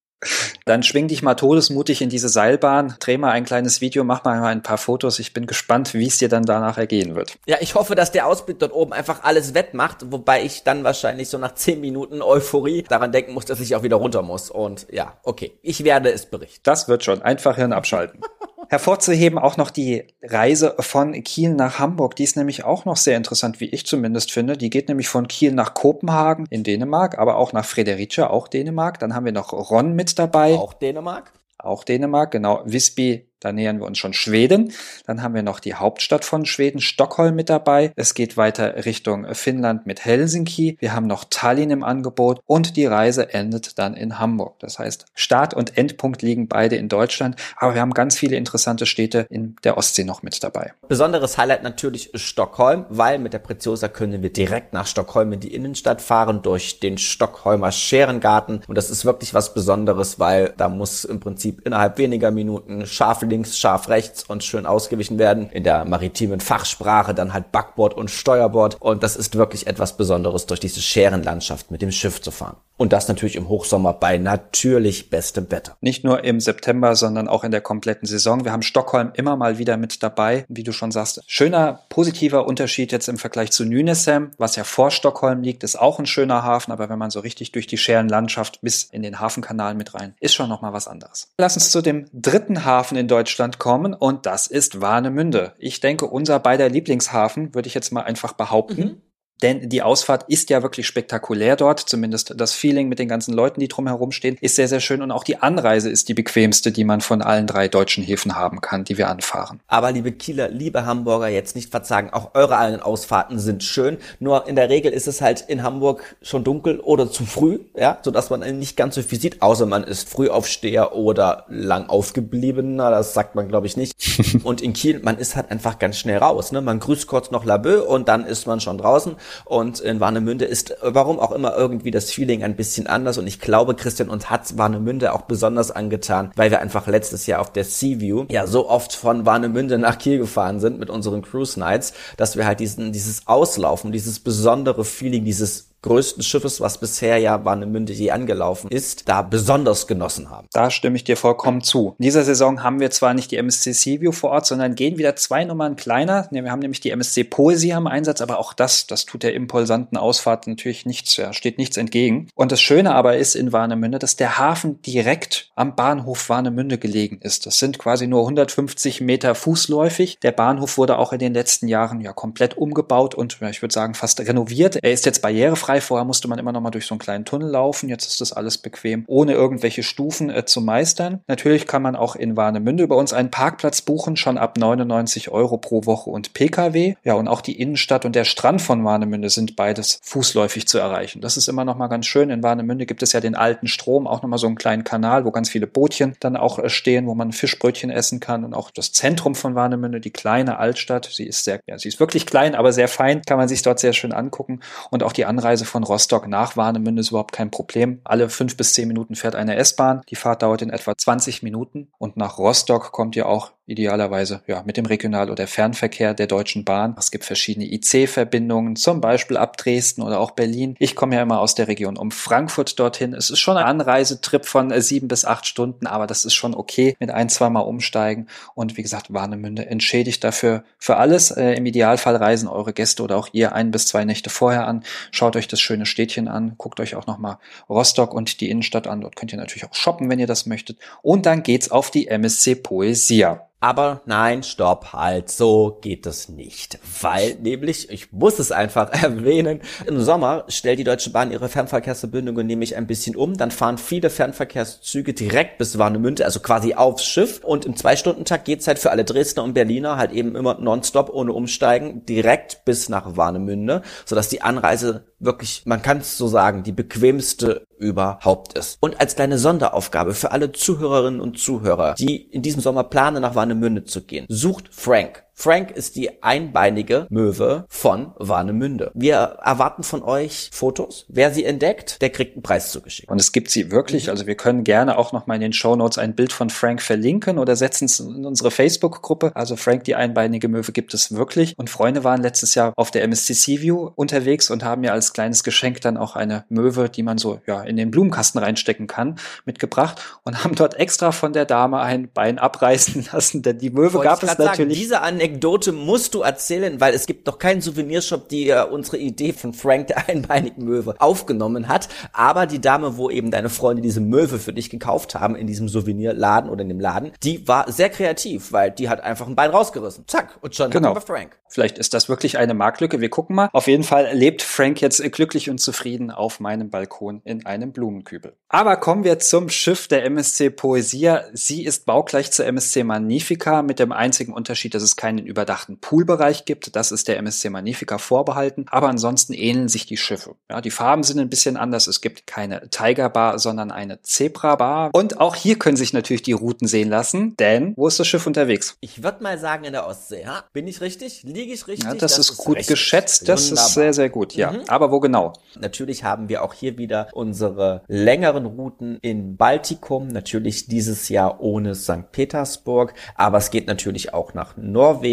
Dann 0.65 0.83
schwing 0.83 1.09
dich 1.09 1.23
mal 1.23 1.35
todesmutig 1.35 2.03
in 2.03 2.09
diese 2.09 2.29
Seilbahn, 2.29 2.97
dreh 3.01 3.19
mal 3.19 3.31
ein 3.31 3.45
kleines 3.45 3.81
Video, 3.81 4.05
mach 4.05 4.25
mal 4.25 4.43
ein 4.45 4.63
paar 4.63 4.79
Fotos. 4.79 5.19
Ich 5.19 5.33
bin 5.33 5.47
gespannt, 5.47 5.95
wie 5.95 6.07
es 6.07 6.19
dir 6.19 6.29
dann 6.29 6.45
danach 6.45 6.79
ergehen 6.79 7.15
wird. 7.15 7.39
Ja, 7.47 7.57
ich 7.61 7.75
hoffe, 7.75 7.95
dass 7.95 8.13
der 8.13 8.27
Ausblick 8.27 8.59
dort 8.59 8.73
oben 8.73 8.93
einfach 8.93 9.23
alles 9.25 9.55
wettmacht, 9.55 10.11
wobei 10.11 10.43
ich 10.43 10.65
dann 10.65 10.85
wahrscheinlich 10.85 11.29
so 11.29 11.39
nach 11.39 11.55
zehn 11.55 11.81
Minuten 11.81 12.23
Euphorie 12.23 12.83
daran 12.83 13.13
denken 13.13 13.33
muss, 13.35 13.45
dass 13.45 13.61
ich 13.61 13.77
auch 13.77 13.83
wieder 13.83 13.97
runter 13.97 14.23
muss. 14.23 14.51
Und 14.51 14.87
ja, 14.91 15.19
okay, 15.23 15.59
ich 15.63 15.85
werde 15.85 16.11
es 16.13 16.27
berichten. 16.27 16.61
Das 16.63 16.89
wird 16.89 17.05
schon. 17.05 17.23
Einfach 17.23 17.57
Hirn 17.57 17.73
abschalten. 17.73 18.21
Hervorzuheben 18.69 19.39
auch 19.39 19.57
noch 19.57 19.71
die 19.71 20.05
Reise 20.23 20.75
von 20.79 21.13
Kiel 21.25 21.55
nach 21.55 21.79
Hamburg. 21.79 22.17
Die 22.17 22.25
ist 22.25 22.37
nämlich 22.37 22.65
auch 22.65 22.85
noch 22.85 22.97
sehr 22.97 23.17
interessant, 23.17 23.61
wie 23.61 23.67
ich 23.67 23.87
zumindest 23.87 24.33
finde. 24.33 24.57
Die 24.57 24.71
geht 24.71 24.89
nämlich 24.89 25.09
von 25.09 25.29
Kiel 25.29 25.53
nach 25.53 25.75
Kopenhagen 25.75 26.47
in 26.51 26.65
Dänemark, 26.65 27.19
aber 27.19 27.37
auch 27.37 27.53
nach 27.53 27.65
Fredericia, 27.65 28.31
auch 28.31 28.49
Dänemark. 28.49 28.99
Dann 28.99 29.15
haben 29.15 29.25
wir 29.25 29.33
noch 29.33 29.53
Ron 29.53 29.95
mit 29.95 30.19
dabei. 30.19 30.55
Auch 30.55 30.75
Dänemark. 30.75 31.33
Auch 31.59 31.85
Dänemark, 31.85 32.31
genau. 32.31 32.63
Visby 32.65 33.29
da 33.45 33.53
nähern 33.53 33.79
wir 33.79 33.87
uns 33.87 33.99
schon 33.99 34.13
Schweden. 34.13 34.73
Dann 35.07 35.23
haben 35.23 35.35
wir 35.35 35.43
noch 35.43 35.61
die 35.61 35.75
Hauptstadt 35.75 36.25
von 36.25 36.47
Schweden, 36.47 36.81
Stockholm 36.81 37.35
mit 37.35 37.51
dabei. 37.51 37.93
Es 37.97 38.15
geht 38.15 38.37
weiter 38.37 38.85
Richtung 38.85 39.27
Finnland 39.35 39.87
mit 39.87 40.05
Helsinki. 40.05 40.77
Wir 40.81 40.95
haben 40.95 41.07
noch 41.07 41.25
Tallinn 41.29 41.71
im 41.71 41.85
Angebot 41.85 42.41
und 42.47 42.77
die 42.77 42.87
Reise 42.87 43.33
endet 43.33 43.79
dann 43.79 43.95
in 43.95 44.19
Hamburg. 44.19 44.59
Das 44.61 44.79
heißt, 44.79 45.07
Start 45.15 45.55
und 45.55 45.77
Endpunkt 45.77 46.23
liegen 46.23 46.49
beide 46.49 46.77
in 46.77 46.89
Deutschland, 46.89 47.37
aber 47.57 47.75
wir 47.75 47.81
haben 47.81 47.93
ganz 47.93 48.17
viele 48.17 48.37
interessante 48.37 48.87
Städte 48.87 49.27
in 49.31 49.57
der 49.65 49.77
Ostsee 49.77 50.05
noch 50.05 50.23
mit 50.23 50.43
dabei. 50.43 50.73
Besonderes 50.89 51.37
Highlight 51.37 51.63
natürlich 51.63 52.15
ist 52.15 52.23
Stockholm, 52.23 52.87
weil 52.89 53.19
mit 53.19 53.33
der 53.33 53.39
Preziosa 53.39 53.89
können 53.89 54.23
wir 54.23 54.33
direkt 54.33 54.73
nach 54.73 54.87
Stockholm 54.87 55.33
in 55.33 55.41
die 55.41 55.55
Innenstadt 55.55 56.01
fahren 56.01 56.43
durch 56.43 56.81
den 56.81 56.99
Stockholmer 56.99 57.73
Scherengarten 57.73 58.63
und 58.67 58.77
das 58.77 58.91
ist 58.91 59.05
wirklich 59.05 59.35
was 59.35 59.55
Besonderes, 59.55 60.19
weil 60.19 60.55
da 60.57 60.69
muss 60.69 61.05
im 61.05 61.21
Prinzip 61.21 61.67
innerhalb 61.67 61.99
weniger 61.99 62.31
Minuten 62.31 62.87
scharf 62.87 63.23
links, 63.35 63.59
scharf 63.59 63.89
rechts 63.89 64.23
und 64.23 64.45
schön 64.45 64.65
ausgewichen 64.65 65.19
werden. 65.19 65.51
In 65.51 65.65
der 65.65 65.85
maritimen 65.85 66.41
Fachsprache 66.41 67.15
dann 67.15 67.33
halt 67.33 67.51
Backbord 67.51 67.95
und 67.95 68.11
Steuerbord. 68.11 68.81
Und 68.81 69.03
das 69.03 69.17
ist 69.17 69.35
wirklich 69.35 69.67
etwas 69.67 69.97
Besonderes, 69.97 70.47
durch 70.47 70.61
diese 70.61 70.81
Scherenlandschaft 70.81 71.71
mit 71.71 71.83
dem 71.83 71.91
Schiff 71.91 72.23
zu 72.23 72.31
fahren. 72.31 72.57
Und 72.77 72.93
das 72.93 73.07
natürlich 73.07 73.37
im 73.37 73.49
Hochsommer 73.49 73.93
bei 73.93 74.19
natürlich 74.19 75.11
bestem 75.11 75.51
Wetter. 75.51 75.77
Nicht 75.81 76.05
nur 76.05 76.25
im 76.25 76.41
September, 76.41 76.97
sondern 76.97 77.29
auch 77.29 77.45
in 77.45 77.53
der 77.53 77.61
kompletten 77.61 78.07
Saison. 78.07 78.45
Wir 78.45 78.53
haben 78.53 78.63
Stockholm 78.63 79.13
immer 79.15 79.37
mal 79.37 79.59
wieder 79.59 79.77
mit 79.77 80.03
dabei, 80.03 80.45
wie 80.49 80.65
du 80.65 80.73
schon 80.73 80.91
sagst. 80.91 81.23
Schöner, 81.27 81.81
positiver 81.89 82.47
Unterschied 82.47 82.91
jetzt 82.91 83.09
im 83.09 83.17
Vergleich 83.17 83.53
zu 83.53 83.65
Nynäshamn, 83.65 84.33
was 84.39 84.57
ja 84.57 84.65
vor 84.65 84.91
Stockholm 84.91 85.43
liegt, 85.43 85.63
ist 85.63 85.79
auch 85.79 85.99
ein 86.01 86.07
schöner 86.07 86.43
Hafen, 86.43 86.73
aber 86.73 86.89
wenn 86.89 86.99
man 86.99 87.11
so 87.11 87.21
richtig 87.21 87.53
durch 87.53 87.69
die 87.69 87.79
Scherenlandschaft 87.79 88.61
bis 88.61 88.85
in 88.85 89.03
den 89.03 89.21
Hafenkanal 89.21 89.75
mit 89.75 89.95
rein, 89.95 90.15
ist 90.19 90.35
schon 90.35 90.49
nochmal 90.49 90.73
was 90.73 90.89
anderes. 90.89 91.29
Lass 91.39 91.55
uns 91.55 91.71
zu 91.71 91.81
dem 91.81 92.07
dritten 92.13 92.65
Hafen 92.65 92.97
in 92.97 93.07
Deutschland 93.07 93.24
kommen 93.59 93.95
und 93.95 94.27
das 94.27 94.47
ist 94.47 94.81
Warnemünde. 94.81 95.55
Ich 95.59 95.81
denke, 95.81 96.07
unser 96.07 96.39
beider 96.41 96.69
Lieblingshafen, 96.69 97.55
würde 97.55 97.69
ich 97.69 97.75
jetzt 97.75 97.93
mal 97.93 98.03
einfach 98.03 98.33
behaupten. 98.33 98.83
Mhm. 98.83 99.03
Denn 99.43 99.69
die 99.69 99.83
Ausfahrt 99.83 100.25
ist 100.29 100.49
ja 100.51 100.63
wirklich 100.63 100.87
spektakulär 100.87 101.57
dort. 101.57 101.81
Zumindest 101.81 102.35
das 102.37 102.53
Feeling 102.55 102.89
mit 102.89 102.99
den 102.99 103.09
ganzen 103.09 103.35
Leuten, 103.35 103.61
die 103.61 103.69
drumherum 103.69 104.13
stehen, 104.13 104.39
ist 104.41 104.57
sehr, 104.57 104.69
sehr 104.69 104.81
schön. 104.81 105.03
Und 105.03 105.11
auch 105.11 105.25
die 105.25 105.43
Anreise 105.43 105.91
ist 105.91 106.09
die 106.09 106.15
bequemste, 106.15 106.73
die 106.73 106.85
man 106.85 107.01
von 107.01 107.21
allen 107.21 107.47
drei 107.47 107.69
deutschen 107.69 108.05
Häfen 108.05 108.37
haben 108.37 108.61
kann, 108.61 108.85
die 108.85 108.97
wir 108.97 109.09
anfahren. 109.09 109.61
Aber 109.67 109.93
liebe 109.93 110.13
Kieler, 110.13 110.49
liebe 110.49 110.87
Hamburger, 110.87 111.29
jetzt 111.29 111.57
nicht 111.57 111.71
verzagen. 111.71 112.11
Auch 112.11 112.35
eure 112.35 112.57
allen 112.57 112.81
Ausfahrten 112.81 113.39
sind 113.39 113.65
schön. 113.65 113.99
Nur 114.21 114.47
in 114.47 114.57
der 114.57 114.71
Regel 114.71 114.93
ist 114.93 115.09
es 115.09 115.21
halt 115.21 115.43
in 115.43 115.63
Hamburg 115.63 116.17
schon 116.23 116.45
dunkel 116.45 116.81
oder 116.81 117.11
zu 117.11 117.27
früh, 117.27 117.59
ja, 117.77 117.99
sodass 118.03 118.31
man 118.31 118.41
nicht 118.59 118.77
ganz 118.77 118.95
so 118.95 119.03
viel 119.03 119.21
sieht, 119.21 119.43
außer 119.43 119.67
man 119.67 119.85
ist 119.85 120.09
Frühaufsteher 120.09 120.95
oder 120.95 121.45
lang 121.49 121.89
aufgebliebener. 121.89 122.91
Das 122.91 123.15
sagt 123.15 123.35
man, 123.35 123.49
glaube 123.49 123.67
ich, 123.67 123.77
nicht. 123.77 123.95
und 124.45 124.63
in 124.63 124.73
Kiel, 124.73 125.01
man 125.03 125.19
ist 125.19 125.37
halt 125.37 125.51
einfach 125.51 125.79
ganz 125.79 125.99
schnell 125.99 126.19
raus. 126.19 126.53
Ne? 126.53 126.61
Man 126.61 126.79
grüßt 126.79 127.07
kurz 127.09 127.31
noch 127.31 127.45
Labö 127.45 127.81
und 127.81 128.09
dann 128.09 128.25
ist 128.25 128.47
man 128.47 128.61
schon 128.61 128.79
draußen. 128.79 129.17
Und 129.45 129.81
in 129.81 130.01
Warnemünde 130.01 130.45
ist, 130.45 130.77
warum 130.81 131.19
auch 131.19 131.33
immer, 131.33 131.57
irgendwie 131.57 131.91
das 131.91 132.11
Feeling 132.11 132.43
ein 132.43 132.57
bisschen 132.57 132.87
anders. 132.87 133.19
Und 133.19 133.27
ich 133.27 133.41
glaube, 133.41 133.75
Christian 133.75 134.09
uns 134.09 134.31
hat 134.31 134.57
Warnemünde 134.57 135.13
auch 135.13 135.23
besonders 135.23 135.71
angetan, 135.71 136.31
weil 136.37 136.51
wir 136.51 136.61
einfach 136.61 136.87
letztes 136.87 137.27
Jahr 137.27 137.41
auf 137.41 137.53
der 137.53 137.65
Seaview 137.65 138.27
ja 138.29 138.47
so 138.47 138.69
oft 138.69 138.95
von 138.95 139.27
Warnemünde 139.27 139.79
nach 139.79 139.99
Kiel 139.99 140.19
gefahren 140.19 140.61
sind 140.61 140.79
mit 140.79 140.91
unseren 140.91 141.23
Cruise 141.23 141.59
Nights, 141.59 141.95
dass 142.17 142.37
wir 142.37 142.47
halt 142.47 142.61
diesen, 142.61 142.93
dieses 142.93 143.27
Auslaufen, 143.27 143.93
dieses 143.93 144.21
besondere 144.21 144.85
Feeling, 144.85 145.25
dieses 145.25 145.74
größten 145.85 146.23
Schiffes, 146.23 146.63
was 146.63 146.79
bisher 146.79 147.19
ja 147.19 147.45
Warnemünde 147.45 147.93
je 147.93 148.11
angelaufen 148.11 148.71
ist, 148.71 149.07
da 149.07 149.21
besonders 149.21 149.87
genossen 149.87 150.31
haben. 150.31 150.49
Da 150.53 150.71
stimme 150.71 150.97
ich 150.97 151.05
dir 151.05 151.19
vollkommen 151.19 151.61
zu. 151.61 151.95
In 151.99 152.05
dieser 152.05 152.25
Saison 152.25 152.63
haben 152.63 152.81
wir 152.81 152.91
zwar 152.91 153.13
nicht 153.13 153.31
die 153.31 153.37
MSC 153.37 153.73
Seaview 153.73 154.11
vor 154.11 154.31
Ort, 154.31 154.47
sondern 154.47 154.77
gehen 154.77 154.97
wieder 154.97 155.15
zwei 155.17 155.45
Nummern 155.45 155.77
kleiner. 155.77 156.27
Wir 156.31 156.51
haben 156.51 156.61
nämlich 156.61 156.81
die 156.81 156.89
MSC 156.91 157.25
Poesie 157.25 157.75
am 157.75 157.87
Einsatz, 157.87 158.23
aber 158.23 158.39
auch 158.39 158.55
das, 158.55 158.87
das 158.87 159.05
tut 159.05 159.23
der 159.23 159.35
impulsanten 159.35 159.99
Ausfahrt 159.99 160.47
natürlich 160.47 160.87
nichts, 160.87 161.19
ja, 161.19 161.35
steht 161.35 161.59
nichts 161.59 161.77
entgegen. 161.77 162.29
Und 162.35 162.51
das 162.51 162.63
Schöne 162.63 162.95
aber 162.95 163.19
ist 163.19 163.37
in 163.37 163.53
Warnemünde, 163.53 163.99
dass 163.99 164.17
der 164.17 164.39
Hafen 164.39 164.81
direkt 164.81 165.51
am 165.55 165.77
Bahnhof 165.77 166.31
Warnemünde 166.31 166.79
gelegen 166.79 167.19
ist. 167.21 167.45
Das 167.45 167.59
sind 167.59 167.79
quasi 167.79 168.07
nur 168.07 168.21
150 168.21 169.03
Meter 169.03 169.35
fußläufig. 169.35 170.19
Der 170.21 170.33
Bahnhof 170.33 170.79
wurde 170.79 170.99
auch 170.99 171.13
in 171.13 171.19
den 171.19 171.35
letzten 171.35 171.69
Jahren 171.69 172.01
ja 172.01 172.15
komplett 172.15 172.57
umgebaut 172.57 173.15
und 173.15 173.39
ich 173.43 173.61
würde 173.61 173.75
sagen 173.75 173.93
fast 173.93 174.19
renoviert. 174.21 174.77
Er 174.83 174.93
ist 174.93 175.05
jetzt 175.05 175.21
barrierefrei. 175.21 175.74
Vorher 175.81 176.05
musste 176.05 176.29
man 176.29 176.39
immer 176.39 176.53
noch 176.53 176.61
mal 176.61 176.71
durch 176.71 176.87
so 176.87 176.95
einen 176.95 177.01
kleinen 177.01 177.25
Tunnel 177.25 177.51
laufen. 177.51 177.89
Jetzt 177.89 178.07
ist 178.07 178.21
das 178.21 178.33
alles 178.33 178.59
bequem, 178.59 179.05
ohne 179.07 179.33
irgendwelche 179.33 179.83
Stufen 179.83 180.31
äh, 180.31 180.45
zu 180.45 180.61
meistern. 180.61 181.21
Natürlich 181.27 181.67
kann 181.67 181.83
man 181.83 181.97
auch 181.97 182.17
in 182.17 182.37
Warnemünde 182.37 182.85
über 182.85 182.97
uns 182.97 183.13
einen 183.13 183.31
Parkplatz 183.31 183.83
buchen, 183.83 184.17
schon 184.17 184.39
ab 184.39 184.59
99 184.59 185.31
Euro 185.31 185.59
pro 185.59 185.87
Woche 185.87 186.11
und 186.11 186.35
Pkw. 186.35 186.97
Ja, 187.05 187.15
und 187.15 187.29
auch 187.29 187.41
die 187.41 187.61
Innenstadt 187.61 188.05
und 188.05 188.15
der 188.15 188.25
Strand 188.25 188.63
von 188.63 188.85
Warnemünde 188.85 189.31
sind 189.31 189.57
beides 189.57 190.01
fußläufig 190.03 190.67
zu 190.67 190.79
erreichen. 190.79 191.21
Das 191.21 191.37
ist 191.37 191.49
immer 191.49 191.65
noch 191.65 191.77
mal 191.77 191.89
ganz 191.89 192.07
schön. 192.07 192.31
In 192.31 192.43
Warnemünde 192.43 192.87
gibt 192.87 193.03
es 193.03 193.13
ja 193.13 193.21
den 193.21 193.35
alten 193.35 193.67
Strom, 193.67 194.07
auch 194.07 194.23
noch 194.23 194.29
mal 194.29 194.39
so 194.39 194.47
einen 194.47 194.57
kleinen 194.57 194.85
Kanal, 194.85 195.25
wo 195.25 195.31
ganz 195.31 195.49
viele 195.49 195.67
Bootchen 195.67 196.15
dann 196.21 196.37
auch 196.37 196.59
äh, 196.59 196.69
stehen, 196.69 197.07
wo 197.07 197.15
man 197.15 197.33
Fischbrötchen 197.33 197.91
essen 197.91 198.21
kann 198.21 198.45
und 198.45 198.55
auch 198.55 198.71
das 198.71 198.93
Zentrum 198.93 199.35
von 199.35 199.55
Warnemünde, 199.55 200.01
die 200.01 200.11
kleine 200.11 200.59
Altstadt. 200.59 201.09
Sie 201.13 201.27
ist 201.27 201.45
sehr, 201.45 201.61
ja, 201.67 201.79
sie 201.79 201.89
ist 201.89 202.01
wirklich 202.01 202.27
klein, 202.27 202.55
aber 202.55 202.73
sehr 202.73 202.89
fein, 202.89 203.23
kann 203.23 203.39
man 203.39 203.49
sich 203.49 203.63
dort 203.63 203.79
sehr 203.79 203.93
schön 203.93 204.13
angucken. 204.13 204.61
Und 204.91 205.03
auch 205.03 205.13
die 205.13 205.25
Anreise 205.25 205.64
von 205.65 205.85
Rostock 205.85 206.29
nach 206.29 206.57
Warnemünde 206.57 207.01
ist 207.01 207.11
überhaupt 207.11 207.33
kein 207.33 207.51
Problem. 207.51 208.01
Alle 208.05 208.29
fünf 208.29 208.57
bis 208.57 208.73
zehn 208.73 208.89
Minuten 208.89 209.15
fährt 209.15 209.35
eine 209.35 209.57
S-Bahn. 209.57 210.03
Die 210.09 210.17
Fahrt 210.17 210.43
dauert 210.43 210.63
in 210.63 210.71
etwa 210.71 210.97
20 210.97 211.43
Minuten. 211.43 211.89
Und 211.99 212.17
nach 212.17 212.39
Rostock 212.39 212.93
kommt 212.93 213.17
ihr 213.17 213.27
auch 213.27 213.53
idealerweise 213.67 214.43
ja 214.47 214.63
mit 214.65 214.77
dem 214.77 214.87
Regional- 214.87 215.31
oder 215.31 215.47
Fernverkehr 215.47 216.15
der 216.15 216.27
Deutschen 216.27 216.65
Bahn. 216.65 216.95
Es 216.99 217.11
gibt 217.11 217.25
verschiedene 217.25 217.73
IC-Verbindungen, 217.73 218.77
zum 218.77 219.01
Beispiel 219.01 219.37
ab 219.37 219.57
Dresden 219.57 220.03
oder 220.03 220.21
auch 220.21 220.33
Berlin. 220.33 220.77
Ich 220.79 220.95
komme 220.95 221.17
ja 221.17 221.23
immer 221.23 221.41
aus 221.41 221.55
der 221.55 221.69
Region 221.69 221.97
um 221.97 222.11
Frankfurt 222.11 222.79
dorthin. 222.79 223.15
Es 223.15 223.31
ist 223.31 223.39
schon 223.39 223.57
ein 223.57 223.65
Anreisetrip 223.65 224.45
von 224.45 224.71
äh, 224.71 224.81
sieben 224.81 225.09
bis 225.09 225.25
acht 225.25 225.47
Stunden, 225.47 225.87
aber 225.87 226.07
das 226.07 226.25
ist 226.25 226.35
schon 226.35 226.55
okay 226.55 226.95
mit 227.01 227.11
ein, 227.11 227.29
zwei 227.29 227.49
Mal 227.49 227.61
umsteigen. 227.61 228.29
Und 228.55 228.77
wie 228.77 228.83
gesagt, 228.83 229.13
Warnemünde 229.13 229.67
entschädigt 229.67 230.23
dafür 230.25 230.65
für 230.79 230.97
alles. 230.97 231.31
Äh, 231.31 231.55
Im 231.55 231.67
Idealfall 231.67 232.17
reisen 232.17 232.49
eure 232.49 232.73
Gäste 232.73 233.03
oder 233.03 233.17
auch 233.17 233.29
ihr 233.33 233.55
ein 233.55 233.71
bis 233.71 233.87
zwei 233.87 234.05
Nächte 234.05 234.29
vorher 234.29 234.67
an. 234.67 234.85
Schaut 235.11 235.37
euch 235.37 235.49
das 235.49 235.61
schöne 235.61 235.87
Städtchen 235.87 236.29
an. 236.29 236.55
Guckt 236.59 236.81
euch 236.81 236.95
auch 236.95 237.07
nochmal 237.07 237.39
Rostock 237.69 238.13
und 238.13 238.41
die 238.41 238.51
Innenstadt 238.51 238.87
an. 238.87 239.01
Dort 239.01 239.17
könnt 239.17 239.33
ihr 239.33 239.39
natürlich 239.39 239.65
auch 239.65 239.75
shoppen, 239.75 240.11
wenn 240.11 240.19
ihr 240.19 240.27
das 240.27 240.47
möchtet. 240.47 240.79
Und 241.03 241.27
dann 241.27 241.43
geht's 241.43 241.71
auf 241.71 241.91
die 241.91 242.09
MSC 242.09 242.57
Poesia. 242.57 243.49
Aber 243.65 244.03
nein, 244.05 244.43
stopp, 244.43 244.93
halt, 244.93 245.31
so 245.31 245.79
geht 245.81 246.05
es 246.05 246.29
nicht. 246.29 246.79
Weil 247.01 247.37
nämlich, 247.37 247.89
ich 247.89 248.13
muss 248.13 248.39
es 248.39 248.53
einfach 248.53 248.93
erwähnen, 249.03 249.63
im 249.87 250.03
Sommer 250.03 250.45
stellt 250.49 250.81
die 250.81 250.85
Deutsche 250.85 251.09
Bahn 251.09 251.33
ihre 251.33 251.49
Fernverkehrsverbindungen 251.49 252.47
nämlich 252.47 252.77
ein 252.77 252.87
bisschen 252.87 253.17
um. 253.17 253.39
Dann 253.39 253.51
fahren 253.51 253.79
viele 253.79 254.11
Fernverkehrszüge 254.11 255.15
direkt 255.15 255.57
bis 255.57 255.79
Warnemünde, 255.79 256.27
also 256.27 256.41
quasi 256.41 256.75
aufs 256.75 257.07
Schiff. 257.07 257.43
Und 257.43 257.65
im 257.65 257.75
Zwei-Stunden-Tag 257.75 258.45
geht's 258.45 258.67
halt 258.67 258.79
für 258.79 258.91
alle 258.91 259.07
Dresdner 259.07 259.45
und 259.45 259.55
Berliner 259.55 259.97
halt 259.97 260.13
eben 260.13 260.37
immer 260.37 260.61
nonstop 260.61 261.09
ohne 261.09 261.33
Umsteigen 261.33 262.05
direkt 262.05 262.67
bis 262.67 262.91
nach 262.91 263.17
Warnemünde, 263.17 263.81
sodass 264.05 264.29
die 264.29 264.43
Anreise 264.43 265.07
wirklich, 265.21 265.63
man 265.65 265.81
kann 265.81 265.99
es 265.99 266.19
so 266.19 266.29
sagen, 266.29 266.65
die 266.65 266.73
bequemste 266.73 267.65
überhaupt 267.79 268.57
ist. 268.59 268.79
Und 268.81 269.01
als 269.01 269.17
kleine 269.17 269.39
Sonderaufgabe 269.39 270.15
für 270.15 270.33
alle 270.33 270.53
Zuhörerinnen 270.53 271.21
und 271.21 271.39
Zuhörer, 271.39 271.95
die 271.95 272.17
in 272.17 272.43
diesem 272.43 272.61
Sommer 272.61 272.85
planen, 272.85 273.23
nach 273.23 273.35
Warnemünde 273.35 273.85
zu 273.85 274.03
gehen, 274.03 274.27
sucht 274.29 274.69
Frank. 274.73 275.25
Frank 275.37 275.73
ist 275.73 275.97
die 275.97 276.23
einbeinige 276.23 277.07
Möwe 277.11 277.67
von 277.69 278.13
Warnemünde. 278.19 278.93
Wir 278.95 279.17
erwarten 279.17 279.83
von 279.83 280.03
euch 280.03 280.49
Fotos. 280.53 281.07
Wer 281.09 281.33
sie 281.33 281.45
entdeckt, 281.45 282.01
der 282.01 282.11
kriegt 282.11 282.35
einen 282.35 282.43
Preis 282.43 282.71
zugeschickt. 282.71 283.11
Und 283.11 283.21
es 283.21 283.33
gibt 283.33 283.51
sie 283.51 283.73
wirklich. 283.73 284.11
Also 284.11 284.27
wir 284.27 284.37
können 284.37 284.63
gerne 284.63 284.97
auch 284.97 285.13
noch 285.13 285.27
mal 285.27 285.35
in 285.35 285.41
den 285.41 285.53
Show 285.53 285.75
Notes 285.75 285.99
ein 285.99 286.15
Bild 286.15 286.33
von 286.33 286.51
Frank 286.51 286.81
verlinken 286.81 287.39
oder 287.39 287.57
setzen 287.57 287.87
es 287.87 287.99
in 287.99 288.25
unsere 288.25 288.53
Facebook-Gruppe. 288.53 289.33
Also 289.35 289.57
Frank, 289.57 289.85
die 289.85 289.97
einbeinige 289.97 290.49
Möwe, 290.49 290.71
gibt 290.71 290.95
es 290.95 291.15
wirklich. 291.15 291.59
Und 291.59 291.69
Freunde 291.69 292.05
waren 292.05 292.23
letztes 292.23 292.55
Jahr 292.55 292.73
auf 292.77 292.93
der 292.93 293.03
MSC 293.03 293.35
Seaview 293.35 293.91
unterwegs 293.97 294.51
und 294.51 294.63
haben 294.63 294.83
mir 294.83 294.93
als 294.93 295.13
kleines 295.13 295.43
Geschenk 295.43 295.81
dann 295.81 295.97
auch 295.97 296.15
eine 296.15 296.45
Möwe, 296.49 296.89
die 296.89 297.03
man 297.03 297.19
so 297.19 297.41
ja 297.47 297.63
in 297.63 297.77
den 297.77 297.91
Blumenkasten 297.91 298.41
reinstecken 298.41 298.87
kann, 298.87 299.17
mitgebracht 299.45 300.01
und 300.23 300.45
haben 300.45 300.55
dort 300.55 300.79
extra 300.79 301.11
von 301.11 301.33
der 301.33 301.45
Dame 301.45 301.81
ein 301.81 302.09
Bein 302.13 302.39
abreißen 302.39 303.09
lassen, 303.13 303.43
denn 303.43 303.59
die 303.59 303.71
Möwe 303.71 303.95
Wollte 303.95 304.09
gab 304.09 304.23
es 304.23 304.39
natürlich. 304.39 304.89
Sagen, 304.89 305.24
Anekdote 305.25 305.73
musst 305.73 306.13
du 306.13 306.21
erzählen, 306.21 306.83
weil 306.83 306.93
es 306.93 307.07
gibt 307.07 307.27
doch 307.27 307.39
keinen 307.39 307.63
Souvenirshop, 307.63 308.29
die 308.29 308.51
äh, 308.51 308.63
unsere 308.63 308.99
Idee 308.99 309.33
von 309.33 309.55
Frank 309.55 309.87
der 309.87 310.07
einbeinigen 310.11 310.67
Möwe 310.67 310.97
aufgenommen 310.99 311.67
hat. 311.67 311.89
Aber 312.13 312.45
die 312.45 312.61
Dame, 312.61 312.99
wo 312.99 313.09
eben 313.09 313.31
deine 313.31 313.49
Freunde 313.49 313.81
diese 313.81 314.03
Möwe 314.03 314.39
für 314.39 314.53
dich 314.53 314.69
gekauft 314.69 315.15
haben 315.15 315.35
in 315.35 315.47
diesem 315.47 315.67
Souvenirladen 315.67 316.51
oder 316.51 316.61
in 316.61 316.69
dem 316.69 316.79
Laden, 316.79 317.13
die 317.23 317.49
war 317.49 317.73
sehr 317.73 317.89
kreativ, 317.89 318.53
weil 318.53 318.71
die 318.71 318.91
hat 318.91 319.01
einfach 319.01 319.27
ein 319.27 319.35
Bein 319.35 319.49
rausgerissen. 319.49 320.05
Zack. 320.09 320.37
Und 320.43 320.55
schon 320.55 320.71
genau. 320.71 320.89
haben 320.89 320.97
wir 320.97 321.01
Frank. 321.01 321.39
Vielleicht 321.55 321.79
ist 321.79 321.95
das 321.95 322.09
wirklich 322.09 322.37
eine 322.37 322.53
Marktlücke. 322.53 323.01
Wir 323.01 323.09
gucken 323.09 323.37
mal. 323.37 323.49
Auf 323.53 323.69
jeden 323.69 323.85
Fall 323.85 324.11
lebt 324.13 324.43
Frank 324.43 324.81
jetzt 324.81 325.01
glücklich 325.13 325.49
und 325.49 325.59
zufrieden 325.59 326.11
auf 326.11 326.41
meinem 326.41 326.69
Balkon 326.69 327.23
in 327.25 327.47
einem 327.47 327.73
Blumenkübel. 327.73 328.37
Aber 328.49 328.77
kommen 328.77 329.05
wir 329.05 329.21
zum 329.21 329.49
Schiff 329.49 329.87
der 329.87 330.05
MSC 330.05 330.51
Poesia. 330.51 331.23
Sie 331.33 331.65
ist 331.65 331.87
baugleich 331.87 332.33
zur 332.33 332.47
MSC 332.47 332.83
Magnifica 332.83 333.63
mit 333.63 333.79
dem 333.79 333.93
einzigen 333.93 334.33
Unterschied, 334.33 334.75
dass 334.75 334.83
es 334.83 334.97
keinen 335.15 335.27
überdachten 335.27 335.79
Poolbereich 335.79 336.45
gibt. 336.45 336.75
Das 336.77 336.93
ist 336.93 337.09
der 337.09 337.19
MSC 337.19 337.51
Magnifica 337.51 337.99
vorbehalten. 337.99 338.67
Aber 338.71 338.89
ansonsten 338.89 339.33
ähneln 339.33 339.69
sich 339.69 339.87
die 339.87 339.97
Schiffe. 339.97 340.37
Ja, 340.51 340.61
die 340.61 340.71
Farben 340.71 341.03
sind 341.03 341.19
ein 341.19 341.29
bisschen 341.29 341.57
anders. 341.57 341.87
Es 341.87 342.01
gibt 342.01 342.27
keine 342.27 342.69
Tiger 342.71 343.09
Bar, 343.09 343.39
sondern 343.39 343.71
eine 343.71 344.03
Zebra 344.03 344.57
Bar. 344.57 344.91
Und 344.93 345.21
auch 345.21 345.35
hier 345.35 345.59
können 345.59 345.77
sich 345.77 345.93
natürlich 345.93 346.23
die 346.23 346.33
Routen 346.33 346.67
sehen 346.67 346.89
lassen. 346.89 347.37
Denn 347.37 347.75
wo 347.77 347.87
ist 347.87 348.01
das 348.01 348.07
Schiff 348.07 348.27
unterwegs? 348.27 348.77
Ich 348.81 349.03
würde 349.03 349.23
mal 349.23 349.39
sagen 349.39 349.65
in 349.65 349.73
der 349.73 349.87
Ostsee. 349.87 350.27
Ha? 350.27 350.45
Bin 350.53 350.67
ich 350.67 350.81
richtig? 350.81 351.23
Liege 351.23 351.53
ich 351.53 351.67
richtig? 351.67 351.85
Ja, 351.87 351.95
das, 351.95 352.17
das, 352.17 352.31
ist 352.31 352.37
gut 352.39 352.67
geschätzt. 352.67 353.29
Das 353.29 353.51
Wunderbar. 353.51 353.67
ist 353.67 353.75
sehr, 353.75 353.93
sehr 353.95 354.11
gut. 354.11 354.35
Ja. 354.35 354.53
Mhm. 354.53 354.61
Aber 354.69 354.91
wo 354.91 355.01
genau? 355.01 355.33
Natürlich 355.61 356.05
haben 356.05 356.29
wir 356.29 356.43
auch 356.43 356.55
hier 356.55 356.79
wieder 356.79 357.09
unsere 357.13 357.83
längeren 357.87 358.47
Routen 358.47 358.99
in 359.01 359.37
Baltikum. 359.37 360.09
Natürlich 360.09 360.67
dieses 360.67 361.09
Jahr 361.09 361.41
ohne 361.41 361.75
St. 361.75 362.11
Petersburg. 362.13 362.95
Aber 363.15 363.39
es 363.39 363.51
geht 363.51 363.67
natürlich 363.67 364.13
auch 364.13 364.35
nach 364.35 364.57
Norwegen. 364.57 365.04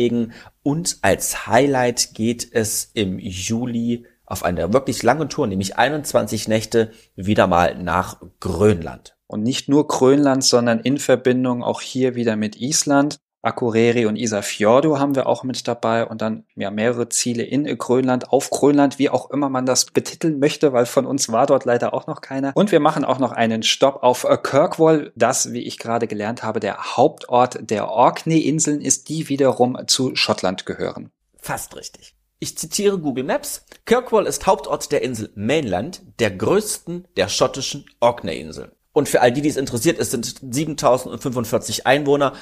Und 0.64 0.98
als 1.02 1.48
Highlight 1.48 2.14
geht 2.14 2.48
es 2.52 2.92
im 2.94 3.20
Juli 3.20 4.06
auf 4.26 4.44
eine 4.44 4.72
wirklich 4.74 5.04
lange 5.04 5.28
Tour, 5.28 5.48
nämlich 5.48 5.78
21 5.78 6.48
Nächte, 6.48 6.92
wieder 7.16 7.48
mal 7.48 7.76
nach 7.76 8.22
Grönland. 8.40 9.18
Und 9.28 9.44
nicht 9.44 9.70
nur 9.70 9.88
Grönland, 9.88 10.44
sondern 10.44 10.80
in 10.80 10.98
Verbindung 10.98 11.64
auch 11.64 11.82
hier 11.82 12.16
wieder 12.16 12.36
mit 12.36 12.56
Island. 12.60 13.20
Akureyri 13.42 14.06
und 14.06 14.16
Isafjordo 14.16 15.00
haben 15.00 15.16
wir 15.16 15.28
auch 15.28 15.44
mit 15.44 15.68
dabei 15.68 16.06
und 16.06 16.22
dann 16.22 16.46
ja 16.56 16.70
mehrere 16.70 17.10
Ziele 17.10 17.44
in 17.44 17.66
Grönland, 17.78 18.32
auf 18.32 18.50
Grönland, 18.50 19.00
wie 19.00 19.10
auch 19.10 19.32
immer 19.32 19.50
man 19.50 19.66
das 19.66 19.86
betiteln 19.86 20.40
möchte, 20.40 20.74
weil 20.74 20.86
von 20.86 21.06
uns 21.06 21.32
war 21.32 21.48
dort 21.48 21.66
leider 21.66 21.94
auch 21.94 22.08
noch 22.08 22.22
keiner. 22.22 22.52
Und 22.56 22.72
wir 22.72 22.80
machen 22.80 23.04
auch 23.04 23.20
noch 23.20 23.32
einen 23.32 23.64
Stopp 23.64 24.04
auf 24.04 24.28
Kirkwall, 24.44 25.12
das, 25.16 25.54
wie 25.54 25.62
ich 25.62 25.80
gerade 25.80 26.08
gelernt 26.08 26.44
habe, 26.44 26.60
der 26.60 26.96
Hauptort 26.96 27.70
der 27.70 27.90
Orkney-Inseln 27.90 28.82
ist, 28.82 29.10
die 29.10 29.28
wiederum 29.30 29.78
zu 29.88 30.16
Schottland 30.16 30.66
gehören. 30.66 31.12
Fast 31.38 31.76
richtig. 31.76 32.16
Ich 32.40 32.58
zitiere 32.58 32.98
Google 32.98 33.24
Maps. 33.24 33.66
Kirkwall 33.86 34.26
ist 34.26 34.48
Hauptort 34.48 34.92
der 34.92 35.04
Insel 35.04 35.32
Mainland, 35.36 36.02
der 36.20 36.32
größten 36.32 37.08
der 37.18 37.28
schottischen 37.28 37.86
Orkney-Inseln. 38.00 38.72
Und 38.94 39.08
für 39.08 39.22
all 39.22 39.32
die, 39.32 39.42
die 39.42 39.50
es 39.50 39.58
interessiert, 39.58 40.00
es 40.00 40.12
sind 40.12 40.26
7045 40.26 41.88
Einwohner. 41.88 42.34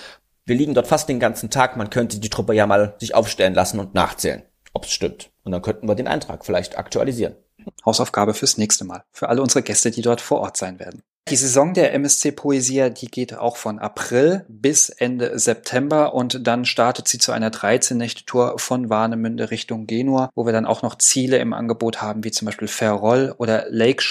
Wir 0.49 0.55
liegen 0.55 0.73
dort 0.73 0.87
fast 0.87 1.07
den 1.07 1.19
ganzen 1.19 1.51
Tag. 1.51 1.77
Man 1.77 1.91
könnte 1.91 2.17
die 2.17 2.29
Truppe 2.29 2.55
ja 2.55 2.65
mal 2.65 2.95
sich 2.97 3.13
aufstellen 3.13 3.53
lassen 3.53 3.79
und 3.79 3.93
nachzählen, 3.93 4.41
ob 4.73 4.85
es 4.85 4.91
stimmt. 4.91 5.29
Und 5.43 5.51
dann 5.51 5.61
könnten 5.61 5.87
wir 5.87 5.93
den 5.93 6.07
Eintrag 6.07 6.43
vielleicht 6.43 6.75
aktualisieren. 6.75 7.35
Hausaufgabe 7.85 8.33
fürs 8.33 8.57
nächste 8.57 8.83
Mal. 8.83 9.03
Für 9.11 9.29
alle 9.29 9.43
unsere 9.43 9.61
Gäste, 9.61 9.91
die 9.91 10.01
dort 10.01 10.21
vor 10.21 10.39
Ort 10.39 10.57
sein 10.57 10.79
werden. 10.79 11.03
Die 11.27 11.35
Saison 11.35 11.75
der 11.75 11.93
MSC 11.93 12.31
Poesia, 12.31 12.89
die 12.89 13.05
geht 13.05 13.35
auch 13.35 13.57
von 13.57 13.77
April 13.77 14.43
bis 14.47 14.89
Ende 14.89 15.37
September 15.37 16.15
und 16.15 16.47
dann 16.47 16.65
startet 16.65 17.07
sie 17.07 17.19
zu 17.19 17.31
einer 17.31 17.51
13-Nächte-Tour 17.51 18.57
von 18.57 18.89
Warnemünde 18.89 19.51
Richtung 19.51 19.85
Genua, 19.85 20.31
wo 20.33 20.47
wir 20.47 20.53
dann 20.53 20.65
auch 20.65 20.81
noch 20.81 20.97
Ziele 20.97 21.37
im 21.37 21.53
Angebot 21.53 22.01
haben, 22.01 22.23
wie 22.23 22.31
zum 22.31 22.47
Beispiel 22.47 22.67
Ferrol 22.67 23.35
oder 23.37 23.65
Lake. 23.69 24.01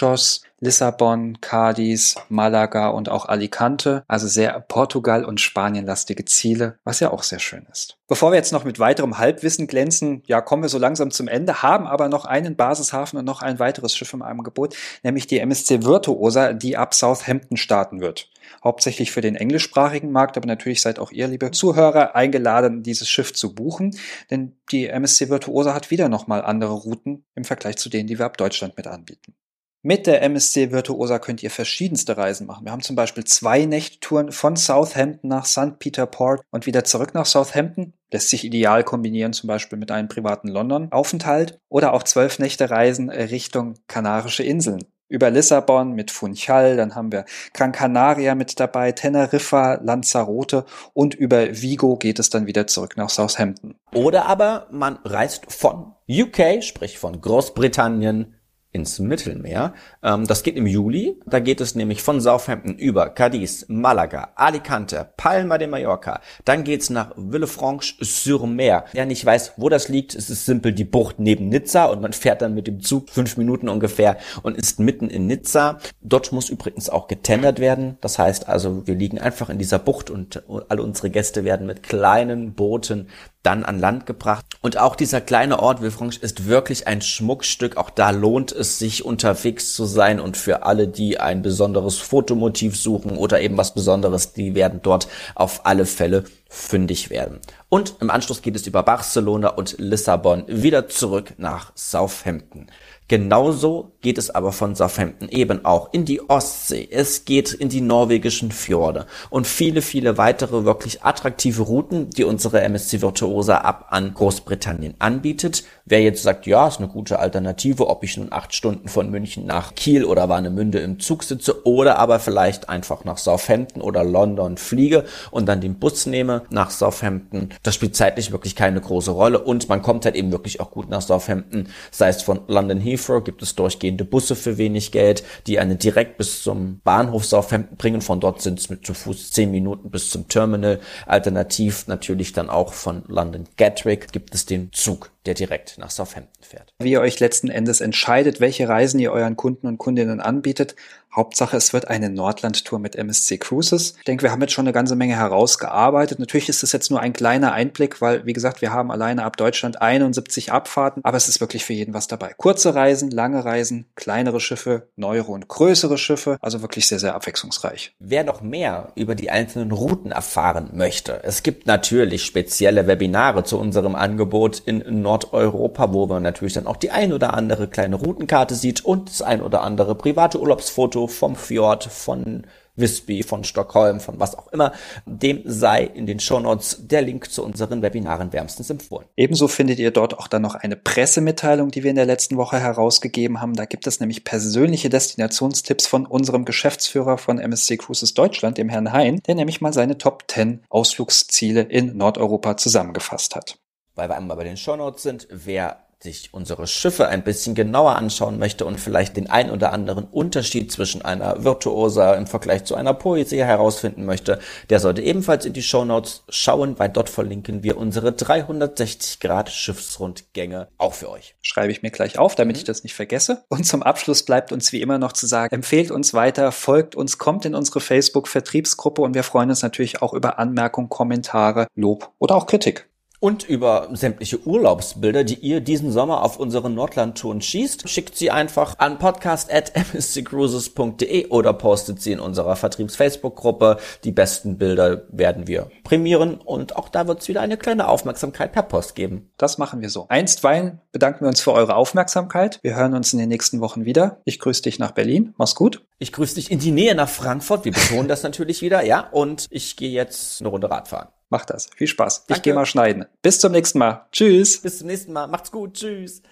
Lissabon, 0.61 1.41
Cadiz, 1.41 2.17
Malaga 2.29 2.89
und 2.89 3.09
auch 3.09 3.27
Alicante. 3.27 4.05
Also 4.09 4.27
sehr 4.27 4.59
Portugal- 4.61 5.25
und 5.25 5.41
Spanien-lastige 5.41 6.25
Ziele, 6.25 6.79
was 6.85 7.01
ja 7.01 7.11
auch 7.11 7.23
sehr 7.23 7.39
schön 7.39 7.67
ist. 7.71 7.97
Bevor 8.09 8.33
wir 8.33 8.37
jetzt 8.37 8.53
noch 8.53 8.65
mit 8.65 8.79
weiterem 8.79 9.19
Halbwissen 9.19 9.67
glänzen, 9.67 10.23
ja, 10.27 10.41
kommen 10.41 10.63
wir 10.63 10.69
so 10.69 10.79
langsam 10.79 11.11
zum 11.11 11.29
Ende, 11.29 11.63
haben 11.63 11.87
aber 11.87 12.09
noch 12.09 12.25
einen 12.25 12.57
Basishafen 12.57 13.19
und 13.19 13.25
noch 13.25 13.43
ein 13.43 13.59
weiteres 13.59 13.95
Schiff 13.95 14.13
im 14.13 14.23
Angebot, 14.23 14.75
nämlich 15.03 15.27
die 15.27 15.39
MSC 15.39 15.85
Virtuosa, 15.85 16.53
die 16.53 16.77
ab 16.77 16.95
Southampton 16.95 17.57
starten 17.57 18.01
wird 18.01 18.31
hauptsächlich 18.65 19.13
für 19.13 19.21
den 19.21 19.37
englischsprachigen 19.37 20.11
Markt, 20.11 20.37
aber 20.37 20.47
natürlich 20.47 20.81
seid 20.81 20.99
auch 20.99 21.13
ihr, 21.13 21.29
liebe 21.29 21.51
Zuhörer, 21.51 22.15
eingeladen, 22.15 22.83
dieses 22.83 23.09
Schiff 23.09 23.33
zu 23.33 23.55
buchen, 23.55 23.97
denn 24.31 24.57
die 24.73 24.87
MSC 24.87 25.29
Virtuosa 25.29 25.75
hat 25.75 25.91
wieder 25.91 26.09
nochmal 26.09 26.43
andere 26.43 26.73
Routen 26.73 27.25
im 27.35 27.45
Vergleich 27.45 27.77
zu 27.77 27.89
denen, 27.89 28.07
die 28.09 28.19
wir 28.19 28.27
ab 28.27 28.37
Deutschland 28.37 28.77
mit 28.77 28.87
anbieten. 28.87 29.35
Mit 29.83 30.09
der 30.09 30.23
MSC 30.23 30.73
Virtuosa 30.73 31.21
könnt 31.21 31.41
ihr 31.43 31.53
verschiedenste 31.53 32.17
Reisen 32.17 32.49
machen. 32.49 32.65
Wir 32.65 32.73
haben 32.73 32.83
zum 32.83 32.97
Beispiel 32.97 33.23
zwei 33.23 33.65
Nächttouren 33.65 34.33
von 34.33 34.57
Southampton 34.57 35.29
nach 35.29 35.47
St. 35.47 35.79
Peter 35.79 36.07
Port 36.07 36.43
und 36.51 36.67
wieder 36.67 36.83
zurück 36.83 37.15
nach 37.15 37.27
Southampton. 37.27 37.93
Lässt 38.11 38.29
sich 38.29 38.45
ideal 38.45 38.83
kombinieren, 38.83 39.33
zum 39.33 39.47
Beispiel 39.47 39.79
mit 39.79 39.93
einem 39.93 40.09
privaten 40.09 40.49
London-Aufenthalt 40.49 41.61
oder 41.69 41.93
auch 41.93 42.03
zwölf 42.03 42.41
Nächte 42.41 42.71
Reisen 42.71 43.09
Richtung 43.09 43.75
Kanarische 43.87 44.43
Inseln 44.43 44.85
über 45.09 45.31
Lissabon 45.31 45.93
mit 45.93 46.11
Funchal, 46.11 46.77
dann 46.77 46.95
haben 46.95 47.13
wir 47.13 47.25
Gran 47.55 47.73
Canaria 47.73 48.35
mit 48.35 48.61
dabei, 48.61 48.93
Teneriffa, 48.93 49.81
Lanzarote 49.83 50.65
und 50.93 51.15
über 51.15 51.47
Vigo 51.63 51.97
geht 51.97 52.19
es 52.19 52.31
dann 52.31 52.47
wieder 52.47 52.67
zurück 52.67 52.97
nach 52.97 53.09
Southampton. 53.09 53.75
Oder 53.95 54.27
aber 54.27 54.69
man 54.71 54.99
reist 55.05 55.51
von 55.51 55.95
UK, 56.09 56.63
sprich 56.63 56.99
von 56.99 57.21
Großbritannien, 57.21 58.35
ins 58.79 58.99
Mittelmeer. 58.99 59.75
Ähm, 60.03 60.27
das 60.27 60.43
geht 60.43 60.57
im 60.57 60.67
Juli. 60.67 61.21
Da 61.27 61.41
geht 61.41 61.61
es 61.61 61.75
nämlich 61.75 62.03
von 62.03 62.21
Southampton 62.21 62.77
über 62.77 63.11
Cadiz, 63.11 63.67
Malaga, 63.69 64.31
Alicante, 64.37 65.11
Palma 65.17 65.59
de 65.59 65.69
Mallorca. 65.69 66.21
Dann 66.45 66.65
geht's 66.65 66.91
nach 66.91 67.13
Villefranche-sur-Mer. 67.17 68.85
Wer 68.93 69.07
nicht 69.07 69.25
weiß, 69.25 69.55
wo 69.57 69.69
das 69.69 69.89
liegt, 69.89 70.15
es 70.15 70.31
ist 70.31 70.47
simpel 70.47 70.73
die 70.73 70.85
Bucht 70.85 71.19
neben 71.19 71.49
Nizza 71.49 71.87
und 71.87 72.01
man 72.01 72.13
fährt 72.13 72.41
dann 72.41 72.55
mit 72.55 72.67
dem 72.67 72.81
Zug 72.81 73.11
fünf 73.11 73.37
Minuten 73.37 73.69
ungefähr 73.69 74.17
und 74.43 74.57
ist 74.57 74.79
mitten 74.79 75.11
in 75.11 75.27
Nizza. 75.27 75.79
Dort 76.01 76.33
muss 76.33 76.49
übrigens 76.49 76.89
auch 76.89 77.09
getendert 77.09 77.59
werden. 77.59 77.99
Das 78.01 78.19
heißt 78.19 78.49
also, 78.49 78.87
wir 78.87 78.95
liegen 78.95 79.19
einfach 79.19 79.51
in 79.51 79.59
dieser 79.59 79.79
Bucht 79.79 80.11
und 80.11 80.45
alle 80.69 80.83
unsere 80.83 81.11
Gäste 81.11 81.45
werden 81.45 81.67
mit 81.67 81.83
kleinen 81.83 82.55
Booten 82.55 83.09
dann 83.43 83.65
an 83.65 83.79
Land 83.81 84.05
gebracht. 84.05 84.45
Und 84.61 84.77
auch 84.77 84.95
dieser 84.95 85.21
kleine 85.21 85.61
Ort 85.61 85.79
Villefranche 85.79 86.21
ist 86.21 86.47
wirklich 86.47 86.87
ein 86.87 87.01
Schmuckstück. 87.01 87.77
Auch 87.77 87.89
da 87.89 88.11
lohnt 88.11 88.53
es 88.53 88.68
sich 88.77 89.05
unterwegs 89.05 89.73
zu 89.73 89.87
sein 89.87 90.21
und 90.21 90.37
für 90.37 90.65
alle, 90.65 90.89
die 90.89 91.19
ein 91.19 91.41
besonderes 91.41 91.97
Fotomotiv 91.97 92.77
suchen 92.77 93.17
oder 93.17 93.41
eben 93.41 93.57
was 93.57 93.73
Besonderes, 93.73 94.35
die 94.35 94.55
werden 94.55 94.81
dort 94.83 95.09
auf 95.35 95.65
alle 95.65 95.87
Fälle 95.87 96.25
fündig 96.49 97.11
werden. 97.11 97.41
Und 97.69 97.97
im 98.01 98.11
Anschluss 98.11 98.41
geht 98.41 98.57
es 98.57 98.67
über 98.67 98.83
Barcelona 98.83 99.49
und 99.49 99.77
Lissabon 99.79 100.45
wieder 100.47 100.89
zurück 100.89 101.35
nach 101.37 101.73
Southampton. 101.77 102.67
Genauso 103.09 103.93
geht 104.03 104.19
es 104.19 104.29
aber 104.29 104.53
von 104.53 104.77
Southampton 104.77 105.31
eben 105.31 105.65
auch 105.65 105.95
in 105.95 106.05
die 106.05 106.29
Ostsee. 106.29 106.87
Es 106.91 107.25
geht 107.25 107.55
in 107.55 107.71
die 107.71 107.81
norwegischen 107.81 108.53
Fjorde 108.53 109.07
und 109.31 109.47
viele, 109.47 109.81
viele 109.81 110.19
weitere 110.19 110.67
wirklich 110.67 111.03
attraktive 111.05 111.63
Routen, 111.63 112.11
die 112.11 112.25
unsere 112.25 112.61
MSC 112.61 113.01
Virtuosa 113.01 113.59
ab 113.59 113.87
an 113.89 114.13
Großbritannien 114.13 114.95
anbietet. 114.99 115.65
Wer 115.87 116.03
jetzt 116.03 116.23
sagt, 116.23 116.47
ja, 116.47 116.69
ist 116.69 116.81
eine 116.81 116.89
gute 116.89 117.19
Alternative, 117.19 117.89
ob 117.89 118.05
ich 118.05 118.19
nun 118.19 118.31
acht 118.31 118.55
Stunden 118.55 118.89
von 118.89 119.11
München 119.11 119.47
nach 119.47 119.75
Kiel 119.75 120.05
oder 120.05 120.29
Warnemünde 120.29 120.81
im 120.81 121.01
Zug 121.01 121.25
sitze 121.25 121.65
oder 121.67 121.99
aber 121.99 122.21
vielleicht 122.21 122.69
einfach 122.69 123.05
nach 123.05 123.17
Southampton 123.17 123.81
oder 123.81 124.05
London 124.05 124.59
fliege 124.59 125.07
und 125.31 125.47
dann 125.47 125.63
den 125.63 125.79
Bus 125.79 126.05
nehme 126.05 126.38
nach 126.51 126.71
Southampton. 126.71 127.51
Das 127.63 127.75
spielt 127.75 127.97
zeitlich 127.97 128.33
wirklich 128.33 128.57
keine 128.57 128.81
große 128.81 129.11
Rolle 129.11 129.43
und 129.43 129.69
man 129.69 129.83
kommt 129.83 130.05
halt 130.05 130.15
eben 130.15 130.33
wirklich 130.33 130.61
auch 130.61 130.71
gut 130.71 130.89
nach 130.89 131.03
Southampton, 131.03 131.69
sei 131.91 132.09
es 132.09 132.23
von 132.23 132.41
London 132.47 132.81
Heathrow 132.81 133.23
gibt 133.23 133.43
es 133.43 133.55
durchgehende 133.55 134.05
Busse 134.05 134.37
für 134.37 134.59
wenig 134.59 134.93
Geld, 134.93 135.25
die 135.47 135.59
einen 135.59 135.79
direkt 135.79 136.19
bis 136.19 136.43
zum 136.43 136.81
Bahnhof 136.85 137.25
Southampton 137.25 137.77
bringen. 137.77 138.01
Von 138.01 138.21
dort 138.21 138.43
sind 138.43 138.59
es 138.59 138.71
mit 138.71 138.87
zu 138.87 138.95
Fuß 138.95 139.33
zehn 139.33 139.51
Minuten 139.51 139.91
bis 139.91 140.11
zum 140.11 140.29
Terminal. 140.29 140.81
Alternativ 141.07 141.87
natürlich 141.87 142.33
dann 142.33 142.51
auch 142.51 142.73
von 142.73 143.03
London 143.09 143.45
Gatwick 143.57 144.13
gibt 144.13 144.35
es 144.35 144.47
den 144.47 144.73
Zug, 144.73 145.11
der 145.27 145.35
direkt 145.35 145.79
nach 145.79 145.91
Southampton 145.91 146.38
fährt. 146.49 146.75
Wie 146.79 146.93
ihr 146.93 147.01
euch 147.01 147.21
letzten 147.21 147.49
Endes 147.49 147.81
entscheidet, 147.81 148.41
welche 148.41 148.69
Reisen 148.69 148.99
ihr 148.99 149.13
euren 149.13 149.37
Kunden 149.37 149.67
und 149.67 149.79
Kundinnen 149.79 150.21
anbietet, 150.21 150.75
Hauptsache, 151.15 151.57
es 151.57 151.73
wird 151.73 151.89
eine 151.89 152.11
Nordland-Tour 152.11 152.79
mit 152.79 152.95
MSC 152.95 153.39
Cruises. 153.39 153.95
Ich 153.99 154.05
denke, 154.05 154.23
wir 154.23 154.31
haben 154.31 154.41
jetzt 154.43 154.53
schon 154.53 154.67
eine 154.67 154.73
ganze 154.73 154.95
Menge 154.95 155.17
herausgearbeitet. 155.17 156.19
Natürlich 156.19 156.49
ist 156.49 156.63
es 156.63 156.73
jetzt 156.73 156.91
nur 156.91 157.01
ein 157.01 157.13
kleiner 157.13 157.53
Einblick, 157.53 158.01
weil, 158.01 158.27
wie 158.27 158.35
gesagt, 158.35 158.61
wir 158.61 158.73
haben 158.73 158.91
alleine 158.91 159.25
ab 159.25 159.37
Deutschland 159.37 159.81
71 159.81 160.53
Abfahrten, 160.53 161.05
aber 161.05 161.17
es 161.17 161.29
ist 161.29 161.41
wirklich 161.41 161.65
für 161.65 161.73
jeden 161.73 161.95
was 161.95 162.09
dabei. 162.09 162.35
Kurze 162.37 162.75
Reisen, 162.75 163.11
lange 163.11 163.45
Reisen, 163.45 163.87
kleinere 163.95 164.39
Schiffe, 164.39 164.89
neuere 164.97 165.33
und 165.33 165.49
größere 165.49 165.99
Schiffe, 165.99 166.37
also 166.41 166.63
wirklich 166.63 166.87
sehr, 166.87 166.99
sehr 166.99 167.15
abwechslungsreich. 167.15 167.95
Wer 167.99 168.25
noch 168.25 168.43
mehr 168.43 168.93
über 168.95 169.15
die 169.15 169.31
einzelnen 169.31 169.73
Routen 169.73 170.13
erfahren 170.13 170.71
möchte, 170.75 171.25
es 171.25 171.43
gibt 171.43 171.67
natürlich 171.67 172.25
spezielle 172.25 172.87
Webinare 172.87 173.45
zu 173.45 173.59
unserem 173.59 173.95
Angebot 173.95 174.63
in 174.67 175.03
Nordeuropa, 175.03 175.93
wo 175.93 176.07
man 176.07 176.23
natürlich 176.23 176.38
dann 176.41 176.67
auch 176.67 176.77
die 176.77 176.91
ein 176.91 177.13
oder 177.13 177.35
andere 177.35 177.69
kleine 177.69 177.97
Routenkarte 177.97 178.55
sieht 178.55 178.85
und 178.85 179.09
das 179.09 179.23
ein 179.23 179.43
oder 179.43 179.63
andere 179.63 179.95
private 179.95 180.41
Urlaubsfoto 180.41 180.89
Foto 180.89 181.07
vom 181.07 181.37
Fjord, 181.37 181.85
von 181.85 182.47
Visby, 182.77 183.23
von 183.25 183.45
Stockholm, 183.45 184.01
von 184.01 184.21
was 184.21 184.39
auch 184.39 184.53
immer, 184.53 184.73
dem 185.05 185.43
sei 185.45 185.83
in 185.83 186.07
den 186.07 186.21
Shownotes 186.21 186.87
der 186.87 187.03
Link 187.03 187.31
zu 187.31 187.45
unseren 187.45 187.83
Webinaren 187.83 188.33
wärmstens 188.33 188.71
empfohlen. 188.71 189.07
Ebenso 189.17 189.49
findet 189.49 189.81
ihr 189.81 189.91
dort 189.91 190.17
auch 190.19 190.29
dann 190.29 190.43
noch 190.43 190.55
eine 190.55 190.77
Pressemitteilung, 190.77 191.71
die 191.71 191.83
wir 191.83 191.91
in 191.91 191.97
der 191.97 192.07
letzten 192.07 192.37
Woche 192.37 192.61
herausgegeben 192.61 193.41
haben. 193.41 193.55
Da 193.55 193.65
gibt 193.65 193.87
es 193.87 193.99
nämlich 193.99 194.25
persönliche 194.25 194.89
Destinationstipps 194.89 195.87
von 195.87 196.07
unserem 196.07 196.45
Geschäftsführer 196.45 197.19
von 197.19 197.39
MSC 197.39 197.77
Cruises 197.77 198.15
Deutschland, 198.15 198.57
dem 198.57 198.69
Herrn 198.69 198.93
Hein, 198.93 199.21
der 199.27 199.35
nämlich 199.35 199.61
mal 199.61 199.73
seine 199.73 199.99
Top 199.99 200.25
10 200.29 200.63
Ausflugsziele 200.69 201.63
in 201.63 201.97
Nordeuropa 201.97 202.57
zusammengefasst 202.57 203.35
hat. 203.35 203.59
Weil 203.97 204.09
wir 204.09 204.17
einmal 204.17 204.37
bei 204.37 204.45
den 204.45 204.57
Shownotes 204.57 205.03
sind, 205.03 205.27
wer 205.31 205.88
sich 206.01 206.33
unsere 206.33 206.69
Schiffe 206.69 207.09
ein 207.09 207.25
bisschen 207.25 207.57
genauer 207.57 207.97
anschauen 207.97 208.39
möchte 208.39 208.65
und 208.65 208.79
vielleicht 208.79 209.17
den 209.17 209.29
ein 209.29 209.51
oder 209.51 209.73
anderen 209.73 210.05
Unterschied 210.05 210.71
zwischen 210.71 211.03
einer 211.03 211.43
Virtuosa 211.43 212.15
im 212.15 212.29
Vergleich 212.29 212.65
zu 212.65 212.77
einer 212.77 212.95
Poesie 212.95 213.43
herausfinden 213.43 214.05
möchte, 214.05 214.39
der 214.71 214.79
sollte 214.79 215.03
ebenfalls 215.03 215.45
in 215.45 215.55
die 215.55 215.63
Show 215.63 215.85
Notes 215.85 216.23
schauen, 216.29 216.79
weil 216.79 216.89
dort 216.89 217.09
verlinken 217.09 217.65
wir 217.65 217.77
unsere 217.77 218.13
360 218.13 219.19
Grad 219.19 219.51
Schiffsrundgänge 219.51 220.69
auch 220.79 220.95
für 220.95 221.11
euch. 221.11 221.35
Schreibe 221.43 221.73
ich 221.73 221.83
mir 221.83 221.91
gleich 221.91 222.17
auf, 222.17 222.37
damit 222.37 222.57
mhm. 222.57 222.61
ich 222.61 222.65
das 222.65 222.85
nicht 222.85 222.95
vergesse. 222.95 223.45
Und 223.49 223.67
zum 223.67 223.83
Abschluss 223.83 224.25
bleibt 224.25 224.53
uns 224.53 224.71
wie 224.73 224.81
immer 224.81 224.99
noch 224.99 225.13
zu 225.13 225.27
sagen, 225.27 225.53
empfehlt 225.53 225.91
uns 225.91 226.15
weiter, 226.15 226.53
folgt 226.53 226.95
uns, 226.95 227.19
kommt 227.19 227.45
in 227.45 227.57
unsere 227.57 227.81
Facebook 227.81 228.29
Vertriebsgruppe 228.29 229.03
und 229.03 229.15
wir 229.15 229.25
freuen 229.25 229.51
uns 229.51 229.63
natürlich 229.63 230.01
auch 230.01 230.15
über 230.15 230.39
Anmerkungen, 230.39 230.89
Kommentare, 230.89 231.67
Lob 231.75 232.13
oder 232.19 232.37
auch 232.37 232.47
Kritik 232.47 232.89
und 233.21 233.49
über 233.49 233.89
sämtliche 233.93 234.45
Urlaubsbilder, 234.47 235.25
die 235.25 235.37
ihr 235.37 235.61
diesen 235.61 235.93
Sommer 235.93 236.25
auf 236.25 236.39
unseren 236.39 236.75
Nordlandtouren 236.75 237.43
schießt. 237.43 237.89
Schickt 237.89 238.17
sie 238.17 238.31
einfach 238.31 238.79
an 238.79 238.99
podcast.msccruises.de 238.99 241.27
oder 241.29 241.53
postet 241.53 242.01
sie 242.01 242.13
in 242.13 242.21
unserer 242.21 242.57
Vertriebs-Facebook-Gruppe. 242.57 243.77
Die 244.05 244.13
besten 244.13 244.57
Bilder 244.59 245.03
werden 245.11 245.47
wir 245.47 245.71
prämieren 245.85 246.37
und 246.37 246.77
auch 246.77 246.89
da 246.89 247.07
wird 247.09 247.23
es 247.23 247.29
wieder 247.29 247.41
eine 247.41 247.57
kleine 247.57 247.89
Aufmerksamkeit 247.89 248.53
per 248.53 248.63
Post 248.63 248.95
geben. 248.95 249.33
Das 249.37 249.59
machen 249.59 249.81
wir 249.81 249.91
so. 249.91 250.07
Einstweilen 250.09 250.81
bedanken 250.93 251.25
wir 251.25 251.29
uns 251.29 251.41
für 251.41 251.53
eure 251.53 251.75
Aufmerksamkeit. 251.77 252.59
Wir 252.63 252.77
hören 252.77 252.95
uns 252.95 253.13
in 253.13 253.19
den 253.19 253.29
nächsten 253.29 253.61
Wochen 253.61 253.85
wieder. 253.85 254.21
Ich 254.25 254.39
grüße 254.39 254.63
dich 254.63 254.79
nach 254.79 254.93
Berlin. 254.93 255.35
Mach's 255.37 255.55
gut. 255.55 255.85
Ich 255.99 256.13
grüße 256.13 256.37
dich 256.37 256.51
in 256.51 256.61
die 256.61 256.71
Nähe 256.71 256.95
nach 256.95 257.09
Frankfurt. 257.09 257.65
Wir 257.65 257.73
betonen 257.73 258.09
das 258.09 258.23
natürlich 258.23 258.63
wieder, 258.63 258.85
ja. 258.85 259.09
Und 259.11 259.47
ich 259.51 259.77
gehe 259.77 259.91
jetzt 259.91 260.41
eine 260.41 260.49
Runde 260.49 260.71
Radfahren. 260.71 261.09
Mach 261.31 261.45
das. 261.45 261.69
Viel 261.77 261.87
Spaß. 261.87 262.27
Danke. 262.27 262.39
Ich 262.39 262.43
gehe 262.43 262.55
mal 262.55 262.67
schneiden. 262.67 263.07
Bis 263.23 263.41
zum 263.41 263.53
nächsten 263.53 263.79
Mal. 263.79 264.07
Tschüss. 264.13 264.63
Bis 264.63 264.79
zum 264.79 264.87
nächsten 264.87 265.13
Mal. 265.13 265.27
Macht's 265.27 265.51
gut. 265.51 265.75
Tschüss. 265.75 266.23